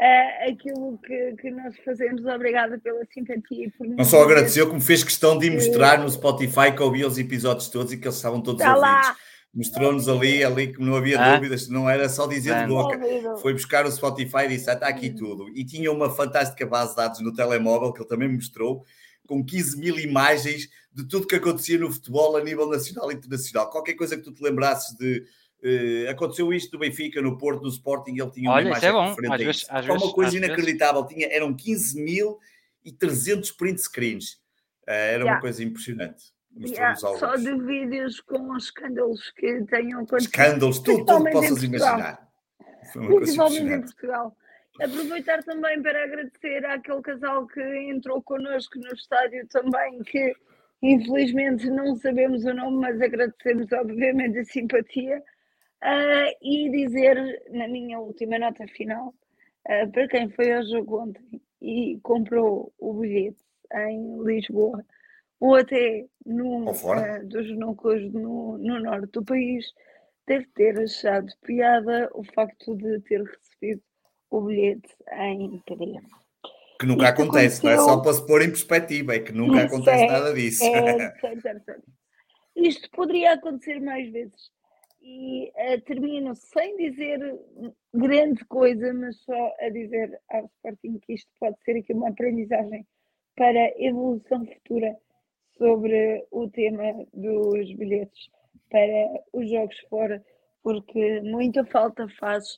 [0.00, 2.24] uh, aquilo que, que nós fazemos.
[2.24, 3.66] Obrigada pela simpatia.
[3.66, 7.18] E por não só agradeceu, como fez questão de mostrar no Spotify que ouvia os
[7.18, 9.30] episódios todos e que eles estavam todos tá ouvidos.
[9.52, 11.34] Mostrou-nos ali, ali que não havia ah?
[11.34, 13.00] dúvidas, não era só dizer de boca.
[13.42, 15.48] Foi buscar o Spotify e disse: ah, está aqui tudo.
[15.54, 18.84] E tinha uma fantástica base de dados no telemóvel que ele também mostrou,
[19.26, 23.70] com 15 mil imagens de tudo que acontecia no futebol a nível nacional e internacional.
[23.70, 25.24] Qualquer coisa que tu te lembrasses de
[25.62, 28.92] Uh, aconteceu isto do Benfica, no Porto, no Sporting, ele tinha uma Olha, imagem é
[28.92, 29.10] bom.
[29.10, 29.32] diferente.
[29.32, 32.38] Às vezes, às uma coisa inacreditável, tinha, eram 15 mil
[32.84, 34.32] e 300 print screens.
[34.88, 35.32] Uh, era yeah.
[35.32, 36.32] uma coisa impressionante.
[36.58, 40.34] Yeah, só de vídeos com escândalos que tenham acontecido.
[40.34, 42.28] Escândalos, tudo, tudo que possas imaginar.
[42.92, 44.36] Principalmente em Portugal.
[44.80, 50.34] Aproveitar também para agradecer àquele casal que entrou connosco no estádio também, que
[50.82, 55.22] infelizmente não sabemos o nome, mas agradecemos obviamente a simpatia.
[55.82, 59.14] Uh, e dizer, na minha última nota final,
[59.66, 63.38] uh, para quem foi ao jogo ontem e comprou o bilhete
[63.74, 64.84] em Lisboa,
[65.40, 69.64] ou até num uh, dos núcleos no, no norte do país,
[70.26, 73.82] deve ter achado piada o facto de ter recebido
[74.30, 76.04] o bilhete em PDF.
[76.78, 79.64] Que nunca Isto acontece, não é só para se pôr em perspectiva, é que nunca
[79.64, 80.64] acontece é, nada disso.
[80.64, 81.14] É,
[82.56, 84.50] Isto poderia acontecer mais vezes.
[85.02, 87.18] E uh, termino sem dizer
[87.94, 92.86] grande coisa, mas só a dizer ao Sporting que isto pode ser aqui uma aprendizagem
[93.34, 94.96] para evolução futura
[95.56, 98.28] sobre o tema dos bilhetes
[98.70, 100.24] para os jogos fora,
[100.62, 102.54] porque muita falta faz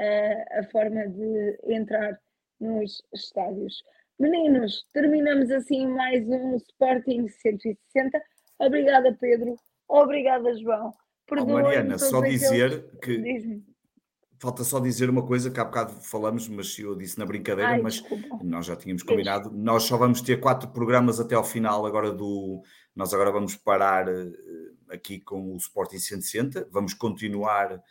[0.00, 2.18] uh, a forma de entrar
[2.60, 3.82] nos estádios.
[4.18, 8.22] Meninos, terminamos assim mais um Sporting 160.
[8.58, 9.56] Obrigada, Pedro.
[9.88, 10.92] Obrigada, João.
[11.38, 13.62] Oh, Mariana, só dizer que.
[14.38, 17.82] Falta só dizer uma coisa que há bocado falamos, mas eu disse na brincadeira, Ai,
[17.82, 18.38] mas desculpa.
[18.42, 19.50] nós já tínhamos combinado.
[19.52, 22.62] Nós só vamos ter quatro programas até ao final agora do.
[22.96, 24.32] Nós agora vamos parar eh,
[24.88, 27.82] aqui com o Sporting 160, vamos continuar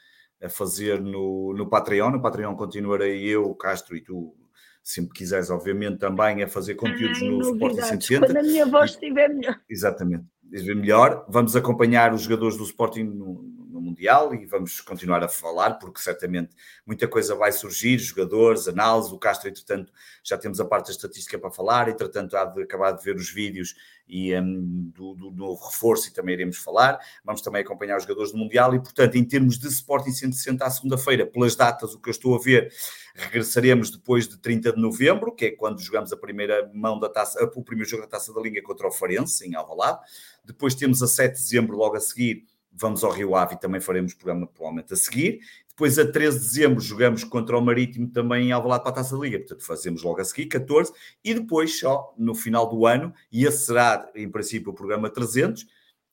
[0.41, 2.11] a fazer no, no Patreon.
[2.11, 4.35] No Patreon continuarei eu, Castro e tu,
[4.83, 8.25] sempre quiseres, obviamente, também a fazer conteúdos Ai, no Sporting 160.
[8.25, 9.59] Quando a minha voz estiver melhor.
[9.69, 11.25] Exatamente, melhor.
[11.29, 13.58] Vamos acompanhar os jogadores do Sporting no,
[13.89, 16.55] Mundial e vamos continuar a falar, porque certamente
[16.85, 19.91] muita coisa vai surgir, jogadores, análise, o Castro, entretanto,
[20.23, 23.29] já temos a parte da estatística para falar, entretanto, há de acabar de ver os
[23.29, 23.75] vídeos
[24.09, 26.99] e um, do, do, novo reforço e também iremos falar.
[27.23, 30.69] Vamos também acompanhar os jogadores do Mundial e, portanto, em termos de Sporting 160 à
[30.69, 32.73] segunda-feira, pelas datas, o que eu estou a ver,
[33.13, 37.43] regressaremos depois de 30 de novembro, que é quando jogamos a primeira mão da taça,
[37.55, 39.99] o primeiro jogo da Taça da Liga contra o Farense, em Alvalade.
[40.43, 43.81] Depois temos a 7 de dezembro, logo a seguir, vamos ao Rio Ave e também
[43.81, 45.39] faremos programa provavelmente a seguir.
[45.79, 49.15] Depois, a 13 de dezembro, jogamos contra o Marítimo também em Alvalade para a Taça
[49.15, 49.39] da Liga.
[49.39, 50.91] Portanto, fazemos logo a seguir, 14.
[51.23, 55.63] E depois, só no final do ano, e esse será, em princípio, o programa 300,
[55.63, 55.67] um,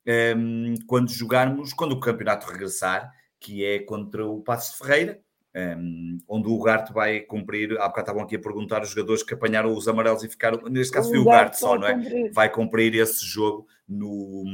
[0.06, 5.20] ehm, quando jogarmos, quando o campeonato regressar, que é contra o Passos de Ferreira,
[5.52, 7.72] um, ehm, onde o Ugarte vai cumprir.
[7.72, 10.62] Há bocado estavam aqui a perguntar os jogadores que apanharam os amarelos e ficaram.
[10.68, 11.94] Neste caso, foi o só, não é?
[11.94, 12.32] Cumprir.
[12.32, 14.44] Vai cumprir esse jogo no,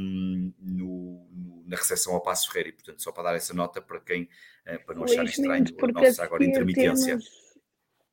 [0.59, 1.27] no,
[1.65, 2.69] na recepção ao Passo Ferreira.
[2.69, 4.29] E, portanto, só para dar essa nota para quem,
[4.65, 7.17] eh, para não achar estranho a nossa agora intermitência.
[7.17, 7.43] Temos,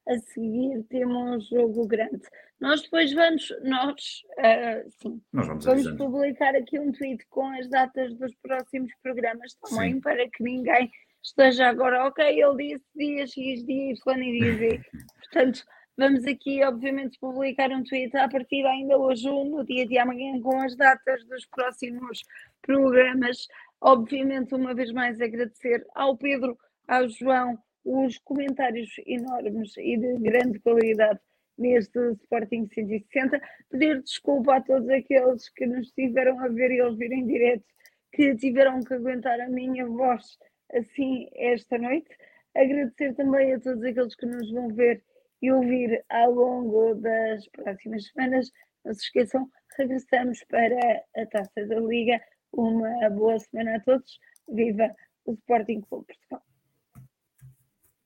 [0.08, 2.22] a seguir temos jogo grande.
[2.60, 7.68] Nós depois vamos, nós, uh, sim, nós vamos, vamos publicar aqui um tweet com as
[7.70, 10.00] datas dos próximos programas também, sim.
[10.00, 10.90] para que ninguém
[11.22, 14.82] esteja agora, ok, ele disse dia X, dia Y e dia Z.
[15.32, 15.64] Portanto,
[16.00, 20.58] vamos aqui, obviamente, publicar um tweet a partir ainda hoje no dia de amanhã com
[20.62, 22.22] as datas dos próximos
[22.62, 23.46] programas.
[23.82, 26.56] Obviamente, uma vez mais, agradecer ao Pedro,
[26.88, 31.20] ao João, os comentários enormes e de grande qualidade
[31.58, 33.38] neste Sporting 160.
[33.70, 37.64] Pedir desculpa a todos aqueles que nos estiveram a ver e ouvir em direto,
[38.10, 40.38] que tiveram que aguentar a minha voz
[40.72, 42.08] assim esta noite.
[42.56, 45.02] Agradecer também a todos aqueles que nos vão ver
[45.42, 48.50] e ouvir ao longo das próximas semanas.
[48.84, 52.20] Não se esqueçam, regressamos para a Taça da Liga.
[52.52, 54.18] Uma boa semana a todos.
[54.48, 54.94] Viva
[55.24, 56.42] o Sporting Clube Portugal.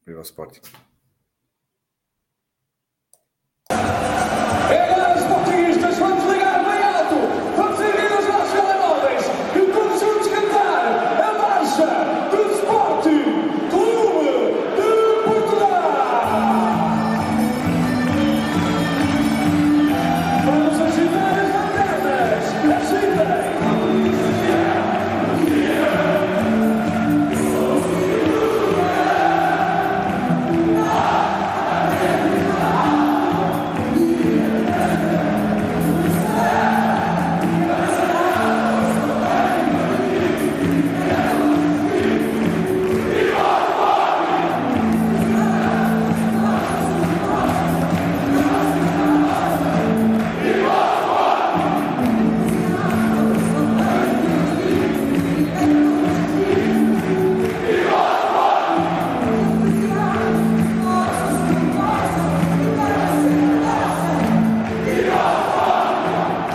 [0.06, 0.60] Viva o Sporting.